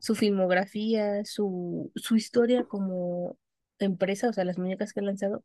su 0.00 0.14
filmografía, 0.16 1.24
su, 1.24 1.92
su 1.96 2.16
historia 2.16 2.64
como 2.64 3.38
empresa, 3.78 4.30
o 4.30 4.32
sea, 4.34 4.44
las 4.44 4.58
muñecas 4.58 4.92
que 4.92 5.00
ha 5.00 5.04
lanzado, 5.04 5.44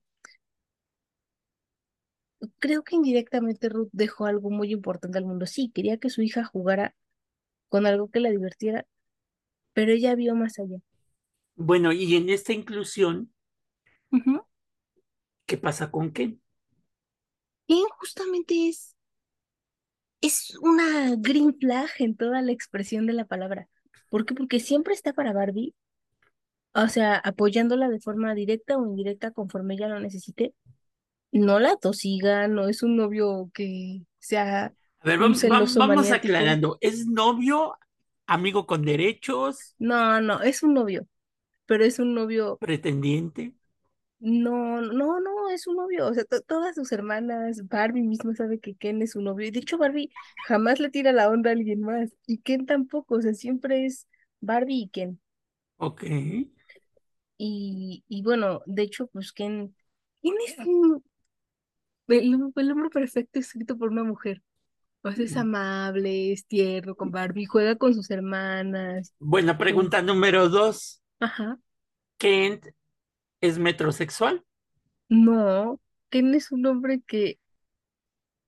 creo 2.60 2.84
que 2.84 2.96
indirectamente 2.96 3.70
Ruth 3.70 3.90
dejó 3.92 4.26
algo 4.26 4.50
muy 4.50 4.72
importante 4.72 5.18
al 5.18 5.26
mundo. 5.26 5.46
Sí, 5.46 5.72
quería 5.74 5.98
que 5.98 6.10
su 6.10 6.22
hija 6.22 6.44
jugara 6.46 6.96
con 7.70 7.86
algo 7.88 8.10
que 8.12 8.22
la 8.22 8.30
divirtiera, 8.32 8.86
pero 9.74 9.92
ella 9.94 10.16
vio 10.16 10.36
más 10.36 10.60
allá. 10.60 10.78
Bueno, 11.58 11.92
y 11.92 12.16
en 12.16 12.30
esta 12.30 12.54
inclusión. 12.54 13.34
¿qué 15.46 15.58
pasa 15.58 15.92
con 15.92 16.12
Ken? 16.12 16.42
Y 17.68 17.86
justamente 18.00 18.70
es, 18.70 18.96
es 20.22 20.58
una 20.62 21.16
green 21.18 21.56
flag 21.58 21.90
en 22.00 22.16
toda 22.18 22.42
la 22.42 22.52
expresión 22.52 23.06
de 23.06 23.14
la 23.14 23.26
palabra. 23.26 23.68
¿Por 24.10 24.26
qué? 24.26 24.34
Porque 24.34 24.60
siempre 24.60 24.94
está 24.94 25.14
para 25.14 25.34
Barbie, 25.34 25.74
o 26.74 26.88
sea, 26.90 27.16
apoyándola 27.18 27.90
de 27.90 28.00
forma 28.02 28.36
directa 28.36 28.78
o 28.78 28.86
indirecta 28.88 29.32
conforme 29.32 29.76
ella 29.76 29.88
lo 29.90 30.00
necesite. 30.00 30.54
No 31.32 31.60
la 31.60 31.78
tosiga, 31.78 32.48
no 32.50 32.68
es 32.70 32.84
un 32.84 32.98
novio 32.98 33.52
que 33.54 34.04
sea 34.20 34.74
A 35.02 35.06
ver, 35.08 35.20
un 35.20 35.34
vam- 35.34 35.46
vam- 35.48 35.72
celoso 35.72 35.80
vamos 35.82 36.08
maniático. 36.08 36.18
aclarando. 36.18 36.78
¿Es 36.82 37.08
novio, 37.08 37.78
amigo 38.28 38.66
con 38.68 38.84
derechos, 38.84 39.76
No, 39.80 40.20
no, 40.22 40.42
es 40.42 40.64
un 40.64 40.74
novio, 40.74 41.08
pero 41.66 41.84
es 41.86 42.00
un 42.00 42.14
novio, 42.16 42.60
pretendiente? 42.60 43.54
no, 44.20 44.82
no, 44.82 45.20
no, 45.20 45.50
es 45.50 45.68
un 45.68 45.78
novio. 45.78 46.08
O 46.08 46.14
sea, 46.14 46.24
to- 46.26 46.42
todas 46.42 46.76
sus 46.76 46.92
hermanas, 46.92 47.68
Barbie 47.68 48.02
misma 48.04 48.34
sabe 48.36 48.60
que 48.60 48.76
Ken 48.76 49.02
es 49.02 49.12
su 49.12 49.22
novio. 49.22 49.48
Y 49.48 49.52
de 49.52 49.60
hecho, 49.60 49.78
Barbie 49.78 50.10
jamás 50.48 50.80
le 50.80 50.90
tira 50.90 51.12
la 51.12 51.30
onda 51.30 51.50
a 51.52 51.54
alguien 51.54 51.82
más. 51.82 52.12
Y 52.28 52.40
Ken 52.40 52.66
tampoco, 52.66 53.16
o 53.16 53.22
sea, 53.22 53.34
siempre 53.34 53.86
es 53.86 54.08
Barbie 54.42 54.84
y 54.84 54.90
Ken. 54.90 55.20
Ok. 55.78 56.04
Y, 57.38 58.04
y 58.08 58.22
bueno, 58.24 58.62
de 58.66 58.84
hecho, 58.84 59.08
pues 59.08 59.32
Ken, 59.34 59.76
Ken 60.22 60.34
es 60.48 60.58
un- 60.66 61.04
el, 62.08 62.34
el 62.56 62.72
hombre 62.72 62.90
perfecto 62.90 63.40
escrito 63.40 63.78
por 63.78 63.90
una 63.92 64.04
mujer. 64.04 64.42
O 65.04 65.12
sea, 65.14 65.26
es 65.26 65.38
amable, 65.38 66.32
es 66.34 66.46
tierno 66.48 66.96
con 66.96 67.12
Barbie, 67.12 67.46
juega 67.46 67.78
con 67.78 67.94
sus 67.94 68.12
hermanas. 68.12 69.14
Buena 69.20 69.58
pregunta 69.58 70.02
número 70.02 70.48
dos. 70.50 71.02
Ajá. 71.26 71.58
¿Kent 72.20 72.68
es 73.42 73.58
metrosexual? 73.58 74.46
No, 75.10 75.82
Ken 76.12 76.36
es 76.36 76.52
un 76.52 76.68
hombre 76.68 77.02
que 77.08 77.40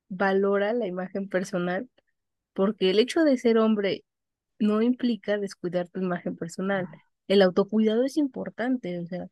valora 0.09 0.73
la 0.73 0.85
imagen 0.85 1.27
personal, 1.27 1.89
porque 2.53 2.91
el 2.91 2.99
hecho 2.99 3.23
de 3.23 3.37
ser 3.37 3.57
hombre 3.57 4.03
no 4.59 4.83
implica 4.83 5.39
descuidar 5.39 5.89
tu 5.89 6.01
imagen 6.01 6.37
personal. 6.37 6.87
El 7.27 7.41
autocuidado 7.41 8.03
es 8.03 8.15
importante, 8.17 8.99
o 8.99 9.07
sea, 9.07 9.25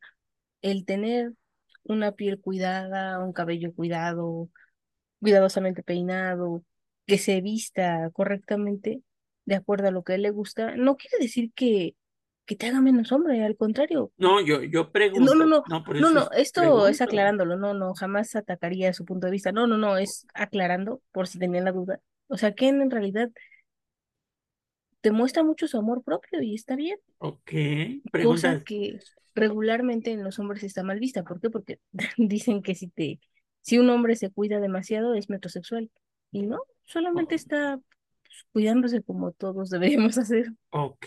el 0.60 0.84
tener 0.84 1.32
una 1.84 2.12
piel 2.12 2.40
cuidada, 2.40 3.24
un 3.24 3.32
cabello 3.32 3.72
cuidado, 3.72 4.48
cuidadosamente 5.20 5.84
peinado, 5.84 6.64
que 7.06 7.18
se 7.18 7.40
vista 7.42 8.10
correctamente 8.12 9.02
de 9.44 9.54
acuerdo 9.54 9.88
a 9.88 9.90
lo 9.92 10.02
que 10.02 10.12
a 10.12 10.16
él 10.16 10.22
le 10.22 10.30
gusta, 10.30 10.76
no 10.76 10.96
quiere 10.96 11.18
decir 11.20 11.52
que, 11.54 11.94
que 12.46 12.56
te 12.56 12.66
haga 12.68 12.80
menos 12.80 13.12
hombre, 13.12 13.44
al 13.44 13.56
contrario. 13.56 14.12
No, 14.18 14.40
yo, 14.40 14.62
yo 14.62 14.82
No, 14.82 14.88
no, 14.88 14.92
pregunto. 14.92 15.34
no, 15.46 15.64
No, 15.68 15.84
no, 15.94 16.10
no, 16.10 16.20
es- 16.32 16.38
esto 16.48 16.86
es 16.88 17.00
aclarándolo, 17.00 17.56
no, 17.56 17.74
no, 17.74 17.94
jamás 17.94 18.34
atacaría 18.36 18.92
su 18.92 19.04
punto 19.04 19.26
de 19.26 19.32
vista, 19.32 19.52
no, 19.52 19.66
no, 19.66 19.76
no, 19.78 19.96
es 19.98 20.26
aclarando 20.34 21.02
por 21.12 21.26
si 21.26 21.38
tenían 21.38 21.64
la 21.64 21.72
duda. 21.72 22.00
O 22.28 22.36
sea, 22.38 22.54
que 22.54 22.68
en 22.68 22.90
realidad 22.90 23.30
te 25.00 25.12
muestra 25.12 25.44
mucho 25.44 25.68
su 25.68 25.78
amor 25.78 26.02
propio 26.02 26.42
y 26.42 26.54
está 26.54 26.76
bien, 26.76 26.98
Ok. 27.18 27.50
cosa 27.50 28.10
Preguntas. 28.12 28.64
que 28.64 28.98
regularmente 29.34 30.10
en 30.12 30.24
los 30.24 30.38
hombres 30.38 30.62
está 30.64 30.82
mal 30.82 30.98
vista. 30.98 31.22
¿Por 31.24 31.40
qué? 31.40 31.50
Porque 31.50 31.80
dicen 32.18 32.62
que 32.62 32.74
si 32.74 32.88
te, 32.88 33.20
si 33.60 33.78
un 33.78 33.90
hombre 33.90 34.16
se 34.16 34.30
cuida 34.30 34.60
demasiado 34.60 35.14
es 35.14 35.30
metrosexual. 35.30 35.90
Y 36.32 36.42
no, 36.42 36.60
solamente 36.84 37.34
está 37.34 37.80
cuidándose 38.52 39.02
como 39.02 39.32
todos 39.32 39.70
deberíamos 39.70 40.18
hacer. 40.18 40.52
Ok. 40.70 41.06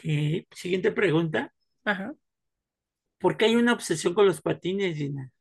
Siguiente 0.52 0.92
pregunta. 0.92 1.54
Ajá. 1.86 2.14
¿Por 3.18 3.38
qué 3.38 3.46
hay 3.46 3.56
una 3.56 3.72
obsesión 3.74 4.14
con 4.14 4.26
los 4.26 4.42
patines, 4.42 4.98
Gina? 4.98 5.32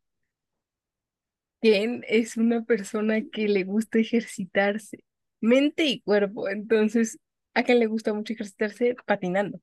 Ken 1.63 2.05
es 2.09 2.37
una 2.37 2.65
persona 2.65 3.23
que 3.33 3.49
le 3.49 3.65
gusta 3.65 3.99
ejercitarse, 3.99 4.99
mente 5.41 5.85
y 5.87 6.01
cuerpo. 6.01 6.49
Entonces, 6.49 7.19
a 7.55 7.63
Ken 7.65 7.79
le 7.81 7.87
gusta 7.87 8.13
mucho 8.15 8.33
ejercitarse 8.33 8.97
patinando, 9.07 9.61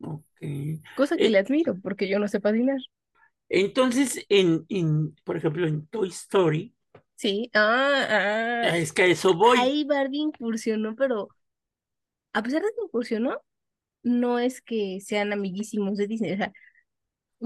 Ok. 0.00 0.40
cosa 0.94 1.16
que 1.18 1.28
Eh, 1.28 1.30
le 1.30 1.38
admiro 1.38 1.78
porque 1.80 2.08
yo 2.08 2.18
no 2.18 2.28
sé 2.28 2.40
patinar. 2.40 2.78
entonces, 3.48 4.24
en, 4.28 4.66
en, 4.68 5.14
por 5.24 5.36
ejemplo, 5.36 5.66
en 5.66 5.86
Toy 5.88 6.08
Story, 6.08 6.74
Sí, 7.16 7.50
ah, 7.54 8.06
ah, 8.72 8.78
es 8.78 8.92
que 8.92 9.02
a 9.02 9.06
eso 9.06 9.34
voy. 9.34 9.58
ahí 9.58 9.84
Barbie 9.84 10.18
incursionó, 10.20 10.94
pero 10.96 11.28
a 12.38 12.42
pesar 12.42 12.62
de 12.62 12.68
que 12.76 12.84
incursionó, 12.84 13.40
no 14.02 14.38
es 14.38 14.62
que 14.62 15.00
sean 15.02 15.32
amiguísimos 15.32 15.96
de 15.98 16.06
Disney. 16.08 16.34
O 16.34 16.36
sea, 16.38 16.52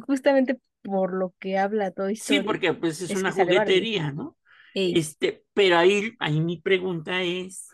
justamente 0.07 0.61
por 0.83 1.15
lo 1.15 1.35
que 1.41 1.59
habla 1.59 1.91
Toy 1.93 2.15
Sí, 2.19 2.41
Story, 2.41 2.47
porque 2.47 2.73
pues 2.75 3.01
es 3.01 3.15
es 3.15 3.15
una 3.15 3.33
juguetería, 3.33 4.13
¿no? 4.13 4.37
Ey, 4.75 4.93
Este, 4.93 5.45
pero 5.55 5.79
ahí, 5.79 6.13
ahí 6.21 6.41
mi 6.41 6.61
pregunta 6.61 7.23
es, 7.23 7.69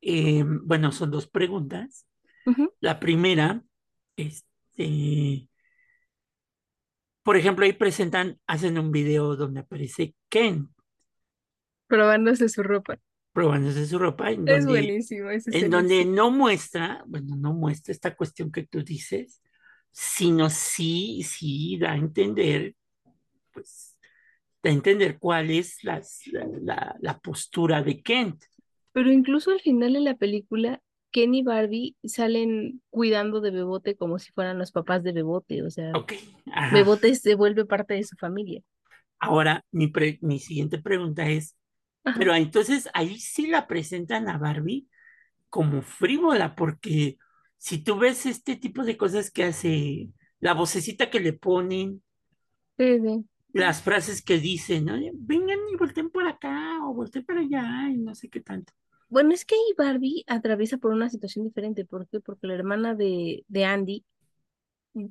eh, 0.00 0.44
bueno, 0.46 0.92
son 0.92 1.10
dos 1.10 1.26
preguntas. 1.28 2.06
La 2.80 3.00
primera, 3.00 3.64
este, 4.16 5.48
por 7.22 7.36
ejemplo, 7.36 7.64
ahí 7.64 7.72
presentan, 7.72 8.40
hacen 8.46 8.78
un 8.78 8.92
video 8.92 9.36
donde 9.36 9.60
aparece 9.60 10.14
Ken 10.28 10.70
probándose 11.86 12.48
su 12.48 12.62
ropa. 12.64 12.98
Probándose 13.32 13.86
su 13.86 13.98
ropa, 13.98 14.30
en 14.30 14.46
Es 14.46 14.66
donde, 14.66 14.66
buenísimo 14.66 15.30
ese 15.30 15.50
en 15.50 15.70
donde 15.70 16.04
no 16.04 16.30
muestra, 16.30 17.04
bueno, 17.06 17.36
no 17.36 17.54
muestra 17.54 17.92
esta 17.92 18.14
cuestión 18.16 18.52
que 18.52 18.66
tú 18.66 18.82
dices, 18.84 19.42
sino 19.90 20.50
sí, 20.50 21.22
sí 21.24 21.78
da 21.78 21.92
a 21.92 21.96
entender, 21.96 22.74
pues, 23.52 23.98
da 24.62 24.70
a 24.70 24.74
entender 24.74 25.18
cuál 25.18 25.50
es 25.50 25.84
la, 25.84 26.02
la, 26.62 26.96
la 27.00 27.18
postura 27.20 27.82
de 27.82 28.02
Kent. 28.02 28.44
Pero 28.92 29.10
incluso 29.12 29.50
al 29.50 29.60
final 29.60 29.92
de 29.94 30.00
la 30.00 30.14
película, 30.16 30.80
Ken 31.10 31.34
y 31.34 31.42
Barbie 31.42 31.96
salen 32.04 32.82
cuidando 32.90 33.40
de 33.40 33.50
Bebote 33.50 33.96
como 33.96 34.18
si 34.18 34.32
fueran 34.32 34.58
los 34.58 34.72
papás 34.72 35.02
de 35.02 35.12
Bebote. 35.12 35.62
O 35.62 35.70
sea, 35.70 36.00
Ok, 36.00 36.12
ajá. 36.52 36.78
Bebote 36.78 37.14
se 37.16 37.34
vuelve 37.36 37.64
parte 37.66 37.94
de 37.94 38.04
su 38.04 38.16
familia. 38.16 38.62
Ahora, 39.18 39.64
mi, 39.70 39.88
pre- 39.88 40.18
mi 40.22 40.38
siguiente 40.38 40.78
pregunta 40.78 41.28
es, 41.28 41.56
Ajá. 42.04 42.18
pero 42.18 42.34
entonces 42.34 42.88
ahí 42.94 43.18
sí 43.20 43.46
la 43.48 43.66
presentan 43.66 44.28
a 44.28 44.38
Barbie 44.38 44.88
como 45.50 45.82
frívola, 45.82 46.54
porque 46.56 47.18
si 47.58 47.78
tú 47.84 47.98
ves 47.98 48.26
este 48.26 48.56
tipo 48.56 48.84
de 48.84 48.96
cosas 48.98 49.30
que 49.30 49.44
hace, 49.44 50.10
la 50.40 50.54
vocecita 50.54 51.10
que 51.10 51.20
le 51.20 51.32
ponen, 51.34 52.02
Sí, 52.78 52.98
sí. 53.00 53.24
las 53.54 53.80
frases 53.82 54.20
que 54.22 54.38
dicen, 54.38 54.84
¿no? 54.86 54.94
Vengan 55.14 55.58
y 55.72 55.76
volteen 55.76 56.10
por 56.10 56.26
acá 56.26 56.78
o 56.86 56.92
volteen 56.94 57.24
para 57.24 57.40
allá 57.40 57.88
y 57.90 57.96
no 57.98 58.14
sé 58.14 58.28
qué 58.30 58.40
tanto. 58.42 58.72
Bueno, 59.08 59.32
es 59.34 59.44
que 59.44 59.54
ahí 59.54 59.74
Barbie 59.78 60.24
atraviesa 60.26 60.78
por 60.78 60.92
una 60.92 61.08
situación 61.10 61.44
diferente. 61.44 61.84
¿Por 61.84 62.08
qué? 62.08 62.18
Porque 62.20 62.46
la 62.48 62.54
hermana 62.54 62.94
de, 62.94 63.44
de 63.48 63.64
Andy, 63.64 64.04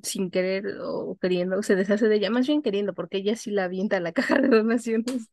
sin 0.02 0.30
querer 0.30 0.64
o 0.82 1.16
queriendo, 1.20 1.62
se 1.62 1.74
deshace 1.76 2.08
de 2.08 2.16
ella, 2.16 2.30
más 2.30 2.46
bien 2.46 2.62
queriendo, 2.62 2.94
porque 2.94 3.18
ella 3.18 3.36
sí 3.36 3.50
la 3.50 3.64
avienta 3.64 3.96
a 3.96 4.00
la 4.00 4.12
caja 4.36 4.40
de 4.40 4.48
donaciones, 4.48 5.28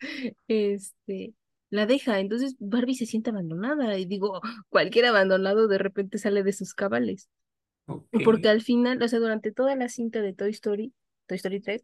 este, 0.47 1.33
la 1.69 1.85
deja. 1.85 2.19
Entonces 2.19 2.55
Barbie 2.59 2.95
se 2.95 3.05
siente 3.05 3.29
abandonada. 3.29 3.97
Y 3.97 4.05
digo, 4.05 4.41
cualquier 4.69 5.05
abandonado 5.05 5.67
de 5.67 5.77
repente 5.77 6.17
sale 6.17 6.43
de 6.43 6.53
sus 6.53 6.73
cabales. 6.73 7.29
Porque 8.23 8.49
al 8.49 8.61
final, 8.61 9.01
o 9.01 9.07
sea, 9.07 9.19
durante 9.19 9.51
toda 9.51 9.75
la 9.75 9.89
cinta 9.89 10.21
de 10.21 10.33
Toy 10.33 10.51
Story, 10.51 10.93
Toy 11.25 11.37
Story 11.37 11.59
3, 11.59 11.83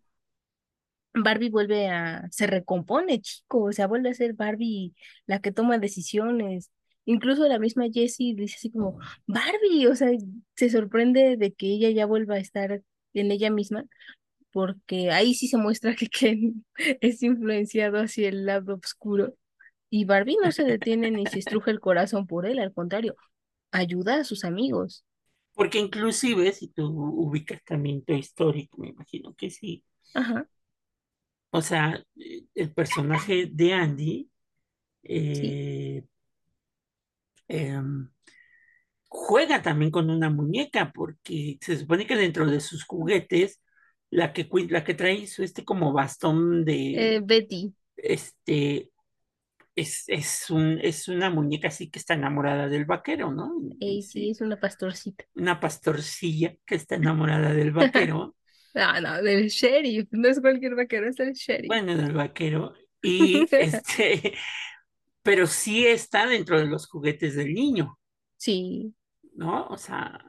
Barbie 1.15 1.49
vuelve 1.49 1.87
a, 1.87 2.27
se 2.31 2.45
recompone, 2.47 3.21
chico, 3.21 3.63
o 3.63 3.71
sea, 3.71 3.87
vuelve 3.87 4.09
a 4.09 4.13
ser 4.13 4.33
Barbie 4.33 4.93
la 5.25 5.39
que 5.39 5.51
toma 5.51 5.79
decisiones. 5.79 6.71
Incluso 7.05 7.47
la 7.47 7.59
misma 7.59 7.85
Jessie 7.91 8.35
dice 8.35 8.55
así 8.57 8.71
como, 8.71 8.99
Barbie, 9.27 9.87
o 9.87 9.95
sea, 9.95 10.09
se 10.55 10.69
sorprende 10.69 11.37
de 11.37 11.53
que 11.53 11.67
ella 11.67 11.89
ya 11.91 12.05
vuelva 12.05 12.35
a 12.35 12.39
estar 12.39 12.81
en 13.13 13.31
ella 13.31 13.49
misma, 13.49 13.85
porque 14.51 15.11
ahí 15.11 15.33
sí 15.33 15.47
se 15.47 15.57
muestra 15.57 15.95
que 15.95 16.07
Ken 16.07 16.65
es 17.01 17.23
influenciado 17.23 17.99
hacia 17.99 18.29
el 18.29 18.45
lado 18.45 18.75
oscuro. 18.75 19.35
Y 19.89 20.05
Barbie 20.05 20.37
no 20.43 20.51
se 20.51 20.63
detiene 20.65 21.11
ni 21.11 21.25
se 21.25 21.39
estruja 21.39 21.71
el 21.71 21.79
corazón 21.79 22.27
por 22.27 22.45
él, 22.45 22.59
al 22.59 22.73
contrario, 22.73 23.15
ayuda 23.71 24.15
a 24.15 24.23
sus 24.23 24.43
amigos. 24.43 25.05
Porque 25.53 25.79
inclusive, 25.79 26.51
si 26.51 26.67
tú 26.67 26.85
ubicas 26.87 27.63
también 27.63 28.03
Toy 28.03 28.19
Story, 28.19 28.69
me 28.77 28.89
imagino 28.89 29.33
que 29.35 29.49
sí, 29.49 29.83
Ajá, 30.13 30.47
o 31.55 31.61
sea, 31.61 32.03
eh, 32.17 32.43
el 32.53 32.73
personaje 32.73 33.45
de 33.49 33.73
Andy 33.73 34.29
sí, 35.03 35.09
eh, 35.09 36.03
em, 37.47 38.09
juega 39.07 39.61
también 39.61 39.89
con 39.89 40.09
una 40.09 40.29
muñeca, 40.29 40.91
porque 40.93 41.57
se 41.61 41.77
supone 41.77 42.05
que 42.05 42.17
dentro 42.17 42.45
de 42.45 42.59
sus 42.59 42.83
juguetes, 42.83 43.61
la 44.09 44.33
que, 44.33 44.49
la 44.69 44.83
que 44.83 44.95
trae 44.95 45.27
su 45.27 45.43
este 45.43 45.63
como 45.63 45.93
bastón 45.93 46.65
eh, 46.67 47.21
de, 47.21 47.21
Betty, 47.23 47.73
este, 47.95 48.91
es, 49.75 50.03
es 50.07 50.49
un, 50.49 50.79
es 50.81 51.07
una 51.07 51.29
muñeca 51.29 51.67
así 51.69 51.89
que 51.89 51.99
está 51.99 52.13
enamorada 52.15 52.67
del 52.69 52.85
vaquero, 52.85 53.31
¿no? 53.31 53.51
sí, 53.79 54.01
Sí, 54.01 54.29
es 54.31 54.41
una 54.41 54.59
pastorcita. 54.59 55.25
una 55.35 55.59
pastorcilla 55.59 56.55
que 56.65 56.75
está 56.75 56.95
enamorada 56.95 57.53
del 57.53 57.71
vaquero, 57.71 58.35
No, 58.73 58.99
no, 59.01 59.21
del 59.23 59.47
sheriff, 59.49 60.07
no 60.11 60.27
es 60.27 60.39
cualquier 60.41 60.75
vaquero, 60.75 61.07
es 61.09 61.19
el 61.19 61.33
sheriff. 61.33 61.69
bueno, 61.69 61.95
del 61.95 62.13
vaquero, 62.13 62.73
y 63.01 63.47
este, 63.57 64.33
pero 65.23 65.47
sí 65.47 65.85
está 65.87 66.27
dentro 66.27 66.59
de 66.59 66.67
los 66.67 66.87
juguetes 66.89 67.35
del 67.35 67.53
niño. 67.53 67.99
Sí, 68.37 68.95
¿no? 69.33 69.67
O 69.67 69.77
sea, 69.77 70.19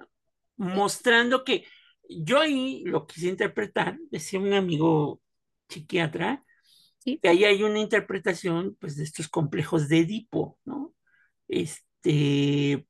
mostrando 0.57 1.45
que 1.45 1.67
yo 2.09 2.41
ahí 2.41 2.85
lo 2.87 3.07
quise 3.07 3.29
interpretar, 3.29 3.99
decía 4.11 4.41
un 4.41 4.53
amigo 4.55 5.23
psiquiatra, 5.69 6.45
sí, 7.07 7.19
que 7.23 7.29
ahí 7.29 7.45
hay 7.45 7.63
una 7.63 7.79
interpretación, 7.79 8.77
pues, 8.81 8.97
de 8.97 9.05
estos 9.05 9.29
complejos 9.29 9.89
de 9.89 10.01
Edipo, 10.01 10.59
¿no? 10.65 10.95
Este, 11.49 12.87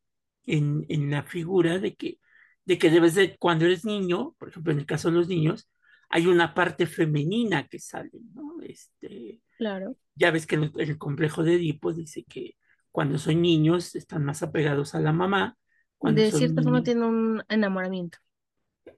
en, 0.47 0.87
en 0.89 1.11
la 1.11 1.23
figura 1.23 1.79
de 1.79 1.95
que, 1.95 2.19
de 2.65 2.79
que 2.79 2.91
debes 2.91 3.15
de, 3.15 3.37
cuando 3.39 3.67
eres 3.67 3.85
niño, 3.85 4.35
por 4.39 4.49
ejemplo, 4.49 4.73
en 4.73 4.79
el 4.79 4.87
caso 4.87 5.11
de 5.11 5.17
los 5.17 5.29
niños, 5.29 5.71
hay 6.09 6.27
una 6.27 6.55
parte 6.55 6.87
femenina 6.87 7.69
que 7.69 7.79
sale, 7.79 8.11
¿no? 8.35 8.57
Este, 8.63 9.43
claro. 9.59 9.97
ya 10.15 10.31
ves 10.31 10.47
que 10.47 10.57
el, 10.57 10.73
el 10.79 10.99
complejo 10.99 11.43
de 11.43 11.55
Edipo 11.55 11.93
dice 11.93 12.25
que 12.25 12.57
cuando 12.91 13.19
son 13.19 13.43
niños 13.43 13.95
están 13.95 14.25
más 14.25 14.43
apegados 14.43 14.95
a 14.95 15.01
la 15.01 15.13
mamá, 15.13 15.59
cuando 15.99 16.21
De 16.21 16.31
cierta 16.31 16.63
forma 16.63 16.79
niños, 16.79 16.85
tiene 16.85 17.07
un 17.07 17.43
enamoramiento. 17.49 18.19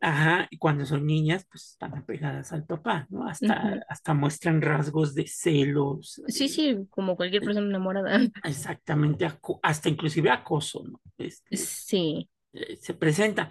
Ajá, 0.01 0.49
y 0.51 0.59
cuando 0.59 0.87
son 0.87 1.07
niñas, 1.07 1.47
pues 1.51 1.71
están 1.73 1.97
apegadas 1.97 2.53
al 2.53 2.65
papá, 2.65 3.07
¿no? 3.11 3.29
Hasta, 3.29 3.81
hasta 3.89 4.15
muestran 4.15 4.63
rasgos 4.63 5.15
de 5.15 5.27
celos, 5.27 6.23
Sí, 6.29 6.45
eh, 6.45 6.49
sí, 6.49 6.77
como 6.91 7.17
cualquier 7.17 7.43
persona 7.43 7.67
enamorada. 7.67 8.21
exactamente, 8.45 9.29
hasta 9.63 9.89
inclusive 9.89 10.31
acoso, 10.31 10.85
¿no? 10.85 11.01
Este, 11.19 11.57
Sí, 11.57 12.29
eh, 12.53 12.77
se 12.77 12.95
presenta. 12.95 13.51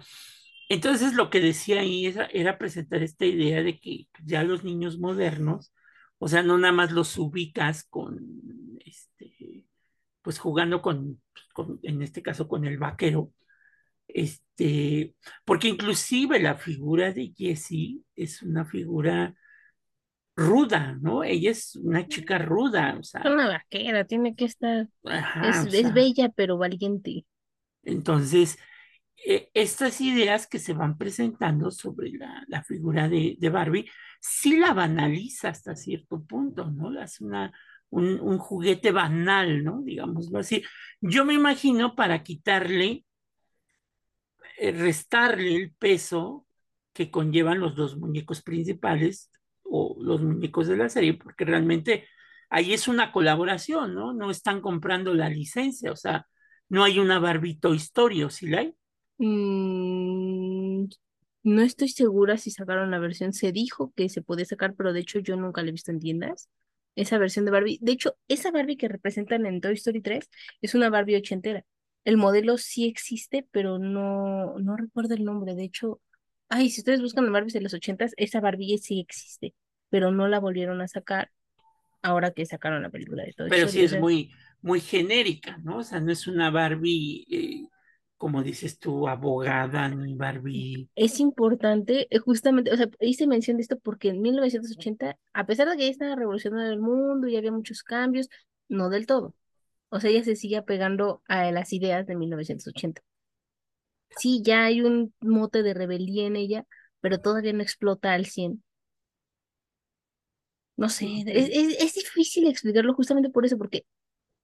Entonces 0.68 1.14
lo 1.14 1.30
que 1.30 1.40
decía 1.40 1.80
ahí 1.80 2.06
era, 2.06 2.26
era 2.26 2.58
presentar 2.58 3.02
esta 3.02 3.24
idea 3.24 3.62
de 3.62 3.78
que 3.78 4.06
ya 4.24 4.42
los 4.42 4.64
niños 4.64 4.98
modernos, 4.98 5.72
o 6.18 6.28
sea, 6.28 6.42
no 6.42 6.58
nada 6.58 6.72
más 6.72 6.92
los 6.92 7.16
ubicas 7.16 7.84
con, 7.84 8.18
este, 8.84 9.64
pues 10.22 10.38
jugando 10.38 10.82
con, 10.82 11.22
con, 11.54 11.80
en 11.82 12.02
este 12.02 12.22
caso 12.22 12.48
con 12.48 12.66
el 12.66 12.76
vaquero, 12.78 13.32
este, 14.08 15.14
porque 15.44 15.68
inclusive 15.68 16.40
la 16.40 16.56
figura 16.56 17.12
de 17.12 17.32
Jessie 17.36 18.02
es 18.16 18.42
una 18.42 18.64
figura 18.66 19.34
ruda, 20.36 20.96
¿no? 21.00 21.22
Ella 21.24 21.50
es 21.50 21.76
una 21.76 22.06
chica 22.08 22.38
ruda, 22.38 22.96
o 22.98 23.02
sea, 23.02 23.30
una 23.30 23.46
vaquera, 23.48 24.04
tiene 24.04 24.34
que 24.34 24.44
estar, 24.46 24.88
ajá, 25.04 25.40
es, 25.40 25.66
o 25.66 25.70
es 25.72 25.92
sea, 25.92 25.92
bella 25.92 26.28
pero 26.30 26.58
valiente. 26.58 27.24
entonces, 27.82 28.58
eh, 29.26 29.50
estas 29.54 30.00
ideas 30.00 30.48
que 30.48 30.58
se 30.58 30.74
van 30.74 30.98
presentando 30.98 31.70
sobre 31.70 32.12
la, 32.12 32.44
la 32.48 32.64
figura 32.64 33.08
de, 33.08 33.36
de 33.38 33.50
Barbie, 33.50 33.90
sí 34.20 34.58
la 34.58 34.74
banaliza 34.74 35.50
hasta 35.50 35.76
cierto 35.76 36.24
punto, 36.24 36.70
¿no? 36.72 36.90
La 36.90 37.04
hace 37.04 37.24
una, 37.24 37.52
un, 37.90 38.20
un 38.20 38.38
juguete 38.38 38.92
banal, 38.92 39.64
¿no? 39.64 39.82
Digámoslo 39.82 40.40
así. 40.40 40.64
Yo 41.02 41.26
me 41.26 41.34
imagino 41.34 41.96
para 41.96 42.24
quitarle 42.24 43.06
restarle 44.60 45.54
el 45.56 45.72
peso 45.74 46.46
que 46.92 47.10
conllevan 47.10 47.60
los 47.60 47.76
dos 47.76 47.96
muñecos 47.96 48.42
principales 48.42 49.30
o 49.62 49.96
los 50.00 50.20
muñecos 50.22 50.66
de 50.66 50.76
la 50.76 50.88
serie, 50.88 51.14
porque 51.14 51.44
realmente 51.44 52.06
ahí 52.50 52.72
es 52.72 52.88
una 52.88 53.12
colaboración, 53.12 53.94
¿no? 53.94 54.12
No 54.12 54.30
están 54.30 54.60
comprando 54.60 55.14
la 55.14 55.28
licencia, 55.28 55.92
o 55.92 55.96
sea, 55.96 56.26
no 56.68 56.84
hay 56.84 56.98
una 56.98 57.18
Barbie 57.18 57.58
Toy 57.58 57.76
Story, 57.76 58.22
¿o 58.24 58.30
sí 58.30 58.46
la 58.48 58.60
hay? 58.60 58.74
Mm, 59.18 60.86
no 61.44 61.62
estoy 61.62 61.88
segura 61.88 62.36
si 62.38 62.50
sacaron 62.50 62.90
la 62.90 62.98
versión. 62.98 63.32
Se 63.32 63.52
dijo 63.52 63.92
que 63.96 64.08
se 64.08 64.22
podía 64.22 64.44
sacar, 64.44 64.74
pero 64.74 64.92
de 64.92 65.00
hecho 65.00 65.18
yo 65.18 65.36
nunca 65.36 65.62
la 65.62 65.68
he 65.68 65.72
visto 65.72 65.90
en 65.90 66.00
tiendas. 66.00 66.48
Esa 66.96 67.18
versión 67.18 67.44
de 67.44 67.52
Barbie. 67.52 67.78
De 67.80 67.92
hecho, 67.92 68.16
esa 68.28 68.50
Barbie 68.50 68.76
que 68.76 68.88
representan 68.88 69.46
en 69.46 69.60
Toy 69.60 69.74
Story 69.74 70.00
3 70.02 70.28
es 70.60 70.74
una 70.74 70.90
Barbie 70.90 71.16
ochentera. 71.16 71.64
El 72.08 72.16
modelo 72.16 72.56
sí 72.56 72.86
existe, 72.86 73.46
pero 73.50 73.78
no, 73.78 74.58
no 74.58 74.76
recuerdo 74.78 75.12
el 75.12 75.26
nombre. 75.26 75.54
De 75.54 75.64
hecho, 75.64 76.00
ay, 76.48 76.70
si 76.70 76.80
ustedes 76.80 77.02
buscan 77.02 77.30
Barbies 77.30 77.52
de 77.52 77.60
los 77.60 77.74
ochentas, 77.74 78.14
esa 78.16 78.40
Barbie 78.40 78.78
sí 78.78 78.98
existe, 78.98 79.52
pero 79.90 80.10
no 80.10 80.26
la 80.26 80.40
volvieron 80.40 80.80
a 80.80 80.88
sacar 80.88 81.30
ahora 82.00 82.30
que 82.30 82.46
sacaron 82.46 82.80
la 82.80 82.88
película 82.88 83.24
de 83.24 83.34
Toy 83.34 83.50
Pero 83.50 83.68
sí 83.68 83.82
es 83.82 84.00
muy, 84.00 84.30
muy 84.62 84.80
genérica, 84.80 85.58
¿no? 85.58 85.80
O 85.80 85.82
sea, 85.82 86.00
no 86.00 86.10
es 86.10 86.26
una 86.26 86.50
Barbie, 86.50 87.26
eh, 87.30 87.68
como 88.16 88.42
dices 88.42 88.78
tú, 88.78 89.06
abogada, 89.06 89.90
ni 89.90 90.14
Barbie. 90.14 90.88
Es 90.94 91.20
importante, 91.20 92.06
eh, 92.08 92.20
justamente, 92.20 92.72
o 92.72 92.76
sea, 92.78 92.88
hice 93.00 93.26
mención 93.26 93.58
de 93.58 93.64
esto 93.64 93.78
porque 93.80 94.08
en 94.08 94.22
1980, 94.22 95.18
a 95.34 95.46
pesar 95.46 95.68
de 95.68 95.76
que 95.76 95.84
ya 95.84 95.90
estaba 95.90 96.16
revolucionando 96.16 96.72
el 96.72 96.80
mundo 96.80 97.28
y 97.28 97.36
había 97.36 97.52
muchos 97.52 97.82
cambios, 97.82 98.30
no 98.66 98.88
del 98.88 99.04
todo. 99.04 99.34
O 99.90 100.00
sea, 100.00 100.10
ella 100.10 100.24
se 100.24 100.36
sigue 100.36 100.56
apegando 100.56 101.22
a 101.28 101.50
las 101.52 101.72
ideas 101.72 102.06
de 102.06 102.16
1980. 102.16 103.02
Sí, 104.18 104.42
ya 104.44 104.64
hay 104.64 104.82
un 104.82 105.14
mote 105.20 105.62
de 105.62 105.72
rebeldía 105.74 106.26
en 106.26 106.36
ella, 106.36 106.66
pero 107.00 107.20
todavía 107.20 107.52
no 107.54 107.62
explota 107.62 108.12
al 108.12 108.26
100. 108.26 108.62
No 110.76 110.88
sé, 110.88 111.06
es, 111.26 111.48
es, 111.52 111.76
es 111.80 111.94
difícil 111.94 112.46
explicarlo 112.46 112.94
justamente 112.94 113.30
por 113.30 113.44
eso, 113.44 113.58
porque 113.58 113.84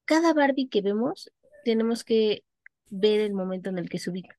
cada 0.07 0.35
Barbie 0.35 0.69
que 0.69 0.83
vemos, 0.83 1.31
tenemos 1.65 2.05
que 2.05 2.45
ver 2.91 3.21
el 3.21 3.35
momento 3.35 3.71
en 3.71 3.79
el 3.79 3.89
que 3.91 3.99
se 4.01 4.11
ubica. 4.11 4.39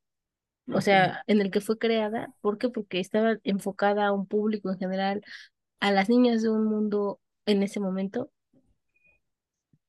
o 0.73 0.81
sea, 0.81 1.23
en 1.27 1.41
el 1.41 1.51
que 1.51 1.61
fue 1.61 1.77
creada. 1.79 2.33
¿Por 2.41 2.57
qué? 2.59 2.69
Porque 2.69 2.99
estaba 3.01 3.37
enfocada 3.43 4.07
a 4.07 4.13
un 4.13 4.27
público 4.27 4.71
en 4.71 4.79
general, 4.79 5.23
a 5.81 5.91
las 5.91 6.09
niñas 6.09 6.43
de 6.43 6.49
un 6.51 6.65
mundo 6.65 7.21
en 7.47 7.63
ese 7.63 7.79
momento. 7.81 8.31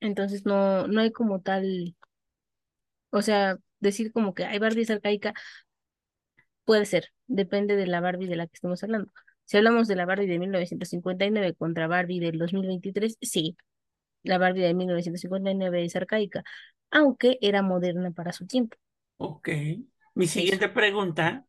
Entonces 0.01 0.45
no, 0.47 0.87
no 0.87 1.01
hay 1.01 1.13
como 1.13 1.41
tal, 1.41 1.97
o 3.11 3.23
sea, 3.23 3.59
decir 3.81 4.13
como 4.13 4.35
que 4.35 4.45
hay 4.45 4.59
Barbie 4.59 4.83
es 4.83 4.91
arcaica, 4.91 5.35
puede 6.65 6.85
ser, 6.85 7.13
depende 7.27 7.77
de 7.77 7.87
la 7.87 8.01
Barbie 8.01 8.27
de 8.27 8.37
la 8.37 8.47
que 8.47 8.55
estemos 8.55 8.83
hablando. 8.83 9.11
Si 9.45 9.57
hablamos 9.57 9.89
de 9.89 9.97
la 9.97 10.07
Barbie 10.07 10.27
de 10.27 10.39
1959 10.39 11.55
contra 11.55 11.87
Barbie 11.87 12.21
del 12.21 12.39
2023, 12.39 13.17
sí, 13.21 13.57
la 14.23 14.39
Barbie 14.39 14.63
de 14.63 14.75
1959 14.75 15.85
es 15.85 15.97
arcaica, 15.97 16.43
aunque 16.91 17.39
era 17.41 17.63
moderna 17.63 18.11
para 18.11 18.33
su 18.33 18.47
tiempo. 18.47 18.77
Ok. 19.19 19.49
Mi 20.15 20.27
siguiente 20.27 20.69
pregunta 20.69 21.47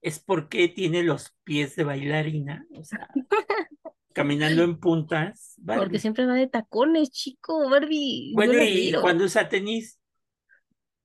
es 0.00 0.18
por 0.18 0.48
qué 0.48 0.68
tiene 0.68 1.02
los 1.02 1.34
pies 1.44 1.76
de 1.76 1.84
bailarina, 1.84 2.64
o 2.70 2.84
sea, 2.84 3.08
caminando 4.16 4.62
en 4.64 4.78
puntas, 4.80 5.54
Porque 5.72 5.98
Barbie. 5.98 5.98
siempre 5.98 6.26
va 6.26 6.34
de 6.34 6.48
tacones, 6.48 7.10
chico, 7.10 7.68
Barbie, 7.70 8.34
Bueno, 8.34 8.52
y 8.62 8.92
cuando 9.00 9.24
usa 9.24 9.48
tenis, 9.48 9.98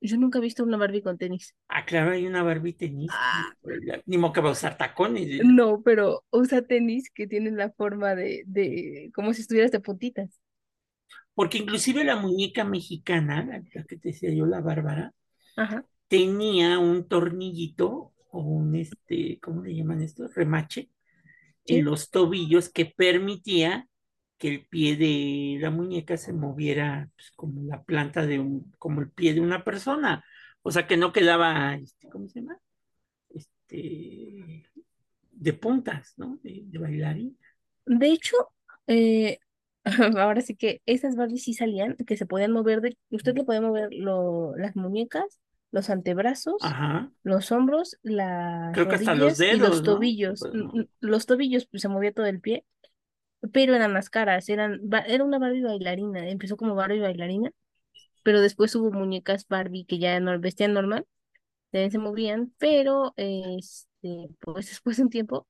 Yo 0.00 0.16
nunca 0.18 0.38
he 0.38 0.42
visto 0.42 0.64
una 0.64 0.76
Barbie 0.76 1.00
con 1.02 1.16
tenis. 1.16 1.54
Ah, 1.68 1.84
claro, 1.86 2.10
hay 2.12 2.26
una 2.26 2.42
Barbie 2.42 2.74
tenista. 2.74 3.16
Ah. 3.18 3.52
Ni 4.06 4.18
modo 4.18 4.32
que 4.32 4.40
va 4.40 4.50
a 4.50 4.52
usar 4.52 4.76
tacones. 4.76 5.28
No, 5.40 5.82
pero 5.82 6.24
usa 6.30 6.62
tenis 6.62 7.10
que 7.10 7.26
tienen 7.26 7.56
la 7.56 7.70
forma 7.72 8.14
de, 8.14 8.42
de, 8.46 9.10
como 9.14 9.32
si 9.34 9.42
estuvieras 9.42 9.70
de 9.72 9.80
puntitas. 9.80 10.40
Porque 11.34 11.58
inclusive 11.58 12.04
la 12.04 12.16
muñeca 12.16 12.64
mexicana, 12.64 13.44
la, 13.44 13.62
la 13.74 13.84
que 13.84 13.96
te 13.96 14.08
decía 14.10 14.32
yo, 14.34 14.46
la 14.46 14.60
Bárbara, 14.60 15.14
Ajá. 15.56 15.84
tenía 16.08 16.78
un 16.78 17.08
tornillito 17.08 18.12
o 18.30 18.40
un, 18.42 18.74
este, 18.76 19.38
¿cómo 19.40 19.62
le 19.62 19.74
llaman 19.76 20.02
esto? 20.02 20.28
Remache 20.28 20.90
Sí. 21.64 21.76
en 21.76 21.84
los 21.84 22.10
tobillos 22.10 22.68
que 22.68 22.86
permitía 22.86 23.88
que 24.38 24.48
el 24.48 24.66
pie 24.66 24.96
de 24.96 25.58
la 25.60 25.70
muñeca 25.70 26.16
se 26.16 26.32
moviera 26.32 27.08
pues, 27.14 27.30
como 27.36 27.62
la 27.62 27.84
planta 27.84 28.26
de 28.26 28.40
un, 28.40 28.72
como 28.78 29.00
el 29.00 29.10
pie 29.10 29.34
de 29.34 29.40
una 29.40 29.62
persona. 29.62 30.24
O 30.62 30.72
sea 30.72 30.86
que 30.86 30.96
no 30.96 31.12
quedaba, 31.12 31.74
este, 31.76 32.08
¿cómo 32.08 32.28
se 32.28 32.40
llama? 32.40 32.58
Este, 33.28 34.64
de 35.30 35.52
puntas, 35.52 36.14
¿no? 36.16 36.38
De, 36.42 36.62
de 36.64 36.78
bailarín. 36.78 37.38
De 37.86 38.08
hecho, 38.08 38.36
eh, 38.86 39.38
ahora 40.18 40.40
sí 40.40 40.56
que 40.56 40.82
esas 40.86 41.16
Barbies 41.16 41.44
sí 41.44 41.54
salían, 41.54 41.96
que 41.96 42.16
se 42.16 42.26
podían 42.26 42.52
mover, 42.52 42.80
de, 42.80 42.96
usted 43.10 43.36
le 43.36 43.44
podía 43.44 43.60
mover 43.60 43.88
lo, 43.92 44.56
las 44.56 44.76
muñecas, 44.76 45.40
los 45.72 45.90
antebrazos, 45.90 46.78
Ajá. 46.78 47.12
los 47.24 47.52
hombros, 47.52 47.98
las 48.04 48.74
Creo 48.74 48.88
que 48.88 48.96
hasta 48.96 49.14
rodillas 49.14 49.44
los 49.48 49.48
y 49.48 49.60
los 49.60 49.82
tobillos. 49.82 50.48
n- 50.52 50.88
Los 51.00 51.26
tobillos 51.26 51.66
pues, 51.66 51.82
se 51.82 51.88
movía 51.88 52.12
todo 52.12 52.26
el 52.26 52.40
pie, 52.40 52.64
pero 53.52 53.74
eran 53.74 53.92
las 53.94 54.10
caras, 54.10 54.48
eran, 54.48 54.80
era 55.06 55.24
una 55.24 55.38
Barbie 55.38 55.62
bailarina, 55.62 56.28
empezó 56.28 56.56
como 56.56 56.74
Barbie 56.74 57.00
bailarina, 57.00 57.50
pero 58.22 58.40
después 58.40 58.74
hubo 58.76 58.92
muñecas 58.92 59.46
Barbie 59.48 59.84
que 59.86 59.98
ya 59.98 60.20
no 60.20 60.38
vestían 60.40 60.74
normal, 60.74 61.06
también 61.72 61.90
se 61.92 61.98
movían, 61.98 62.54
pero 62.58 63.14
este, 63.16 64.30
pues 64.40 64.68
después 64.70 64.96
de 64.98 65.04
un 65.04 65.10
tiempo 65.10 65.48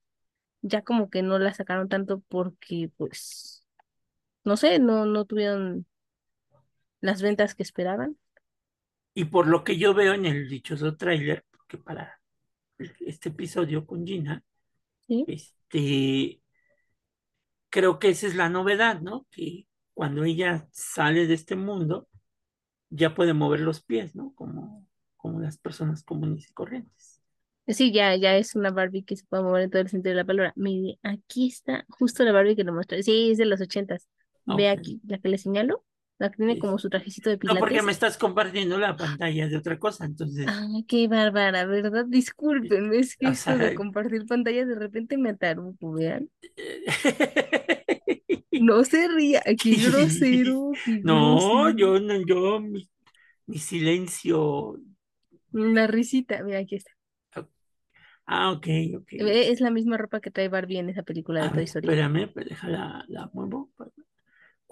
ya 0.61 0.83
como 0.83 1.09
que 1.09 1.23
no 1.23 1.39
la 1.39 1.53
sacaron 1.53 1.89
tanto 1.89 2.21
porque 2.29 2.91
pues, 2.97 3.65
no 4.45 4.57
sé, 4.57 4.79
no, 4.79 5.05
no 5.05 5.25
tuvieron 5.25 5.87
las 7.01 7.21
ventas 7.21 7.53
que 7.55 7.61
esperaban. 7.63 8.17
Y 9.13 9.25
por 9.25 9.47
lo 9.47 9.63
que 9.63 9.77
yo 9.77 9.93
veo 9.93 10.13
en 10.13 10.25
el 10.25 10.49
dichoso 10.49 10.95
tráiler, 10.97 11.45
porque 11.51 11.77
para 11.77 12.19
este 13.01 13.29
episodio 13.29 13.85
con 13.87 14.05
Gina, 14.07 14.43
¿sí? 15.07 15.27
este, 15.27 16.41
creo 17.69 17.99
que 17.99 18.09
esa 18.09 18.27
es 18.27 18.35
la 18.35 18.49
novedad, 18.49 19.01
¿no? 19.01 19.27
Que 19.31 19.67
cuando 19.93 20.23
ella 20.23 20.67
sale 20.71 21.27
de 21.27 21.33
este 21.35 21.55
mundo, 21.55 22.07
ya 22.89 23.15
puede 23.15 23.33
mover 23.33 23.61
los 23.61 23.83
pies, 23.83 24.15
¿no? 24.15 24.33
Como, 24.35 24.87
como 25.17 25.41
las 25.41 25.57
personas 25.57 26.03
comunes 26.03 26.49
y 26.49 26.53
corrientes. 26.53 27.21
Sí, 27.67 27.93
ya, 27.93 28.15
ya 28.17 28.35
es 28.35 28.55
una 28.55 28.71
Barbie 28.71 29.03
que 29.05 29.15
se 29.15 29.25
puede 29.25 29.43
mover 29.43 29.63
en 29.63 29.69
todo 29.69 29.81
el 29.81 29.89
sentido 29.89 30.11
de 30.11 30.17
la 30.17 30.25
palabra. 30.25 30.53
Mire, 30.57 30.99
aquí 31.01 31.47
está 31.47 31.85
justo 31.89 32.23
la 32.25 32.33
Barbie 32.33 32.55
que 32.57 32.63
lo 32.65 32.73
muestra. 32.73 33.01
Sí, 33.01 33.31
es 33.31 33.37
de 33.37 33.45
los 33.45 33.61
ochentas. 33.61 34.09
Ve 34.45 34.67
Ok. 34.67 34.69
aquí, 34.69 34.99
la 35.07 35.17
que 35.19 35.29
le 35.29 35.37
señalo, 35.37 35.85
la 36.19 36.31
tiene 36.31 36.57
como 36.57 36.77
su 36.79 36.89
trajecito 36.89 37.29
de 37.29 37.37
No, 37.41 37.59
porque 37.59 37.77
pilates. 37.77 37.81
me 37.81 37.91
estás 37.91 38.17
compartiendo 38.17 38.77
la 38.77 38.95
pantalla 38.97 39.47
de 39.47 39.57
otra 39.57 39.79
cosa, 39.79 40.05
entonces, 40.05 40.45
Ah, 40.45 40.67
qué 40.87 41.07
bárbara, 41.07 41.65
¿verdad? 41.65 42.05
Disculpen, 42.07 42.93
es 42.93 43.15
que 43.17 43.27
o 43.27 43.29
esto 43.29 43.59
de 43.59 43.73
compartir 43.73 44.25
pantalla 44.25 44.65
de 44.65 44.75
repente 44.75 45.17
me 45.17 45.29
ataruco, 45.31 45.93
vean. 45.93 46.29
No 48.51 48.83
se 48.85 49.07
ría, 49.09 49.41
qué 49.59 49.77
grosero, 49.77 50.79
qué 50.83 51.01
No, 51.03 51.03
grosero. 51.03 51.69
yo 51.75 51.99
no, 51.99 52.15
yo, 52.25 52.59
mi, 52.59 52.89
mi 53.47 53.59
silencio. 53.59 54.79
Una 55.53 55.87
risita, 55.87 56.43
mira, 56.43 56.59
aquí 56.59 56.75
está. 56.75 56.91
Ah, 58.25 58.51
ok, 58.51 58.67
ok. 58.97 59.07
Es 59.15 59.59
la 59.61 59.69
misma 59.71 59.97
ropa 59.97 60.19
que 60.21 60.31
trae 60.31 60.47
Barbie 60.49 60.79
en 60.79 60.89
esa 60.89 61.03
película 61.03 61.41
de 61.41 61.47
A 61.47 61.51
Toy 61.51 61.67
espérame, 61.67 62.27
pues 62.33 62.45
déjala, 62.47 63.05
la 63.07 63.29
muevo. 63.33 63.71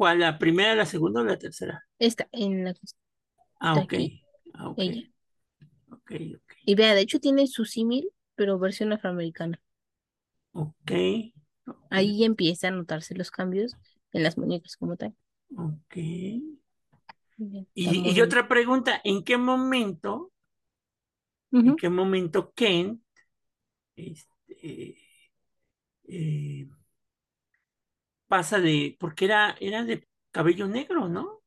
¿Cuál? 0.01 0.21
¿La 0.21 0.39
primera, 0.39 0.73
la 0.73 0.87
segunda 0.87 1.21
o 1.21 1.23
la 1.23 1.37
tercera? 1.37 1.85
Esta, 1.99 2.27
en 2.31 2.63
la 2.63 2.73
que 2.73 2.79
Ah, 3.59 3.75
ok. 3.75 3.93
Ah, 4.55 4.69
ok. 4.69 4.79
ella. 4.81 5.11
Ok, 5.91 6.11
ok. 6.37 6.53
Y 6.65 6.73
vea, 6.73 6.95
de 6.95 7.01
hecho 7.01 7.19
tiene 7.19 7.45
su 7.45 7.65
símil, 7.65 8.09
pero 8.33 8.57
versión 8.57 8.93
afroamericana. 8.93 9.61
Ok. 10.53 10.91
Ok. 11.67 11.77
Ahí 11.91 12.23
empieza 12.23 12.69
a 12.69 12.71
notarse 12.71 13.13
los 13.13 13.29
cambios 13.29 13.75
en 14.11 14.23
las 14.23 14.39
muñecas 14.39 14.75
como 14.75 14.97
tal. 14.97 15.13
Ok. 15.55 15.95
Bien, 17.37 17.67
Y, 17.75 18.11
y 18.11 18.21
otra 18.21 18.47
pregunta, 18.47 18.99
¿en 19.03 19.23
qué 19.23 19.37
momento, 19.37 20.31
en 21.51 21.75
qué 21.75 21.89
momento 21.89 22.53
Ken, 22.55 23.03
este, 23.95 24.97
eh, 26.07 26.67
pasa 28.31 28.61
de, 28.61 28.95
porque 28.97 29.25
era, 29.25 29.57
era 29.59 29.83
de 29.83 30.07
cabello 30.31 30.65
negro, 30.69 31.09
¿no? 31.09 31.41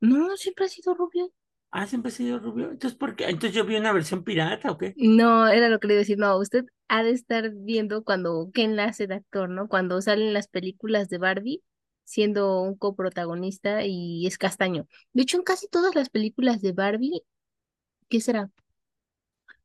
No, 0.00 0.34
siempre 0.38 0.64
ha 0.64 0.68
sido 0.68 0.94
rubio. 0.94 1.30
Ah, 1.70 1.86
siempre 1.86 2.08
ha 2.08 2.14
sido 2.14 2.38
rubio. 2.38 2.70
Entonces, 2.70 2.98
¿por 2.98 3.16
qué? 3.16 3.24
Entonces 3.24 3.52
yo 3.52 3.66
vi 3.66 3.76
una 3.76 3.92
versión 3.92 4.24
pirata, 4.24 4.70
¿o 4.70 4.78
qué? 4.78 4.94
No, 4.96 5.46
era 5.48 5.68
lo 5.68 5.78
que 5.78 5.88
le 5.88 5.94
iba 5.94 5.98
a 5.98 6.04
decir. 6.04 6.16
No, 6.16 6.38
usted 6.38 6.64
ha 6.88 7.02
de 7.02 7.10
estar 7.10 7.50
viendo 7.52 8.02
cuando 8.02 8.50
la 8.54 8.84
hace 8.84 9.06
de 9.06 9.16
actor, 9.16 9.50
¿no? 9.50 9.68
Cuando 9.68 10.00
salen 10.00 10.32
las 10.32 10.48
películas 10.48 11.10
de 11.10 11.18
Barbie 11.18 11.62
siendo 12.04 12.62
un 12.62 12.76
coprotagonista 12.76 13.84
y 13.84 14.26
es 14.26 14.38
castaño. 14.38 14.86
De 15.12 15.22
hecho, 15.22 15.36
en 15.36 15.42
casi 15.42 15.68
todas 15.68 15.94
las 15.94 16.08
películas 16.08 16.62
de 16.62 16.72
Barbie, 16.72 17.22
¿qué 18.08 18.22
será? 18.22 18.50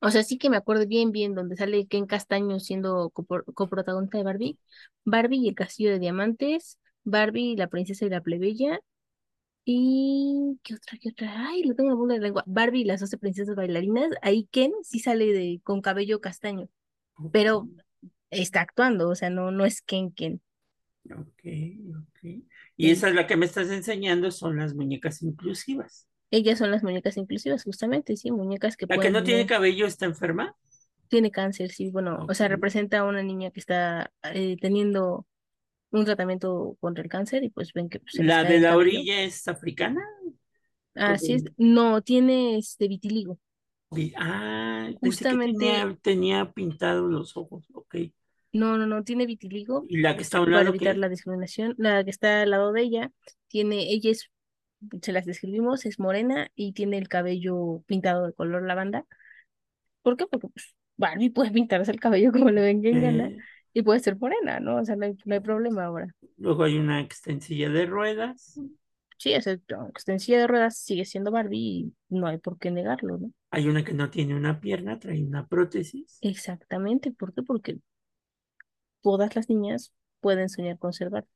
O 0.02 0.12
sea, 0.12 0.24
sí 0.24 0.38
que 0.38 0.50
me 0.50 0.58
acuerdo 0.58 0.88
bien, 0.88 1.12
bien, 1.12 1.36
donde 1.36 1.58
sale 1.58 1.88
Ken 1.88 2.06
Castaño 2.08 2.60
siendo 2.60 3.10
copro- 3.12 3.44
coprotagonista 3.54 4.18
de 4.18 4.24
Barbie. 4.24 4.60
Barbie 5.06 5.38
y 5.40 5.50
el 5.50 5.56
Castillo 5.56 5.92
de 5.92 6.00
Diamantes, 6.00 6.80
Barbie 7.04 7.52
y 7.54 7.56
la 7.58 7.68
Princesa 7.68 8.06
y 8.06 8.10
la 8.10 8.22
Plebeya. 8.22 8.80
Y 9.66 10.60
¿qué 10.64 10.76
otra, 10.76 10.98
qué 11.02 11.10
otra? 11.10 11.50
Ay, 11.50 11.64
lo 11.64 11.76
tengo 11.76 11.92
en 12.04 12.08
la 12.10 12.14
de 12.16 12.20
la 12.22 12.28
lengua. 12.28 12.44
Barbie 12.48 12.82
y 12.82 12.86
las 12.86 13.02
12 13.02 13.18
princesas 13.18 13.56
bailarinas. 13.56 14.10
Ahí 14.22 14.48
Ken 14.52 14.74
sí 14.84 15.00
sale 15.00 15.28
de 15.34 15.62
con 15.64 15.82
cabello 15.82 16.22
castaño, 16.22 16.70
pero 17.32 17.70
está 18.32 18.62
actuando, 18.62 19.10
o 19.10 19.16
sea, 19.16 19.30
no, 19.32 19.52
no 19.52 19.66
es 19.66 19.82
Ken 19.84 20.12
Ken. 20.14 20.42
Ok, 21.12 21.42
ok. 21.98 22.20
Y 22.78 22.92
esa 22.92 23.10
es 23.10 23.16
la 23.16 23.26
que 23.28 23.38
me 23.38 23.46
estás 23.48 23.70
enseñando, 23.72 24.32
son 24.32 24.58
las 24.58 24.76
muñecas 24.76 25.22
inclusivas. 25.24 26.08
Ellas 26.32 26.60
son 26.60 26.72
las 26.72 26.84
muñecas 26.84 27.18
inclusivas, 27.18 27.64
justamente, 27.64 28.16
sí, 28.18 28.32
muñecas 28.32 28.78
que 28.78 28.86
La 28.86 28.96
que 28.96 28.98
pueden 28.98 29.14
no 29.14 29.24
tiene 29.24 29.46
cabello 29.48 29.86
está 29.88 30.06
enferma. 30.06 30.56
tiene 31.08 31.32
cáncer, 31.32 31.72
sí, 31.72 31.90
bueno, 31.90 32.26
o 32.30 32.34
sea, 32.36 32.48
representa 32.48 33.00
a 33.00 33.04
una 33.04 33.24
niña 33.24 33.50
que 33.52 33.60
está 33.60 34.12
eh, 34.34 34.58
teniendo 34.62 35.26
un 35.92 36.06
tratamiento 36.06 36.78
contra 36.80 37.04
el 37.04 37.10
cáncer 37.10 37.44
y 37.44 37.50
pues 37.50 37.74
ven 37.74 37.90
que 37.90 38.00
pues, 38.00 38.14
La 38.24 38.44
de 38.44 38.60
la 38.60 38.78
orilla 38.78 39.22
es 39.24 39.48
africana. 39.48 40.02
Así 40.94 41.34
es, 41.34 41.46
no, 41.58 42.02
tiene 42.02 42.58
este 42.58 42.88
vitiligo. 42.88 43.40
Vi- 43.92 44.14
Ah, 44.18 44.90
que 45.02 45.08
Justamente- 45.08 45.58
tenía, 45.60 45.98
tenía 46.02 46.52
pintados 46.52 47.10
los 47.12 47.36
ojos. 47.38 47.66
Ok. 47.74 47.96
No, 48.52 48.78
no, 48.78 48.86
no, 48.88 49.04
tiene 49.04 49.26
vitiligo 49.28 49.86
Y 49.88 49.98
la 49.98 50.16
que 50.16 50.24
está 50.24 50.38
a 50.40 50.42
un 50.42 50.48
para 50.48 50.58
lado, 50.58 50.70
evitar 50.70 50.94
¿qué? 50.94 51.00
la 51.00 51.10
discriminación. 51.10 51.76
La 51.78 52.04
que 52.04 52.10
está 52.12 52.42
al 52.44 52.50
lado 52.52 52.72
de 52.72 52.82
ella, 52.82 53.12
tiene, 53.48 53.92
ella 53.92 54.12
es, 54.12 54.30
se 55.02 55.12
las 55.12 55.26
describimos, 55.26 55.86
es 55.86 56.00
morena 56.00 56.52
y 56.56 56.74
tiene 56.74 56.98
el 56.98 57.10
cabello 57.10 57.84
pintado 57.88 58.26
de 58.28 58.34
color 58.34 58.64
lavanda. 58.64 59.06
¿Por 60.02 60.18
qué? 60.18 60.28
Porque 60.28 60.48
pues 60.50 60.76
Barbie 60.98 61.30
puede 61.32 61.52
pintarse 61.52 61.92
el 61.92 62.00
cabello 62.00 62.32
como 62.34 62.52
le 62.52 62.62
venga 62.62 62.90
en 62.90 63.00
gana 63.00 63.34
Eh, 63.36 63.46
y 63.74 63.82
puede 63.84 64.00
ser 64.00 64.18
morena, 64.18 64.60
¿no? 64.60 64.78
O 64.78 64.86
sea, 64.86 64.96
no 64.96 65.06
hay, 65.06 65.16
no 65.26 65.34
hay 65.36 65.42
problema 65.42 65.86
ahora. 65.86 66.08
luego 66.38 66.64
hay 66.64 66.78
una 66.80 67.02
extensilla 67.02 67.70
de 67.70 67.86
ruedas. 67.86 68.60
Sí, 69.18 69.36
o 69.36 69.42
sea, 69.42 69.58
aunque 69.78 70.00
esté 70.00 70.14
en 70.14 70.20
silla 70.20 70.40
de 70.40 70.48
ruedas, 70.48 70.78
sigue 70.78 71.06
siendo 71.06 71.30
Barbie 71.32 71.58
y 72.10 72.16
no 72.16 72.26
hay 72.28 72.38
por 72.40 72.58
qué 72.58 72.72
negarlo, 72.72 73.18
¿no? 73.20 73.32
Hay 73.52 73.68
una 73.70 73.84
que 73.84 73.94
no 73.94 74.10
tiene 74.10 74.34
una 74.34 74.60
pierna, 74.60 74.98
trae 75.00 75.24
una 75.24 75.48
prótesis. 75.48 76.20
Exactamente, 76.22 77.12
¿por 77.12 77.34
qué? 77.34 77.44
Porque 77.44 77.80
todas 79.02 79.36
las 79.36 79.50
niñas 79.50 79.92
pueden 80.22 80.48
soñar 80.50 80.78
con 80.80 80.94
ser 80.94 81.10
Barbie. 81.10 81.30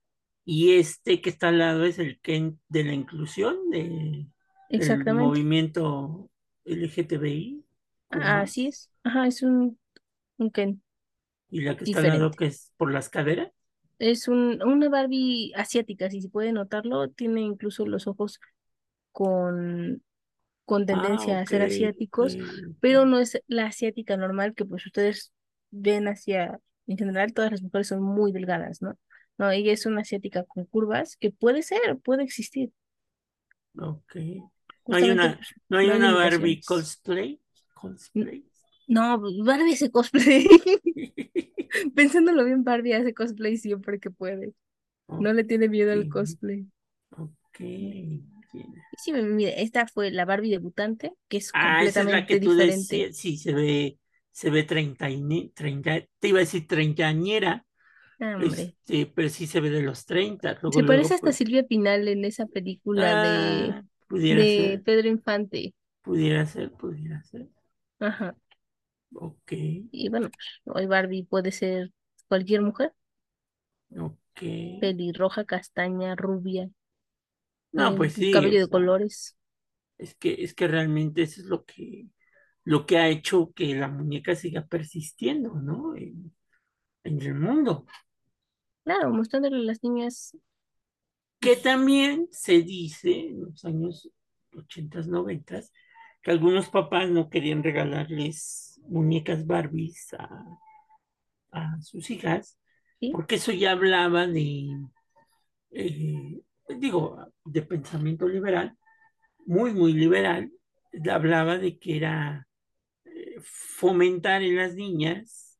Y 0.45 0.73
este 0.75 1.21
que 1.21 1.29
está 1.29 1.49
al 1.49 1.59
lado 1.59 1.85
es 1.85 1.99
el 1.99 2.19
Ken 2.19 2.59
de 2.67 2.83
la 2.83 2.93
inclusión, 2.93 3.69
de, 3.69 4.27
del 4.69 5.13
movimiento 5.15 6.29
LGTBI. 6.65 7.65
Así 8.09 8.67
es. 8.67 8.89
Ajá, 9.03 9.27
es 9.27 9.41
un, 9.41 9.79
un 10.37 10.51
Ken. 10.51 10.81
Y 11.49 11.61
la 11.61 11.77
que 11.77 11.85
está 11.85 11.99
al 11.99 12.07
lado 12.07 12.31
que 12.31 12.47
es 12.47 12.71
por 12.77 12.91
las 12.91 13.09
caderas. 13.09 13.49
Es 13.99 14.27
un, 14.27 14.61
una 14.63 14.89
Barbie 14.89 15.53
asiática, 15.55 16.09
si 16.09 16.21
se 16.21 16.29
puede 16.29 16.51
notarlo, 16.51 17.09
tiene 17.09 17.41
incluso 17.41 17.85
los 17.85 18.07
ojos 18.07 18.39
con, 19.11 20.03
con 20.65 20.85
tendencia 20.85 21.39
a 21.39 21.45
ser 21.45 21.61
Ah, 21.61 21.65
asiáticos, 21.65 22.37
pero 22.79 23.05
no 23.05 23.19
es 23.19 23.41
la 23.47 23.67
asiática 23.67 24.17
normal 24.17 24.55
que 24.55 24.65
pues 24.65 24.85
ustedes 24.85 25.31
ven 25.71 26.07
hacia, 26.07 26.59
en 26.87 26.97
general 26.97 27.33
todas 27.33 27.51
las 27.51 27.61
mujeres 27.61 27.87
son 27.87 28.01
muy 28.03 28.31
delgadas, 28.31 28.81
¿no? 28.81 28.97
No, 29.37 29.49
ella 29.51 29.73
es 29.73 29.85
una 29.85 30.01
asiática 30.01 30.43
con 30.45 30.65
curvas 30.65 31.17
que 31.17 31.31
puede 31.31 31.63
ser, 31.63 31.99
puede 32.03 32.23
existir. 32.23 32.71
Ok. 33.77 34.15
No 34.87 34.97
hay 34.97 35.09
una, 35.09 35.39
no 35.69 35.77
hay 35.77 35.89
una 35.89 36.13
Barbie 36.13 36.61
cosplay. 36.63 37.39
Cosplay. 37.73 38.43
No, 38.87 39.19
Barbie 39.45 39.73
hace 39.73 39.91
cosplay. 39.91 40.47
Pensándolo 41.95 42.45
bien, 42.45 42.63
Barbie 42.63 42.93
hace 42.93 43.13
cosplay 43.13 43.57
siempre 43.57 43.99
que 43.99 44.11
puede. 44.11 44.53
No 45.17 45.33
le 45.33 45.43
tiene 45.43 45.69
miedo 45.69 45.91
al 45.93 46.07
cosplay. 46.09 46.67
ok, 47.11 47.59
sí, 48.97 49.11
mira, 49.13 49.51
esta 49.51 49.87
fue 49.87 50.11
la 50.11 50.25
Barbie 50.25 50.51
debutante, 50.51 51.13
que 51.27 51.37
es 51.37 51.51
Ah, 51.53 51.83
esa 51.83 52.01
es 52.01 52.07
la 52.07 52.25
que 52.25 52.35
completamente 52.35 52.39
tú 52.39 52.51
diferente. 52.51 52.95
decías, 52.95 53.17
sí, 53.17 53.37
se 53.37 53.53
ve, 53.53 53.99
se 54.31 54.49
ve 54.49 54.63
treinta, 54.63 55.07
treinta, 55.53 56.01
te 56.19 56.27
iba 56.29 56.39
a 56.39 56.41
decir 56.41 56.67
treintañera, 56.67 57.65
hombre. 58.35 58.75
este, 58.85 59.05
pero 59.07 59.29
sí 59.29 59.47
se 59.47 59.59
ve 59.61 59.69
de 59.69 59.81
los 59.81 60.05
treinta, 60.05 60.57
luego, 60.61 60.79
Se 60.79 60.83
parece 60.83 61.13
luego, 61.13 61.15
hasta 61.15 61.31
pues, 61.31 61.33
Silvia 61.33 61.63
Pinal 61.63 62.07
en 62.09 62.25
esa 62.25 62.45
película 62.47 63.15
de, 63.15 63.77
ah, 63.77 63.83
de 64.33 64.47
ser, 64.47 64.83
Pedro 64.85 65.07
Infante. 65.07 65.73
pudiera 66.01 66.45
ser, 66.45 66.71
pudiera 66.71 67.23
ser, 67.23 67.49
Ajá. 67.99 68.35
ok, 69.15 69.51
Y 69.91 70.09
bueno, 70.09 70.29
pues, 70.29 70.47
hoy 70.65 70.87
Barbie 70.87 71.23
puede 71.23 71.51
ser 71.53 71.91
cualquier 72.27 72.61
mujer, 72.61 72.93
ok, 73.97 74.41
pelirroja, 74.77 75.45
castaña, 75.45 76.15
rubia, 76.15 76.69
no, 77.71 77.95
eh, 77.95 77.95
pues 77.95 78.13
sí, 78.13 78.29
cabello 78.29 78.59
de 78.61 78.69
sea, 78.69 78.69
colores. 78.69 79.35
es 79.97 80.15
que, 80.15 80.33
es 80.43 80.53
que 80.53 80.67
realmente 80.67 81.23
eso 81.23 81.41
es 81.41 81.47
lo 81.47 81.65
que, 81.65 82.07
lo 82.63 82.85
que 82.85 82.97
ha 82.97 83.09
hecho 83.09 83.53
que 83.55 83.75
la 83.75 83.87
muñeca 83.89 84.35
siga 84.35 84.65
persistiendo, 84.67 85.55
¿no? 85.55 85.95
En, 85.95 86.35
en 87.03 87.21
el 87.21 87.35
mundo. 87.35 87.87
Claro, 88.83 89.11
mostrándole 89.11 89.57
a 89.57 89.59
las 89.59 89.83
niñas, 89.83 90.35
que 91.39 91.57
también 91.57 92.27
se 92.31 92.61
dice 92.61 93.27
en 93.27 93.41
los 93.41 93.65
años 93.65 94.09
80, 94.55 95.01
90, 95.01 95.61
que 96.21 96.31
algunos 96.31 96.69
papás 96.69 97.09
no 97.09 97.29
querían 97.29 97.63
regalarles 97.63 98.79
muñecas 98.87 99.45
Barbies 99.45 100.13
a, 100.13 100.45
a 101.51 101.81
sus 101.81 102.09
hijas, 102.09 102.57
¿sí? 102.99 103.11
porque 103.11 103.35
eso 103.35 103.51
ya 103.51 103.71
hablaba 103.71 104.25
de, 104.25 104.69
eh, 105.71 106.41
digo, 106.79 107.27
de 107.43 107.61
pensamiento 107.61 108.25
liberal, 108.27 108.77
muy, 109.45 109.73
muy 109.73 109.91
liberal, 109.91 110.49
hablaba 111.11 111.57
de 111.57 111.77
que 111.77 111.97
era 111.97 112.47
eh, 113.03 113.35
fomentar 113.41 114.43
en 114.43 114.55
las 114.55 114.75
niñas 114.75 115.59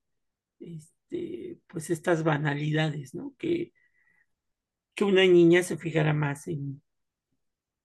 este, 0.60 1.43
pues 1.74 1.90
estas 1.90 2.24
banalidades, 2.24 3.16
¿no? 3.16 3.34
Que, 3.40 3.74
que 4.94 5.04
una 5.04 5.24
niña 5.24 5.64
se 5.64 5.76
fijara 5.76 6.14
más 6.14 6.48
en, 6.48 6.84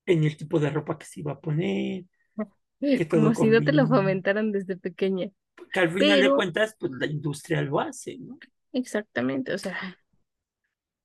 en 0.04 0.24
el 0.24 0.36
tipo 0.36 0.60
de 0.60 0.68
ropa 0.68 0.98
que 0.98 1.06
se 1.06 1.20
iba 1.20 1.32
a 1.32 1.40
poner, 1.40 2.04
que 2.78 3.06
todo 3.06 3.22
Como 3.22 3.34
si 3.34 3.46
no 3.46 3.62
te 3.62 3.72
lo 3.72 3.86
fomentaran 3.86 4.52
desde 4.52 4.76
pequeña. 4.76 5.30
Que 5.72 5.80
al 5.80 5.90
final 5.90 6.20
de 6.20 6.30
cuentas, 6.30 6.76
pues 6.78 6.92
la 6.92 7.06
industria 7.06 7.62
lo 7.62 7.80
hace, 7.80 8.18
¿no? 8.18 8.38
exactamente, 8.74 9.54
o 9.54 9.58
sea, 9.58 9.98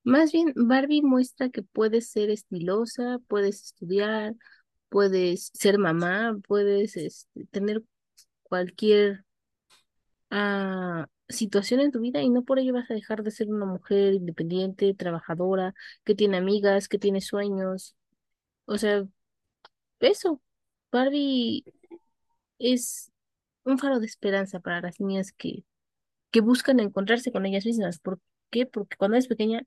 más 0.03 0.33
bien 0.33 0.51
Barbie 0.55 1.01
muestra 1.01 1.49
que 1.49 1.63
puedes 1.63 2.09
ser 2.09 2.29
estilosa, 2.29 3.19
puedes 3.29 3.63
estudiar, 3.63 4.35
puedes 4.89 5.51
ser 5.53 5.79
mamá, 5.79 6.37
puedes 6.45 6.97
este, 6.97 7.45
tener 7.45 7.81
cualquier 8.43 9.23
ah, 10.29 11.07
situación 11.33 11.81
en 11.81 11.91
tu 11.91 11.99
vida 12.01 12.21
y 12.21 12.29
no 12.29 12.43
por 12.43 12.59
ello 12.59 12.73
vas 12.73 12.89
a 12.91 12.93
dejar 12.95 13.23
de 13.23 13.31
ser 13.31 13.49
una 13.49 13.65
mujer 13.65 14.13
independiente, 14.15 14.93
trabajadora, 14.95 15.73
que 16.05 16.15
tiene 16.15 16.37
amigas, 16.37 16.87
que 16.87 16.99
tiene 16.99 17.21
sueños. 17.21 17.95
O 18.65 18.77
sea, 18.77 19.05
eso. 19.99 20.41
Barbie 20.91 21.63
es 22.59 23.11
un 23.65 23.79
faro 23.79 23.99
de 23.99 24.05
esperanza 24.07 24.59
para 24.59 24.81
las 24.81 24.99
niñas 24.99 25.31
que, 25.33 25.63
que 26.31 26.41
buscan 26.41 26.79
encontrarse 26.79 27.31
con 27.31 27.45
ellas 27.45 27.65
mismas. 27.65 27.99
¿Por 27.99 28.19
qué? 28.51 28.65
Porque 28.65 28.97
cuando 28.97 29.17
eres 29.17 29.27
pequeña 29.27 29.63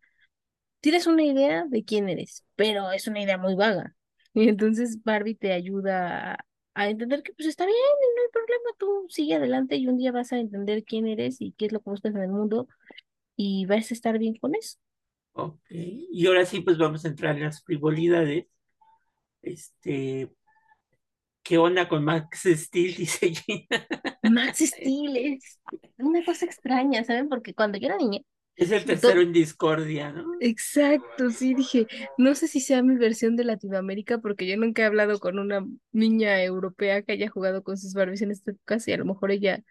tienes 0.81 1.07
una 1.07 1.25
idea 1.25 1.67
de 1.69 1.85
quién 1.85 2.09
eres, 2.09 2.45
pero 2.57 2.93
es 2.93 3.09
una 3.09 3.23
idea 3.23 3.39
muy 3.39 3.55
vaga. 3.57 3.95
Y 4.35 4.49
entonces 4.51 5.03
Barbie 5.05 5.35
te 5.37 5.53
ayuda 5.53 6.46
a, 6.77 6.89
entender 6.89 7.23
que 7.23 7.33
pues 7.33 7.49
está 7.49 7.65
bien, 7.67 7.77
no 7.77 8.23
hay 8.23 8.31
problema, 8.33 8.71
tú 8.79 9.07
sigue 9.09 9.35
adelante 9.35 9.77
y 9.77 9.89
un 9.89 9.99
día 9.99 10.13
vas 10.13 10.33
a 10.33 10.39
entender 10.39 10.85
quién 10.85 11.07
eres 11.07 11.41
y 11.41 11.53
qué 11.53 11.67
es 11.67 11.73
lo 11.73 11.81
que 11.81 11.91
buscas 11.91 12.15
en 12.15 12.23
el 12.23 12.31
mundo 12.31 12.69
y 13.37 13.67
vas 13.67 13.91
a 13.91 13.95
estar 13.95 14.19
bien 14.19 14.37
con 14.37 14.55
eso. 14.55 14.79
Ok. 15.33 15.67
Y 15.71 16.27
ahora 16.27 16.47
sí, 16.47 16.61
pues 16.61 16.79
vamos 16.79 17.05
a 17.05 17.09
entrar 17.09 17.37
en 17.37 17.43
las 17.45 17.63
frivolidades. 17.63 18.47
Este, 19.43 20.31
¿qué 21.43 21.59
onda 21.59 21.89
con 21.89 22.05
Max 22.05 22.45
Steel? 22.45 22.95
Dice 22.97 23.35
Gina. 23.35 23.87
Max 24.23 24.59
Steel 24.59 25.17
es 25.17 25.61
una 25.99 26.25
cosa 26.25 26.47
extraña, 26.47 27.05
¿saben? 27.05 27.29
Porque 27.29 27.55
cuando 27.55 27.79
yo 27.79 27.87
era 27.87 27.97
niña, 27.97 28.21
Es 28.57 28.73
el 28.73 28.85
tercero 28.85 29.21
en 29.21 29.33
discordia, 29.33 30.13
¿no? 30.13 30.25
Exacto, 30.41 31.31
sí, 31.31 31.55
dije, 31.55 31.87
no 32.17 32.35
sé 32.35 32.49
si 32.49 32.61
sea 32.61 32.83
mi 32.83 32.97
versión 32.97 33.37
de 33.37 33.45
Latinoamérica 33.45 34.19
porque 34.19 34.47
yo 34.47 34.57
nunca 34.57 34.83
he 34.83 34.85
hablado 34.87 35.19
con 35.21 35.39
una 35.39 35.67
niña 35.93 36.43
europea 36.43 37.03
que 37.03 37.13
haya 37.13 37.29
jugado 37.29 37.63
con 37.63 37.77
sus 37.77 37.93
Barbies 37.93 38.23
en 38.23 38.31
esta 38.31 38.53
época 38.53 38.79
y 38.87 38.93
a 38.93 38.97
lo 38.97 39.05
mejor 39.05 39.31
ella, 39.31 39.63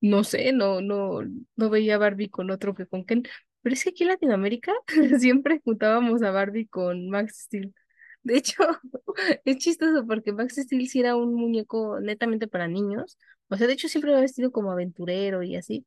no 0.00 0.24
sé, 0.24 0.52
no, 0.52 0.80
no, 0.82 1.20
no 1.56 1.70
veía 1.70 1.96
a 1.96 1.98
Barbie 1.98 2.28
con 2.28 2.50
otro 2.50 2.74
que 2.74 2.86
con 2.86 3.04
Ken, 3.04 3.22
pero 3.62 3.74
es 3.74 3.84
que 3.84 3.90
aquí 3.90 4.04
en 4.04 4.10
Latinoamérica 4.10 4.72
siempre 5.18 5.60
juntábamos 5.64 6.22
a 6.22 6.30
Barbie 6.30 6.66
con 6.68 7.08
Max 7.08 7.44
Steel. 7.46 7.74
De 8.22 8.36
hecho, 8.36 8.62
es 9.44 9.58
chistoso 9.58 10.06
porque 10.06 10.32
Max 10.32 10.56
Steel 10.56 10.88
sí 10.88 11.00
era 11.00 11.16
un 11.16 11.34
muñeco 11.34 12.00
netamente 12.00 12.48
para 12.48 12.68
niños, 12.68 13.18
o 13.48 13.56
sea, 13.56 13.66
de 13.66 13.74
hecho 13.74 13.88
siempre 13.88 14.10
había 14.10 14.22
vestido 14.22 14.52
como 14.52 14.72
aventurero 14.72 15.42
y 15.42 15.56
así 15.56 15.86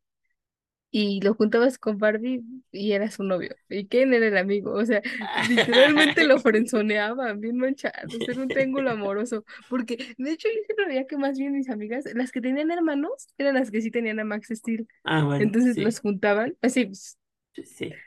y 0.91 1.21
lo 1.21 1.35
juntabas 1.35 1.77
con 1.77 1.97
Barbie 1.99 2.43
y 2.71 2.93
era 2.93 3.11
su 3.11 3.23
novio. 3.23 3.55
Y 3.69 3.87
Ken 3.87 4.13
era 4.13 4.27
el 4.27 4.37
amigo. 4.37 4.73
O 4.73 4.85
sea, 4.85 5.01
literalmente 5.39 6.23
lo 6.25 6.39
frenzoneaban, 6.39 7.39
bien 7.41 7.57
manchados. 7.57 8.23
Era 8.27 8.41
un 8.41 8.51
triángulo 8.51 8.91
amoroso. 8.91 9.45
Porque, 9.67 10.15
de 10.17 10.31
hecho, 10.31 10.47
yo 10.49 10.61
siempre 10.65 10.87
veía 10.87 11.05
que 11.07 11.17
más 11.17 11.37
bien 11.37 11.53
mis 11.53 11.69
amigas, 11.69 12.05
las 12.15 12.31
que 12.31 12.41
tenían 12.41 12.71
hermanos, 12.71 13.27
eran 13.37 13.55
las 13.55 13.71
que 13.71 13.81
sí 13.81 13.91
tenían 13.91 14.19
a 14.19 14.23
Max 14.25 14.49
Steel. 14.51 14.87
Ah, 15.03 15.23
bueno, 15.25 15.53
Entonces 15.53 15.77
los 15.79 15.99
sí, 15.99 15.99
juntaban. 15.99 16.57
Así, 16.61 16.85
pues, 16.85 17.17
sí. 17.63 18.03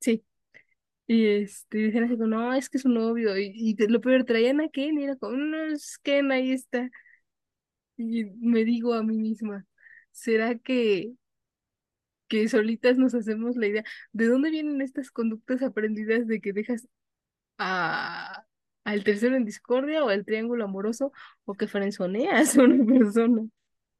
sí. 0.00 0.24
Y 1.08 1.26
este, 1.28 1.78
decían 1.78 2.04
así 2.04 2.14
como, 2.16 2.28
no, 2.28 2.54
es 2.54 2.70
que 2.70 2.78
es 2.78 2.82
su 2.82 2.88
novio. 2.90 3.38
Y, 3.38 3.52
y 3.54 3.74
te- 3.76 3.88
lo 3.88 4.00
peor, 4.00 4.24
traían 4.24 4.60
a 4.60 4.68
Ken 4.70 4.98
y 5.00 5.04
era 5.04 5.16
como, 5.16 5.36
no, 5.36 5.64
es 5.66 5.98
Ken, 5.98 6.32
ahí 6.32 6.52
está. 6.52 6.90
Y 7.96 8.24
me 8.40 8.64
digo 8.64 8.94
a 8.94 9.02
mí 9.02 9.16
misma, 9.18 9.66
¿será 10.12 10.58
que 10.58 11.12
que 12.32 12.48
solitas 12.48 12.96
nos 12.96 13.14
hacemos 13.14 13.56
la 13.56 13.66
idea. 13.66 13.84
¿De 14.12 14.26
dónde 14.26 14.48
vienen 14.48 14.80
estas 14.80 15.10
conductas 15.10 15.62
aprendidas 15.62 16.26
de 16.26 16.40
que 16.40 16.54
dejas 16.54 16.88
a, 17.58 18.46
al 18.84 19.04
tercero 19.04 19.36
en 19.36 19.44
discordia 19.44 20.02
o 20.02 20.08
al 20.08 20.24
triángulo 20.24 20.64
amoroso 20.64 21.12
o 21.44 21.52
que 21.52 21.66
frenzoneas 21.66 22.56
a 22.56 22.62
una 22.62 22.86
persona? 22.86 23.42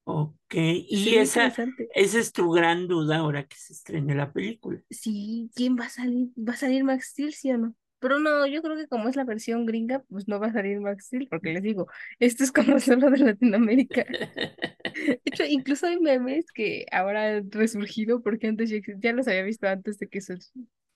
Ok. 0.05 0.55
Y 0.55 1.17
esa, 1.17 1.53
esa 1.95 2.19
es 2.19 2.33
tu 2.33 2.51
gran 2.51 2.89
duda 2.89 3.19
ahora 3.19 3.47
que 3.47 3.57
se 3.57 3.75
estrene 3.75 4.15
la 4.15 4.33
película. 4.33 4.81
Sí, 4.89 5.51
¿quién 5.55 5.77
va 5.79 5.85
a 5.85 5.91
salir? 5.91 6.31
¿Va 6.39 6.55
a 6.55 6.57
salir 6.57 6.85
Max 6.85 7.11
Steel, 7.11 7.35
sí 7.35 7.53
o 7.53 7.59
no? 7.59 7.75
Pero 8.03 8.19
no, 8.19 8.45
yo 8.47 8.63
creo 8.63 8.77
que 8.77 8.89
como 8.89 9.09
es 9.09 9.15
la 9.15 9.23
versión 9.25 9.65
gringa, 9.65 10.01
pues 10.11 10.27
no 10.27 10.41
va 10.41 10.49
a 10.49 10.53
salir 10.53 10.81
Max 10.81 11.07
Steel, 11.07 11.29
porque 11.29 11.53
les 11.53 11.63
digo, 11.63 11.87
esto 12.19 12.43
es 12.43 12.51
como 12.51 12.79
solo 12.81 13.11
de 13.11 13.19
Latinoamérica. 13.19 14.05
De 14.95 15.21
hecho, 15.25 15.45
incluso 15.49 15.87
hay 15.87 16.01
memes 16.01 16.51
que 16.53 16.85
ahora 16.91 17.37
han 17.37 17.51
resurgido 17.53 18.21
porque 18.23 18.49
antes 18.49 18.71
ya, 18.99 19.13
los 19.13 19.29
había 19.29 19.45
visto 19.45 19.69
antes 19.69 19.99
de 19.99 20.09
que 20.09 20.21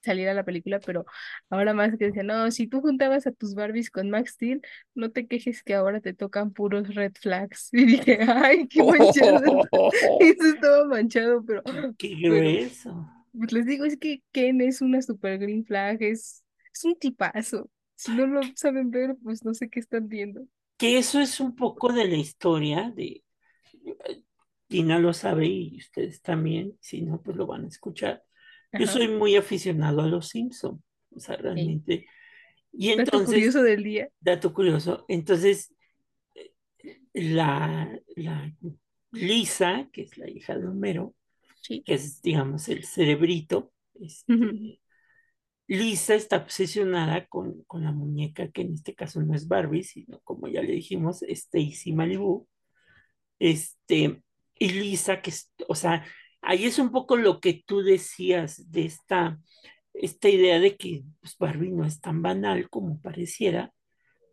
saliera 0.03 0.35
la 0.35 0.45
película, 0.45 0.81
pero 0.81 1.05
ahora 1.51 1.75
más 1.75 1.97
que 1.97 2.07
decían, 2.07 2.27
no, 2.27 2.51
si 2.51 2.67
tú 2.67 2.81
juntabas 2.81 3.27
a 3.27 3.33
tus 3.33 3.55
Barbies 3.55 3.91
con 3.91 4.11
Max 4.11 4.33
Steel, 4.33 4.63
no 4.95 5.11
te 5.13 5.27
quejes 5.27 5.63
que 5.63 5.75
ahora 5.75 6.01
te 6.01 6.15
tocan 6.15 6.53
puros 6.53 6.95
red 6.95 7.13
flags. 7.21 7.69
Y 7.73 7.85
dije, 7.87 8.19
ay, 8.29 8.69
qué 8.69 8.83
manchado. 8.83 9.63
Eso 10.21 10.45
estaba 10.49 10.85
manchado, 10.87 11.45
pero, 11.45 11.63
Qué 11.99 12.17
pero 12.21 12.35
grueso. 12.35 13.09
pues 13.33 13.53
les 13.53 13.67
digo, 13.67 13.85
es 13.85 13.97
que 13.97 14.23
Ken 14.33 14.61
es 14.61 14.81
una 14.81 15.03
super 15.03 15.39
green 15.39 15.65
flag, 15.65 16.03
es, 16.03 16.45
es 16.77 16.85
un 16.85 16.97
tipazo. 16.99 17.71
Si 17.95 18.13
no 18.13 18.27
lo 18.27 18.41
saben 18.55 18.91
ver, 18.91 19.17
pues 19.23 19.45
no 19.45 19.55
sé 19.55 19.69
qué 19.71 19.81
están 19.81 20.09
viendo. 20.09 20.47
Que 20.77 20.99
eso 20.99 21.21
es 21.21 21.41
un 21.41 21.57
poco 21.57 21.93
de 21.93 22.07
la 22.07 22.17
historia 22.17 22.93
de 22.95 23.23
Gina 24.69 24.99
lo 24.99 25.13
sabe 25.13 25.47
y 25.47 25.79
ustedes 25.79 26.21
también, 26.23 26.77
si 26.81 27.03
no, 27.03 27.23
pues 27.23 27.37
lo 27.37 27.47
van 27.47 27.65
a 27.65 27.69
escuchar. 27.69 28.23
Yo 28.73 28.85
Ajá. 28.85 28.93
soy 28.93 29.09
muy 29.09 29.37
aficionado 29.37 30.03
a 30.03 30.07
los 30.09 30.29
Simpson, 30.29 30.83
o 31.15 31.21
sea, 31.21 31.37
Sí. 31.37 31.43
realmente. 31.43 32.07
Y 32.73 32.89
Dato 32.95 33.01
entonces, 33.01 33.29
curioso 33.29 33.63
del 33.63 33.83
día. 33.85 34.11
dato 34.21 34.53
curioso, 34.53 35.05
entonces 35.09 35.73
la, 37.13 37.99
la 38.17 38.53
Lisa, 39.13 39.89
que 39.93 40.03
es 40.03 40.19
la 40.19 40.29
hija 40.29 40.59
de 40.59 40.67
Homero, 40.67 41.15
Sí. 41.63 41.83
que 41.85 41.95
es, 41.95 42.21
digamos, 42.23 42.69
el 42.69 42.85
cerebrito, 42.85 43.73
este, 44.01 44.81
Lisa 45.69 46.15
está 46.15 46.37
obsesionada 46.39 47.27
con, 47.27 47.65
con 47.65 47.85
la 47.85 47.93
muñeca, 47.93 48.49
que 48.51 48.63
en 48.63 48.75
este 48.75 48.95
caso 48.95 49.21
no 49.23 49.35
es 49.35 49.49
Barbie, 49.49 49.83
sino 49.83 50.21
como 50.21 50.49
ya 50.49 50.63
le 50.63 50.73
dijimos, 50.73 51.23
Stacy 51.23 51.93
Malibu. 51.93 52.47
Este, 53.39 54.23
y 54.59 54.69
Lisa, 54.71 55.21
que 55.21 55.31
es, 55.31 55.53
o 55.69 55.75
sea, 55.75 56.05
ahí 56.41 56.65
es 56.65 56.79
un 56.79 56.91
poco 56.91 57.17
lo 57.17 57.41
que 57.41 57.65
tú 57.67 57.83
decías 57.83 58.71
de 58.71 58.87
esta, 58.87 59.41
esta 59.93 60.29
idea 60.29 60.61
de 60.61 60.77
que 60.77 61.03
pues, 61.21 61.37
Barbie 61.39 61.73
no 61.73 61.85
es 61.85 62.01
tan 62.01 62.23
banal 62.23 62.71
como 62.71 63.01
pareciera, 63.01 63.73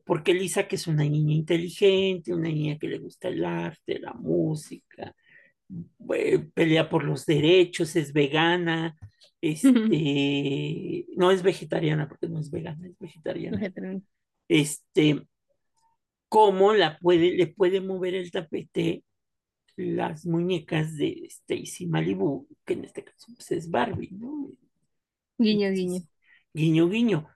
porque 0.06 0.34
Lisa, 0.34 0.68
que 0.68 0.76
es 0.76 0.88
una 0.88 1.04
niña 1.04 1.34
inteligente, 1.34 2.34
una 2.34 2.50
niña 2.50 2.78
que 2.78 2.88
le 2.88 3.00
gusta 3.00 3.30
el 3.30 3.44
arte, 3.46 4.00
la 4.00 4.14
música, 4.14 5.16
eh, 6.16 6.40
pelea 6.54 6.90
por 6.90 7.04
los 7.04 7.26
derechos, 7.26 7.96
es 7.96 8.14
vegana, 8.14 8.98
este, 9.42 11.06
no 11.16 11.32
es 11.32 11.44
vegetariana, 11.44 12.08
porque 12.08 12.28
no 12.28 12.40
es 12.40 12.50
vegana, 12.50 12.88
es 12.88 12.98
vegetariana. 13.00 13.58
Vegetariana. 13.58 14.02
Este, 14.48 15.28
cómo 16.30 16.74
la 16.74 16.98
puede, 16.98 17.32
le 17.32 17.48
puede 17.48 17.82
mover 17.82 18.16
el 18.16 18.32
tapete 18.32 19.04
las 19.76 20.26
muñecas 20.26 20.98
de 20.98 21.28
Stacy 21.30 21.88
Malibu, 21.88 22.48
que 22.66 22.74
en 22.74 22.86
este 22.86 23.04
caso 23.04 23.32
pues, 23.36 23.52
es 23.52 23.70
Barbie, 23.70 24.12
¿no? 24.12 24.52
Guiño, 25.38 25.72
guiño. 25.72 26.02
guiño, 26.54 26.90
guiño. 26.90 27.28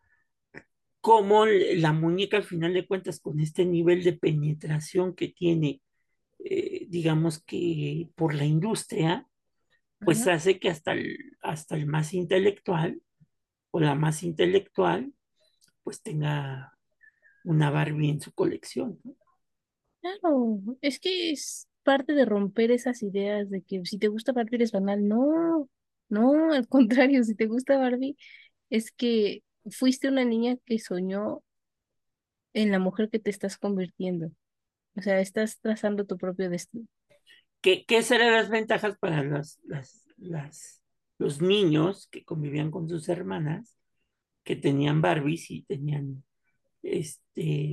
Cómo 1.01 1.45
la 1.45 1.93
muñeca 1.93 2.37
al 2.37 2.43
final 2.43 2.73
de 2.73 2.85
cuentas 2.85 3.19
con 3.19 3.39
este 3.39 3.65
nivel 3.65 4.03
de 4.03 4.13
penetración 4.13 5.15
que 5.15 5.29
tiene, 5.29 5.81
eh, 6.39 6.66
digamos 6.87 7.43
que 7.43 8.09
por 8.15 8.33
la 8.33 8.45
industria, 8.45 9.27
pues 10.03 10.21
Ajá. 10.21 10.33
hace 10.35 10.59
que 10.59 10.69
hasta 10.69 10.93
el, 10.93 11.17
hasta 11.41 11.75
el 11.75 11.85
más 11.87 12.13
intelectual 12.13 13.01
o 13.71 13.79
la 13.79 13.95
más 13.95 14.23
intelectual, 14.23 15.13
pues 15.83 16.01
tenga 16.01 16.77
una 17.45 17.69
Barbie 17.71 18.09
en 18.11 18.21
su 18.21 18.31
colección, 18.33 18.99
¿no? 19.03 19.15
Claro, 20.01 20.59
es 20.81 20.99
que 20.99 21.31
es 21.31 21.67
parte 21.83 22.13
de 22.13 22.25
romper 22.25 22.71
esas 22.71 23.03
ideas 23.03 23.49
de 23.49 23.61
que 23.61 23.83
si 23.85 23.97
te 23.97 24.07
gusta 24.07 24.31
Barbie 24.31 24.55
eres 24.57 24.71
banal. 24.71 25.07
No, 25.07 25.69
no, 26.09 26.53
al 26.53 26.67
contrario, 26.67 27.23
si 27.23 27.35
te 27.35 27.47
gusta 27.47 27.77
Barbie, 27.77 28.17
es 28.69 28.91
que 28.91 29.43
fuiste 29.69 30.07
una 30.07 30.25
niña 30.25 30.57
que 30.65 30.79
soñó 30.79 31.43
en 32.53 32.71
la 32.71 32.79
mujer 32.79 33.09
que 33.09 33.19
te 33.19 33.29
estás 33.29 33.57
convirtiendo. 33.57 34.31
O 34.97 35.01
sea, 35.01 35.21
estás 35.21 35.59
trazando 35.61 36.05
tu 36.05 36.17
propio 36.17 36.49
destino. 36.49 36.87
¿Qué, 37.61 37.85
qué 37.85 38.03
serán 38.03 38.31
las 38.33 38.49
ventajas 38.49 38.97
para 38.99 39.23
las, 39.23 39.59
las, 39.65 40.05
las, 40.17 40.81
los 41.17 41.41
niños 41.41 42.07
que 42.11 42.23
convivían 42.23 42.71
con 42.71 42.87
sus 42.89 43.09
hermanas, 43.09 43.77
que 44.43 44.55
tenían 44.55 45.01
Barbies 45.01 45.51
y 45.51 45.63
tenían 45.63 46.23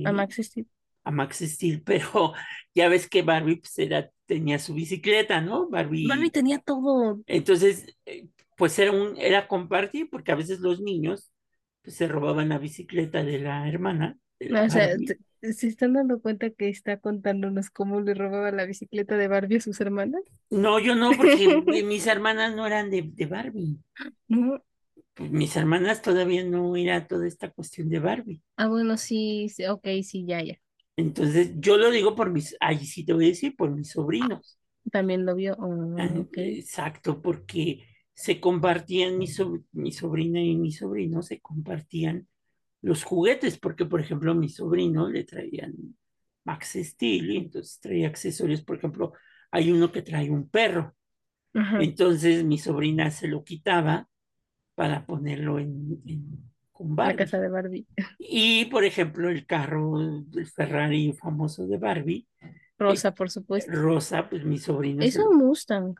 A 0.03 0.11
este, 0.11 0.13
Max 0.13 0.37
Steel. 0.41 0.67
a 1.03 1.11
Max 1.11 1.39
Steel, 1.39 1.83
pero 1.83 2.33
ya 2.75 2.89
ves 2.89 3.09
que 3.09 3.23
Barbie 3.23 3.57
pues, 3.57 3.77
era, 3.79 4.11
tenía 4.27 4.59
su 4.59 4.73
bicicleta, 4.75 5.41
¿no? 5.41 5.69
Barbie 5.69 6.07
Barbie, 6.07 6.31
tenía 6.31 6.59
todo. 6.59 7.19
entonces, 7.27 7.85
eh, 8.05 8.27
pues 8.57 8.77
era 8.79 8.91
un, 8.91 9.17
era 9.17 9.47
compartir, 9.47 10.09
porque 10.09 10.31
a 10.31 10.35
veces 10.35 10.59
los 10.59 10.81
niños 10.81 11.31
pues, 11.83 11.95
se 11.97 12.07
robaban 12.07 12.49
la 12.49 12.59
bicicleta 12.59 13.23
de 13.23 13.39
la 13.39 13.67
hermana, 13.69 14.17
de 14.39 14.49
la 14.49 14.63
O 14.65 14.69
sea, 14.69 14.87
Barbie. 14.89 15.05
te- 15.05 15.19
¿se 15.53 15.67
están 15.67 15.93
dando 15.93 16.21
cuenta 16.21 16.49
que 16.49 16.69
está 16.69 16.99
contándonos 16.99 17.69
cómo 17.69 18.01
le 18.01 18.13
robaba 18.13 18.51
la 18.51 18.65
bicicleta 18.65 19.17
de 19.17 19.27
Barbie 19.27 19.57
a 19.57 19.61
sus 19.61 19.79
hermanas? 19.81 20.21
No, 20.49 20.79
yo 20.79 20.95
no, 20.95 21.15
porque 21.17 21.47
mi- 21.67 21.83
mis 21.83 22.07
hermanas 22.07 22.55
no 22.55 22.65
eran 22.65 22.89
de, 22.89 23.03
de 23.13 23.25
Barbie. 23.27 23.77
No. 24.27 24.61
Pues 25.13 25.29
mis 25.29 25.57
hermanas 25.57 26.01
todavía 26.01 26.45
no 26.45 26.77
era 26.77 27.05
toda 27.05 27.27
esta 27.27 27.51
cuestión 27.51 27.89
de 27.89 27.99
Barbie. 27.99 28.41
Ah, 28.57 28.67
bueno, 28.67 28.97
sí, 28.97 29.47
sí, 29.49 29.65
ok, 29.65 29.87
sí, 30.03 30.25
ya, 30.25 30.41
ya. 30.43 30.55
Entonces, 30.97 31.51
yo 31.59 31.77
lo 31.77 31.89
digo 31.91 32.15
por 32.15 32.31
mis, 32.31 32.55
ahí 32.59 32.85
sí 32.85 33.05
te 33.05 33.13
voy 33.13 33.25
a 33.25 33.27
decir, 33.29 33.55
por 33.55 33.71
mis 33.71 33.91
sobrinos. 33.91 34.57
También 34.91 35.25
lo 35.25 35.35
vio. 35.35 35.55
Ah, 35.59 35.97
Ah, 35.97 36.09
ok. 36.19 36.37
Exacto, 36.37 37.21
porque 37.21 37.85
se 38.13 38.39
compartían, 38.41 39.17
mi, 39.17 39.27
so- 39.27 39.63
mi 39.71 39.91
sobrina 39.91 40.41
y 40.41 40.55
mi 40.55 40.71
sobrino 40.71 41.21
se 41.21 41.39
compartían 41.41 42.27
los 42.85 43.03
juguetes, 43.03 43.57
porque 43.59 43.85
por 43.85 43.99
ejemplo 44.01 44.31
a 44.31 44.35
mi 44.35 44.49
sobrino 44.49 45.09
le 45.09 45.23
traían 45.25 45.73
Max 46.45 46.77
Steel 46.81 47.31
y 47.31 47.37
entonces 47.37 47.79
traía 47.81 48.07
accesorios, 48.07 48.61
por 48.63 48.77
ejemplo, 48.77 49.13
hay 49.51 49.71
uno 49.71 49.91
que 49.91 50.01
trae 50.03 50.29
un 50.29 50.49
perro, 50.49 50.95
Ajá. 51.53 51.81
entonces 51.81 52.43
mi 52.43 52.57
sobrina 52.57 53.09
se 53.11 53.27
lo 53.27 53.43
quitaba 53.43 54.07
para 54.75 55.05
ponerlo 55.05 55.59
en, 55.59 56.01
en- 56.05 56.43
con 56.71 56.95
La 56.97 57.15
casa 57.15 57.39
de 57.39 57.49
Barbie. 57.49 57.87
Y 58.19 58.65
por 58.65 58.83
ejemplo 58.83 59.29
el 59.29 59.45
carro, 59.45 59.99
el 60.01 60.45
Ferrari 60.47 61.13
famoso 61.13 61.65
de 61.67 61.77
Barbie, 61.77 62.27
eh, 62.41 62.53
Rosa, 62.77 63.13
por 63.13 63.29
supuesto. 63.31 63.71
rosa, 63.71 64.29
pues 64.29 64.43
mi 64.43 64.57
sobrino 64.57 65.01
Es 65.03 65.15
lo- 65.15 65.29
un 65.29 65.37
Mustang. 65.37 65.95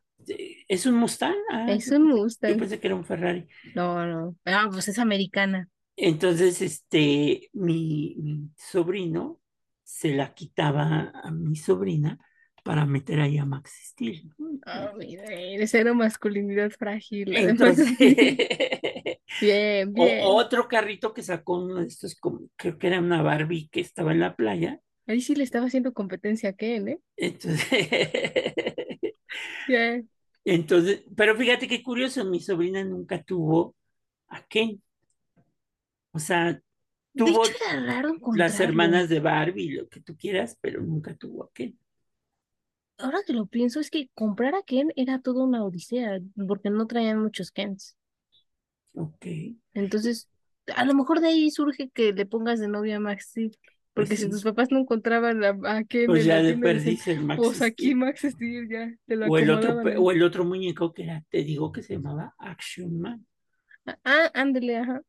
¿Es 0.68 0.86
un 0.86 0.96
Mustang? 0.96 1.36
Ah, 1.52 1.66
Es 1.72 1.92
un 1.92 2.02
pensé, 2.02 2.10
yo 2.10 2.22
Mustang. 2.24 2.58
pensé 2.60 2.80
que 2.80 2.88
era 2.88 2.96
un 2.96 3.06
Ferrari. 3.06 3.48
No, 3.76 4.06
no. 4.06 4.36
Ah, 4.46 4.68
pues 4.72 4.88
es 4.88 5.00
americana. 5.00 5.70
Entonces, 5.98 6.62
este, 6.62 7.50
mi, 7.54 8.16
mi 8.20 8.50
sobrino 8.58 9.42
se 9.84 10.14
la 10.14 10.34
quitaba 10.34 11.12
a 11.24 11.32
mi 11.32 11.56
sobrina 11.56 12.20
para 12.64 12.86
meter 12.86 13.22
ahí 13.22 13.38
a 13.38 13.46
Max 13.46 13.72
Steel. 13.92 14.34
¿no? 14.38 14.60
Ah, 14.66 14.92
mira, 14.98 15.24
eres 15.32 15.72
cero 15.72 15.94
masculinidad 15.94 16.72
frágil. 16.72 17.38
Entonces, 17.38 17.88
bien, 19.40 19.94
o- 19.94 19.96
bien. 19.96 20.40
otro 20.40 20.68
carrito 20.68 21.14
que 21.14 21.24
sacó 21.24 21.60
uno 21.64 21.76
de 21.82 21.88
estos, 21.88 22.16
como, 22.16 22.42
creo 22.56 22.78
que 22.78 22.88
era 22.88 23.00
una 23.00 23.22
Barbie 23.22 23.70
que 23.70 23.82
estaba 23.82 24.12
en 24.14 24.20
la 24.22 24.36
playa. 24.36 24.82
Ahí 25.08 25.20
sí 25.22 25.34
le 25.36 25.44
estaba 25.44 25.66
haciendo 25.66 25.94
competencia 25.96 26.50
a 26.50 26.54
Ken, 26.54 26.88
¿eh? 26.90 27.00
Entonces, 27.18 27.66
Bien. 29.68 30.10
entonces, 30.44 31.04
pero 31.16 31.36
fíjate 31.36 31.68
qué 31.68 31.82
curioso, 31.84 32.24
mi 32.26 32.40
sobrina 32.40 32.84
nunca 32.84 33.24
tuvo 33.24 33.76
a 34.30 34.44
Ken. 34.48 34.82
O 36.16 36.20
sea, 36.20 36.62
De 37.14 37.32
hecho, 37.32 37.34
tuvo 37.34 37.46
era 37.72 37.82
raro 37.82 38.16
las 38.34 38.60
hermanas 38.60 39.10
de 39.10 39.20
Barbie, 39.20 39.72
lo 39.72 39.90
que 39.90 40.02
tú 40.02 40.18
quieras, 40.18 40.58
pero 40.62 40.82
nunca 40.82 41.16
tuvo 41.16 41.44
a 41.46 41.52
Ken. 41.54 41.78
Ahora 42.98 43.20
que 43.26 43.32
lo 43.32 43.46
pienso, 43.46 43.80
es 43.80 43.90
que 43.90 44.10
comprar 44.14 44.54
a 44.54 44.62
Ken 44.64 44.92
era 44.98 45.22
toda 45.22 45.46
una 45.46 45.64
odisea, 45.64 46.20
porque 46.46 46.70
no 46.70 46.88
traían 46.88 47.22
muchos 47.22 47.52
Kens. 47.52 47.96
Ok, 48.96 49.26
Entonces, 49.74 50.30
a 50.76 50.86
lo 50.86 50.94
mejor 50.94 51.20
de 51.22 51.28
ahí 51.30 51.52
surge 51.52 51.90
que 51.90 52.14
le 52.14 52.26
pongas 52.26 52.60
de 52.60 52.68
novia 52.68 52.98
a 52.98 53.00
Max 53.00 53.28
Steel, 53.30 53.58
pues 53.94 54.10
porque 54.10 54.18
si 54.18 54.26
sí. 54.26 54.30
tus 54.30 54.44
papás 54.44 54.70
no 54.72 54.80
encontraban 54.80 55.44
a, 55.44 55.78
a 55.78 55.84
Ken 55.84 56.12
Pues 56.12 56.26
ya 56.26 56.38
decían, 56.38 56.62
perdiz 56.62 57.08
el 57.08 57.22
Max 57.24 57.42
pues 57.42 57.62
aquí. 57.62 57.96
Max 57.96 58.22
Steel 58.22 58.70
ya, 58.70 58.92
te 59.06 59.16
lo 59.16 59.26
O 59.28 59.38
el 59.38 59.50
otro, 59.50 59.74
o 60.02 60.12
el 60.12 60.24
otro 60.24 60.46
muñeco 60.46 60.94
que 60.94 61.04
era, 61.04 61.22
te 61.30 61.44
digo 61.44 61.72
que 61.74 61.84
se 61.84 61.96
llamaba 61.96 62.34
Action 62.40 62.98
Man, 63.02 63.28
Ah, 64.04 64.32
ándale, 64.34 64.78
ajá. 64.78 65.02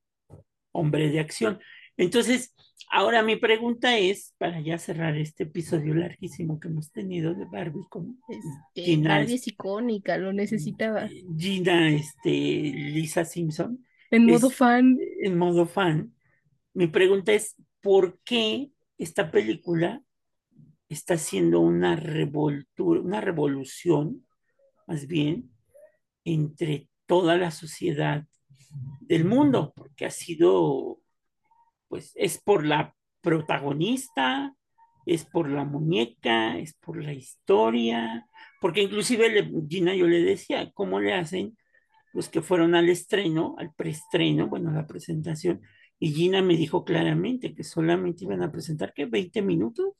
Hombre 0.77 1.11
de 1.11 1.20
acción. 1.20 1.59
Entonces, 1.97 2.55
ahora 2.91 3.22
mi 3.22 3.37
pregunta 3.37 3.97
es, 3.99 4.35
para 4.39 4.61
ya 4.61 4.79
cerrar 4.79 5.16
este 5.16 5.45
episodio 5.45 5.95
larguísimo 5.95 6.61
que 6.61 6.68
hemos 6.68 6.93
tenido 6.93 7.35
de 7.35 7.47
Barbie 7.47 7.87
con 7.89 8.18
Este, 8.29 8.83
Gina, 8.83 9.18
Barbie 9.18 9.35
es- 9.35 9.49
icónica, 9.49 10.18
lo 10.18 10.33
necesitaba. 10.33 11.09
Gina, 11.39 11.91
este, 11.91 12.31
Lisa 12.31 13.24
Simpson, 13.24 13.85
En 14.11 14.27
modo 14.27 14.49
es 14.49 14.55
fan, 14.55 14.99
en 15.22 15.39
modo 15.39 15.66
fan. 15.66 16.14
Mi 16.74 16.87
pregunta 16.87 17.33
es, 17.33 17.57
¿por 17.81 18.18
qué 18.24 18.70
esta 18.99 19.31
película 19.31 20.03
está 20.89 21.14
haciendo 21.14 21.61
una 21.61 21.97
revoltura, 21.97 23.01
una 23.01 23.20
revolución, 23.20 24.24
más 24.87 25.07
bien, 25.07 25.51
entre 26.24 26.89
toda 27.07 27.37
la 27.37 27.51
sociedad 27.51 28.27
del 29.01 29.24
mundo? 29.24 29.72
Porque 29.77 30.07
ha 30.07 30.11
sido, 30.11 30.99
pues, 31.89 32.12
es 32.16 32.41
por 32.43 32.64
la 32.64 32.95
protagonista, 33.20 34.55
es 35.07 35.24
por 35.24 35.49
la 35.49 35.64
muñeca, 35.64 36.59
es 36.59 36.74
por 36.74 37.03
la 37.03 37.12
historia, 37.12 38.27
porque 38.61 38.83
inclusive 38.83 39.29
le- 39.31 39.53
Gina 39.68 39.95
yo 39.95 40.07
le 40.07 40.22
decía, 40.22 40.70
¿cómo 40.72 41.01
le 41.01 41.14
hacen 41.14 41.57
los 42.12 42.29
que 42.29 42.43
fueron 42.43 42.74
al 42.74 42.89
estreno, 42.89 43.55
al 43.59 43.72
preestreno, 43.74 44.49
bueno, 44.49 44.72
la 44.72 44.87
presentación? 44.87 45.61
Y 45.99 46.12
Gina 46.12 46.43
me 46.43 46.57
dijo 46.57 46.85
claramente 46.85 47.55
que 47.55 47.64
solamente 47.64 48.24
iban 48.24 48.43
a 48.43 48.51
presentar, 48.53 48.93
¿qué? 48.95 49.07
¿20 49.07 49.43
minutos 49.43 49.93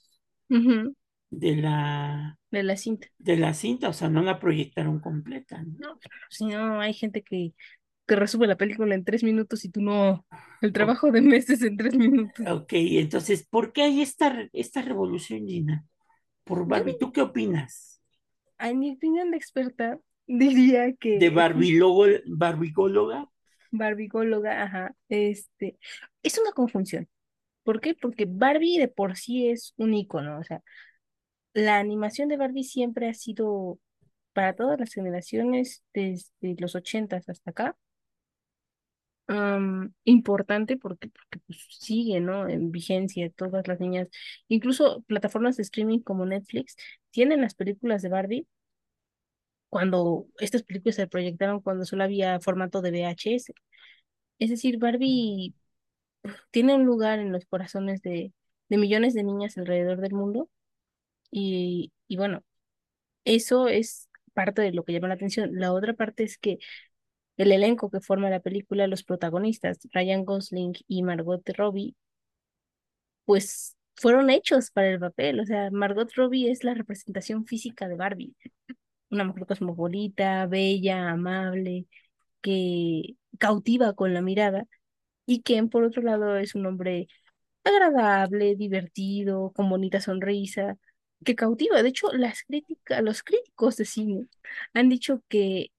de 1.31 1.57
la, 1.57 2.39
de 2.51 2.63
la 2.63 2.77
cinta. 2.77 3.09
de 3.19 3.37
la 3.37 3.55
cinta? 3.55 3.89
O 3.89 3.93
sea, 3.93 4.09
no 4.09 4.23
la 4.23 4.39
proyectaron 4.39 5.01
completa, 5.01 5.63
¿no? 5.63 5.77
No, 5.79 5.99
si 6.31 6.47
no, 6.47 6.81
hay 6.81 6.95
gente 6.95 7.23
que, 7.23 7.53
que 8.07 8.17
resume 8.17 8.47
la 8.47 8.57
película 8.57 8.95
en 8.95 9.05
tres 9.05 9.23
minutos 9.25 9.65
y 9.65 9.71
tú 9.71 9.81
no. 9.81 10.27
El 10.61 10.73
trabajo 10.73 11.11
de 11.11 11.21
meses 11.21 11.63
en 11.63 11.77
tres 11.77 11.95
minutos. 11.95 12.47
Ok, 12.47 12.73
entonces, 12.73 13.47
¿por 13.47 13.73
qué 13.73 13.83
hay 13.83 14.03
esta, 14.03 14.49
esta 14.53 14.83
revolución, 14.83 15.47
Gina? 15.47 15.85
Por 16.45 16.67
Barbie, 16.67 16.99
¿tú 16.99 17.13
qué 17.13 17.23
opinas? 17.23 18.01
en 18.59 18.79
mi 18.79 18.93
opinión 18.93 19.31
de 19.31 19.37
experta, 19.37 19.99
diría 20.27 20.83
¿De 20.85 20.97
que 20.97 21.31
Barbilóloga, 21.31 22.21
barbigóloga? 22.27 23.29
Barbigóloga, 23.71 24.63
ajá. 24.63 24.95
Este, 25.09 25.79
es 26.23 26.39
una 26.39 26.53
conjunción. 26.53 27.09
¿Por 27.65 27.81
qué? 27.81 27.95
Porque 27.95 28.27
Barbie 28.29 28.79
de 28.79 28.89
por 28.89 29.17
sí 29.17 29.49
es 29.49 29.75
un 29.77 29.95
icono, 29.95 30.39
o 30.39 30.45
sea, 30.45 30.63
la 31.55 31.79
animación 31.79 32.29
de 32.29 32.37
Barbie 32.37 32.65
siempre 32.65 33.09
ha 33.09 33.15
sido 33.15 33.81
para 34.33 34.55
todas 34.55 34.79
las 34.79 34.93
generaciones, 34.93 35.85
desde 35.95 36.57
los 36.59 36.75
ochentas 36.77 37.29
hasta 37.29 37.51
acá, 37.51 37.77
am, 39.29 39.93
importante 40.05 40.77
porque, 40.77 41.09
porque 41.09 41.39
pues, 41.47 41.67
sigue, 41.71 42.21
¿no? 42.21 42.49
En 42.49 42.71
vigencia, 42.73 43.31
todas 43.31 43.67
las 43.69 43.81
niñas, 43.81 44.09
incluso 44.49 45.03
plataformas 45.03 45.57
de 45.57 45.63
streaming 45.65 46.01
como 46.01 46.27
Netflix, 46.27 46.77
tienen 47.11 47.41
las 47.43 47.55
películas 47.55 48.03
de 48.03 48.09
Barbie 48.11 48.47
cuando 49.69 50.27
estas 50.39 50.63
películas 50.63 50.97
se 50.97 51.07
proyectaron 51.09 51.61
cuando 51.61 51.85
solo 51.85 52.05
había 52.05 52.41
formato 52.41 52.81
de 52.83 52.91
VHS. 52.91 53.53
Es 54.39 54.51
decir, 54.51 54.79
Barbie 54.79 55.55
tiene 56.51 56.75
un 56.75 56.85
lugar 56.87 57.19
en 57.21 57.33
los 57.33 57.47
corazones 57.47 58.03
de, 58.03 58.33
de 58.69 58.79
millones 58.79 59.15
de 59.15 59.25
niñas 59.25 59.59
alrededor 59.59 60.01
del 60.01 60.13
mundo 60.15 60.51
y, 61.31 61.93
y 62.09 62.17
bueno, 62.17 62.45
eso 63.25 63.69
es 63.69 64.09
parte 64.35 64.63
de 64.63 64.73
lo 64.73 64.85
que 64.85 64.93
llama 64.95 65.09
la 65.09 65.15
atención. 65.15 65.51
La 65.55 65.73
otra 65.73 65.95
parte 65.95 66.25
es 66.25 66.39
que 66.39 66.59
el 67.37 67.53
elenco 67.53 67.91
que 67.91 68.01
forma 68.01 68.31
la 68.31 68.41
película, 68.41 68.87
los 68.87 69.05
protagonistas, 69.05 69.79
Ryan 69.93 70.25
Gosling 70.25 70.75
y 70.89 71.03
Margot 71.03 71.43
Robbie, 71.57 71.95
pues 73.25 73.77
fueron 73.97 74.31
hechos 74.31 74.71
para 74.71 74.89
el 74.89 75.01
papel. 75.01 75.41
O 75.41 75.47
sea, 75.47 75.71
Margot 75.71 76.13
Robbie 76.15 76.51
es 76.51 76.65
la 76.65 76.75
representación 76.75 77.47
física 77.47 77.89
de 77.89 77.97
Barbie. 77.97 78.35
Una 79.11 79.25
mujer 79.25 79.47
cosmopolita, 79.47 80.47
bella, 80.47 81.11
amable, 81.11 81.87
que 82.43 83.17
cautiva 83.39 83.95
con 83.95 84.15
la 84.15 84.23
mirada. 84.23 84.67
Y 85.27 85.43
Ken, 85.43 85.71
por 85.71 85.85
otro 85.85 86.03
lado, 86.03 86.37
es 86.39 86.55
un 86.55 86.67
hombre 86.67 87.09
agradable, 87.65 88.57
divertido, 88.57 89.53
con 89.55 89.71
bonita 89.71 90.01
sonrisa, 90.01 90.79
que 91.25 91.37
cautiva. 91.37 91.83
De 91.83 91.91
hecho, 91.91 92.13
las 92.13 92.43
críticas, 92.45 93.03
los 93.03 93.23
críticos 93.23 93.77
de 93.77 93.85
cine 93.87 94.29
han 94.75 94.89
dicho 94.89 95.23
que 95.29 95.73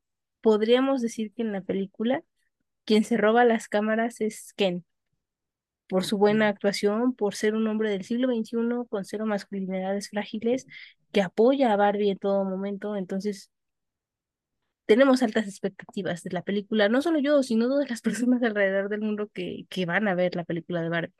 podríamos 0.48 1.02
decir 1.02 1.34
que 1.34 1.42
en 1.42 1.52
la 1.52 1.60
película 1.60 2.24
quien 2.86 3.04
se 3.04 3.18
roba 3.18 3.44
las 3.44 3.68
cámaras 3.68 4.22
es 4.22 4.54
Ken, 4.54 4.86
por 5.90 6.06
su 6.06 6.18
buena 6.18 6.48
actuación, 6.48 7.14
por 7.14 7.36
ser 7.36 7.54
un 7.54 7.68
hombre 7.68 7.90
del 7.90 8.06
siglo 8.06 8.30
XXI 8.34 8.88
con 8.90 9.04
cero 9.04 9.26
masculinidades 9.26 10.10
frágiles, 10.10 10.66
que 11.12 11.22
apoya 11.22 11.74
a 11.74 11.76
Barbie 11.76 12.12
en 12.12 12.18
todo 12.18 12.46
momento. 12.46 12.96
Entonces, 12.96 13.52
tenemos 14.86 15.22
altas 15.22 15.48
expectativas 15.50 16.24
de 16.24 16.32
la 16.32 16.44
película, 16.44 16.88
no 16.88 17.02
solo 17.02 17.20
yo, 17.20 17.44
sino 17.44 17.68
todas 17.68 17.90
las 17.90 18.02
personas 18.02 18.42
alrededor 18.42 18.88
del 18.88 19.02
mundo 19.02 19.30
que, 19.34 19.66
que 19.70 19.86
van 19.86 20.08
a 20.08 20.16
ver 20.16 20.34
la 20.38 20.46
película 20.46 20.82
de 20.82 20.88
Barbie. 20.88 21.14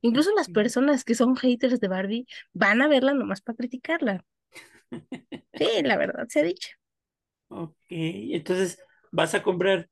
Incluso 0.00 0.32
las 0.36 0.48
personas 0.48 1.02
que 1.02 1.16
son 1.16 1.34
haters 1.34 1.80
de 1.80 1.88
Barbie 1.88 2.26
van 2.52 2.82
a 2.82 2.88
verla 2.88 3.14
nomás 3.14 3.40
para 3.40 3.56
criticarla. 3.56 4.24
Sí, 5.54 5.82
la 5.82 5.96
verdad 5.96 6.26
se 6.28 6.40
ha 6.40 6.42
dicho. 6.44 6.79
Ok, 7.50 7.74
entonces 7.88 8.78
vas 9.12 9.34
a 9.34 9.42
comprar 9.42 9.88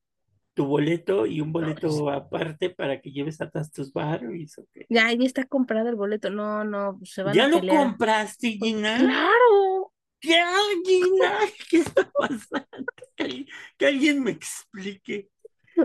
tu 0.54 0.66
boleto 0.66 1.26
y 1.26 1.40
un 1.40 1.52
boleto 1.52 2.10
aparte 2.10 2.70
para 2.70 3.00
que 3.00 3.12
lleves 3.12 3.40
a 3.40 3.50
todas 3.50 3.72
tus 3.72 3.92
Barbies, 3.92 4.58
¿ok? 4.58 4.68
Ya, 4.88 5.12
ya 5.12 5.26
está 5.26 5.44
comprado 5.44 5.88
el 5.88 5.96
boleto. 5.96 6.30
No, 6.30 6.64
no, 6.64 6.98
se 7.04 7.22
van 7.22 7.34
¿Ya 7.34 7.44
a 7.44 7.48
lo 7.48 7.60
pelear. 7.60 7.86
compraste, 7.86 8.52
Gina? 8.52 8.98
Claro. 8.98 9.92
¿Ya, 10.22 10.50
Gina? 10.84 11.38
¿Qué 11.70 11.78
está 11.78 12.10
pasando? 12.10 12.86
Que, 13.16 13.24
alguien- 13.24 13.46
que 13.76 13.86
alguien 13.86 14.22
me 14.22 14.30
explique. 14.32 15.28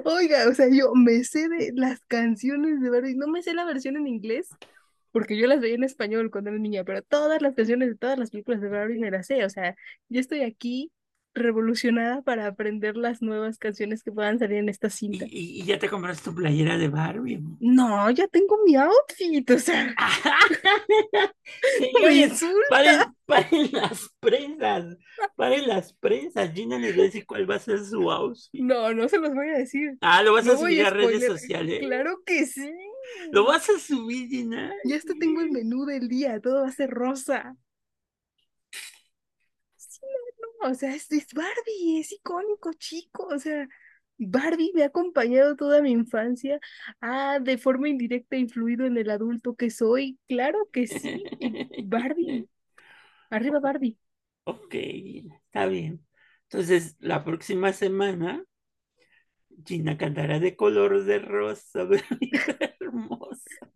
Oiga, 0.05 0.47
o 0.49 0.53
sea, 0.53 0.67
yo 0.71 0.93
me 0.95 1.23
sé 1.23 1.49
de 1.49 1.71
las 1.75 1.99
canciones 2.05 2.81
de 2.81 2.89
Barbie. 2.89 3.15
No 3.15 3.27
me 3.27 3.43
sé 3.43 3.53
la 3.53 3.65
versión 3.65 3.95
en 3.97 4.07
inglés, 4.07 4.49
porque 5.11 5.37
yo 5.37 5.47
las 5.47 5.61
veía 5.61 5.75
en 5.75 5.83
español 5.83 6.31
cuando 6.31 6.49
era 6.49 6.59
niña, 6.59 6.83
pero 6.83 7.01
todas 7.03 7.41
las 7.41 7.53
canciones 7.55 7.89
de 7.89 7.95
todas 7.95 8.17
las 8.17 8.31
películas 8.31 8.61
de 8.61 8.69
Barbie 8.69 8.99
me 8.99 9.11
las 9.11 9.27
sé. 9.27 9.45
O 9.45 9.49
sea, 9.49 9.75
yo 10.09 10.19
estoy 10.19 10.41
aquí 10.41 10.91
revolucionada 11.35 12.21
para 12.21 12.47
aprender 12.47 12.95
las 12.97 13.21
nuevas 13.21 13.57
canciones 13.57 14.03
que 14.03 14.11
puedan 14.11 14.39
salir 14.39 14.57
en 14.57 14.69
esta 14.69 14.89
cinta. 14.89 15.25
y- 15.29 15.61
y 15.61 15.65
ya 15.65 15.79
te 15.79 15.89
compraste 15.89 16.29
tu 16.29 16.35
playera 16.35 16.77
de 16.77 16.87
Barbie. 16.89 17.35
amor. 17.35 17.57
No, 17.59 18.09
ya 18.11 18.27
tengo 18.27 18.57
mi 18.65 18.75
outfit, 18.75 19.49
o 19.51 19.59
sea, 19.59 19.95
insulta. 22.11 22.67
paren, 22.69 23.15
paren 23.25 23.69
las 23.71 24.09
presas, 24.19 24.97
paren 25.35 25.67
las 25.67 25.93
presas. 25.93 26.53
Gina 26.53 26.77
les 26.79 26.95
va 26.97 27.01
a 27.01 27.05
decir 27.05 27.25
cuál 27.25 27.49
va 27.49 27.55
a 27.55 27.59
ser 27.59 27.79
su 27.83 28.11
outfit. 28.11 28.61
No, 28.61 28.93
no 28.93 29.07
se 29.09 29.17
los 29.19 29.33
voy 29.33 29.49
a 29.49 29.57
decir. 29.57 29.97
Ah, 30.01 30.21
lo 30.23 30.33
vas 30.33 30.45
No 30.45 30.53
a 30.53 30.57
subir 30.57 30.83
a 30.83 30.87
a 30.87 30.91
redes 30.91 31.25
sociales. 31.25 31.79
Claro 31.79 32.21
que 32.25 32.45
sí. 32.45 32.71
Lo 33.31 33.45
vas 33.45 33.69
a 33.69 33.79
subir, 33.79 34.29
Gina. 34.29 34.73
Ya 34.85 34.95
hasta 34.95 35.13
tengo 35.19 35.41
el 35.41 35.51
menú 35.51 35.85
del 35.85 36.07
día, 36.07 36.39
todo 36.39 36.61
va 36.61 36.67
a 36.67 36.71
ser 36.71 36.89
rosa. 36.89 37.55
Sí, 39.77 39.99
no, 40.01 40.47
no, 40.47 40.52
o 40.69 40.73
sea, 40.75 40.93
es, 40.95 41.11
es 41.11 41.27
Barbie, 41.33 41.99
es 41.99 42.11
icónico, 42.11 42.73
chico. 42.73 43.27
O 43.27 43.39
sea, 43.39 43.67
Barbie 44.17 44.71
me 44.75 44.83
ha 44.83 44.87
acompañado 44.87 45.55
toda 45.55 45.81
mi 45.81 45.91
infancia, 45.91 46.59
ha 47.01 47.39
de 47.39 47.57
forma 47.57 47.89
indirecta 47.89 48.37
influido 48.37 48.85
en 48.85 48.97
el 48.97 49.09
adulto 49.09 49.55
que 49.55 49.69
soy. 49.69 50.19
Claro 50.27 50.69
que 50.71 50.87
sí. 50.87 51.31
Barbie, 51.77 52.47
arriba 53.29 53.59
Barbie. 53.59 53.97
Ok, 54.45 54.73
está 54.75 55.65
bien. 55.67 56.05
Entonces, 56.49 56.95
la 56.99 57.23
próxima 57.23 57.73
semana, 57.73 58.43
Gina 59.65 59.97
cantará 59.97 60.39
de 60.39 60.55
color 60.55 61.03
de 61.05 61.19
rosa, 61.19 61.87
hermosa. 62.79 63.71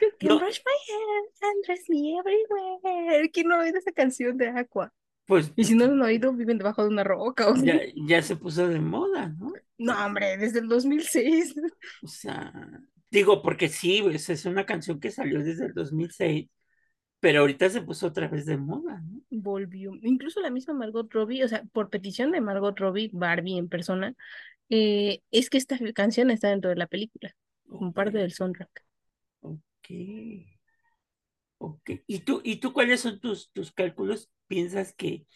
You 0.00 0.10
can 0.20 0.30
No. 0.30 0.38
brush 0.38 0.60
my 0.64 0.78
hair 0.88 1.50
and 1.50 1.64
dress 1.64 1.88
me 1.88 2.18
everywhere. 2.18 3.30
¿Quién 3.32 3.48
no 3.48 3.58
oído 3.58 3.78
esa 3.78 3.92
canción 3.92 4.36
de 4.36 4.48
Aqua? 4.48 4.92
Pues 5.28 5.52
Y 5.56 5.64
si 5.64 5.74
no 5.74 5.86
lo 5.86 5.92
han 5.92 6.02
oído, 6.02 6.32
viven 6.32 6.56
debajo 6.56 6.82
de 6.82 6.88
una 6.88 7.04
roca. 7.04 7.48
O 7.50 7.54
ya, 7.54 7.78
ya 7.94 8.22
se 8.22 8.34
puso 8.34 8.66
de 8.66 8.80
moda, 8.80 9.28
¿no? 9.28 9.52
No, 9.76 10.06
hombre, 10.06 10.38
desde 10.38 10.60
el 10.60 10.68
2006. 10.68 11.54
O 12.02 12.08
sea, 12.08 12.52
digo, 13.10 13.42
porque 13.42 13.68
sí, 13.68 14.00
pues, 14.02 14.30
es 14.30 14.46
una 14.46 14.64
canción 14.64 14.98
que 15.00 15.10
salió 15.10 15.44
desde 15.44 15.66
el 15.66 15.74
2006, 15.74 16.48
pero 17.20 17.40
ahorita 17.40 17.68
se 17.68 17.82
puso 17.82 18.06
otra 18.06 18.28
vez 18.28 18.46
de 18.46 18.56
moda, 18.56 19.02
¿no? 19.02 19.20
Volvió. 19.30 19.92
Incluso 20.00 20.40
la 20.40 20.50
misma 20.50 20.72
Margot 20.72 21.12
Robbie, 21.12 21.44
o 21.44 21.48
sea, 21.48 21.62
por 21.72 21.90
petición 21.90 22.32
de 22.32 22.40
Margot 22.40 22.78
Robbie, 22.78 23.10
Barbie 23.12 23.58
en 23.58 23.68
persona, 23.68 24.14
eh, 24.70 25.20
es 25.30 25.50
que 25.50 25.58
esta 25.58 25.76
canción 25.92 26.30
está 26.30 26.48
dentro 26.48 26.70
de 26.70 26.76
la 26.76 26.86
película, 26.86 27.36
como 27.68 27.92
parte 27.92 28.16
del 28.16 28.32
soundtrack. 28.32 28.84
ok, 29.40 30.57
ok. 31.58 31.90
¿Y 32.06 32.20
tú, 32.20 32.40
y 32.44 32.56
tú 32.56 32.72
cuáles 32.72 33.00
son 33.00 33.20
tus, 33.20 33.50
tus 33.52 33.72
cálculos? 33.72 34.30
¿Piensas 34.46 34.94
que 34.94 35.26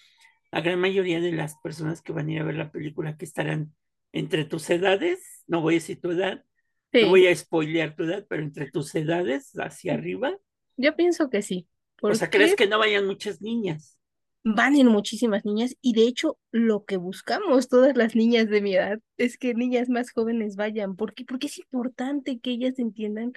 la 0.50 0.60
gran 0.60 0.80
mayoría 0.80 1.20
de 1.20 1.32
las 1.32 1.56
personas 1.58 2.02
que 2.02 2.12
van 2.12 2.28
a 2.28 2.32
ir 2.32 2.40
a 2.40 2.44
ver 2.44 2.56
la 2.56 2.72
película 2.72 3.16
que 3.16 3.24
estarán 3.24 3.74
entre 4.12 4.44
tus 4.44 4.68
edades, 4.70 5.44
no 5.46 5.60
voy 5.62 5.74
a 5.74 5.76
decir 5.76 6.00
tu 6.00 6.10
edad, 6.10 6.44
no 6.92 7.08
voy 7.08 7.26
a 7.26 7.34
spoilear 7.34 7.96
tu 7.96 8.04
edad, 8.04 8.26
pero 8.28 8.42
entre 8.42 8.70
tus 8.70 8.94
edades 8.94 9.52
hacia 9.58 9.94
arriba? 9.94 10.36
yo 10.76 10.94
pienso 10.96 11.30
que 11.30 11.42
sí, 11.42 11.68
O 12.00 12.14
sea, 12.14 12.28
¿crees 12.28 12.54
que 12.54 12.66
no 12.66 12.78
vayan 12.78 13.06
muchas 13.06 13.40
niñas? 13.40 13.98
van 14.44 14.74
en 14.76 14.88
muchísimas 14.88 15.44
niñas 15.44 15.76
y 15.80 15.92
de 15.94 16.02
hecho 16.02 16.38
lo 16.50 16.84
que 16.84 16.96
buscamos 16.96 17.68
todas 17.68 17.96
las 17.96 18.16
niñas 18.16 18.48
de 18.48 18.60
mi 18.60 18.74
edad 18.74 18.98
es 19.16 19.38
que 19.38 19.54
niñas 19.54 19.88
más 19.88 20.10
jóvenes 20.10 20.56
vayan, 20.56 20.96
porque 20.96 21.24
porque 21.24 21.46
es 21.46 21.58
importante 21.58 22.40
que 22.40 22.50
ellas 22.50 22.78
entiendan 22.78 23.32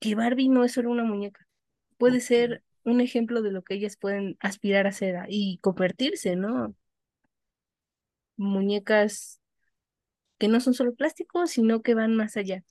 que 0.00 0.14
Barbie 0.14 0.48
no 0.48 0.64
es 0.64 0.72
solo 0.72 0.90
una 0.90 1.04
muñeca. 1.04 1.45
Puede 1.98 2.20
ser 2.20 2.62
un 2.84 3.00
ejemplo 3.00 3.42
de 3.42 3.50
lo 3.52 3.62
que 3.64 3.74
ellas 3.74 3.96
pueden 3.96 4.36
aspirar 4.40 4.86
a 4.86 4.92
ser 4.92 5.16
a- 5.16 5.26
y 5.28 5.58
convertirse, 5.58 6.36
¿no? 6.36 6.74
Muñecas 8.38 9.40
que 10.38 10.48
no 10.48 10.60
son 10.60 10.74
solo 10.74 10.94
plásticos, 10.94 11.50
sino 11.50 11.82
que 11.82 11.94
van 11.94 12.16
más 12.16 12.36
allá. 12.38 12.64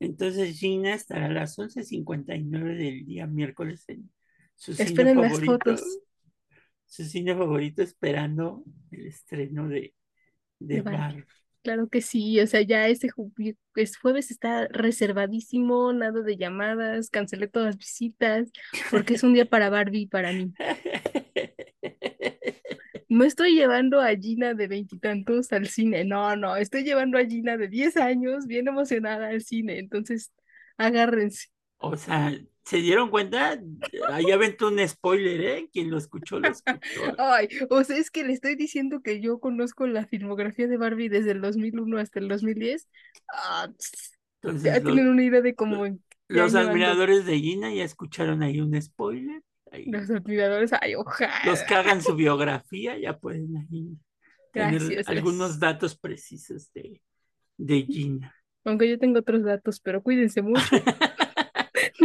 Entonces 0.00 0.58
Gina 0.58 0.94
estará 0.94 1.26
a 1.26 1.30
las 1.30 1.58
11.59 1.58 2.74
del 2.74 3.04
día 3.06 3.26
miércoles 3.26 3.84
en 3.88 4.10
su 4.56 4.74
cine 4.74 5.06
Esperen 5.06 5.20
las 5.20 5.38
favorito, 5.38 5.44
fotos 5.44 6.00
su 6.86 7.04
cine 7.04 7.34
favorito 7.36 7.82
esperando 7.82 8.64
el 8.90 9.06
estreno 9.06 9.68
de, 9.68 9.94
de 10.68 10.78
de 10.78 10.82
Barbie. 10.82 11.16
Barbie. 11.16 11.24
Claro 11.62 11.88
que 11.88 12.00
sí, 12.00 12.40
o 12.40 12.46
sea, 12.46 12.62
ya 12.62 12.88
este 12.88 13.08
ju- 13.10 13.32
jueves 14.00 14.30
está 14.30 14.66
reservadísimo, 14.68 15.92
nada 15.92 16.22
de 16.22 16.38
llamadas, 16.38 17.10
cancelé 17.10 17.48
todas 17.48 17.66
las 17.66 17.76
visitas, 17.78 18.50
porque 18.90 19.14
es 19.14 19.22
un 19.22 19.34
día 19.34 19.44
para 19.44 19.68
Barbie 19.68 20.02
y 20.02 20.06
para 20.06 20.32
mí. 20.32 20.52
No 23.08 23.24
estoy 23.24 23.54
llevando 23.54 24.00
a 24.00 24.10
Gina 24.16 24.54
de 24.54 24.68
veintitantos 24.68 25.52
al 25.52 25.66
cine, 25.68 26.04
no, 26.04 26.36
no, 26.36 26.56
estoy 26.56 26.84
llevando 26.84 27.18
a 27.18 27.24
Gina 27.26 27.56
de 27.56 27.68
10 27.68 27.96
años 27.96 28.46
bien 28.46 28.68
emocionada 28.68 29.28
al 29.28 29.42
cine, 29.42 29.78
entonces 29.78 30.32
agárrense. 30.76 31.48
O 31.78 31.96
sea, 31.96 32.32
¿Se 32.70 32.76
dieron 32.76 33.10
cuenta? 33.10 33.60
Ahí 34.12 34.30
aventó 34.30 34.68
un 34.68 34.78
spoiler, 34.88 35.40
¿eh? 35.40 35.68
Quien 35.72 35.90
lo 35.90 35.98
escuchó, 35.98 36.38
lo 36.38 36.46
escuchó. 36.46 36.78
Ay, 37.18 37.48
o 37.68 37.82
sea, 37.82 37.96
es 37.96 38.12
que 38.12 38.22
le 38.22 38.32
estoy 38.32 38.54
diciendo 38.54 39.00
que 39.02 39.20
yo 39.20 39.40
conozco 39.40 39.88
la 39.88 40.06
filmografía 40.06 40.68
de 40.68 40.76
Barbie 40.76 41.08
desde 41.08 41.32
el 41.32 41.40
2001 41.40 41.98
hasta 41.98 42.20
el 42.20 42.28
2010. 42.28 42.86
Ah, 43.28 43.68
tss, 43.76 44.12
ya 44.12 44.48
Entonces, 44.48 44.82
tienen 44.84 45.08
una 45.08 45.24
idea 45.24 45.40
de 45.40 45.56
cómo 45.56 45.84
los 46.28 46.54
admiradores 46.54 47.26
de 47.26 47.40
Gina 47.40 47.74
ya 47.74 47.82
escucharon 47.82 48.40
ahí 48.44 48.60
un 48.60 48.80
spoiler. 48.80 49.42
Ahí, 49.72 49.86
Los 49.86 50.08
admiradores, 50.08 50.72
ay, 50.80 50.94
ojalá. 50.94 51.40
los 51.46 51.62
que 51.64 51.74
hagan 51.74 52.00
su 52.00 52.14
biografía 52.14 52.96
ya 52.98 53.18
pueden 53.18 53.56
ahí 53.56 53.98
tener 54.52 54.80
Gracias, 54.80 55.08
algunos 55.08 55.58
datos 55.58 55.98
precisos 55.98 56.72
de, 56.72 57.00
de 57.56 57.82
Gina. 57.82 58.32
Aunque 58.64 58.88
yo 58.88 58.96
tengo 58.96 59.18
otros 59.18 59.42
datos, 59.42 59.80
pero 59.80 60.04
cuídense 60.04 60.40
mucho. 60.40 60.62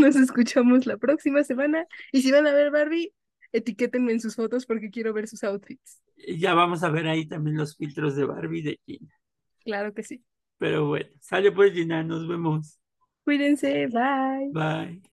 Nos 0.06 0.16
escuchamos 0.18 0.86
la 0.86 0.98
próxima 0.98 1.44
semana. 1.44 1.88
Y 2.12 2.22
si 2.22 2.32
van 2.32 2.46
a 2.46 2.54
ver 2.54 2.70
Barbie, 2.70 3.12
etiquétenme 3.52 4.12
en 4.12 4.20
sus 4.20 4.36
fotos 4.36 4.68
porque 4.68 4.92
quiero 4.92 5.14
ver 5.14 5.28
sus 5.28 5.44
outfits. 5.44 6.04
Ya 6.38 6.54
vamos 6.54 6.84
a 6.84 6.90
ver 6.90 7.08
ahí 7.08 7.28
también 7.28 7.58
los 7.58 7.76
filtros 7.76 8.16
de 8.16 8.26
Barbie 8.26 8.62
de 8.62 8.80
Gina. 8.86 9.16
Claro 9.64 9.96
que 9.96 10.04
sí. 10.04 10.24
Pero 10.60 10.88
bueno, 10.88 11.10
sale 11.22 11.52
pues 11.52 11.74
Gina, 11.74 12.04
nos 12.04 12.28
vemos. 12.28 12.80
Cuídense, 13.24 13.88
bye. 13.88 14.52
Bye. 14.54 15.15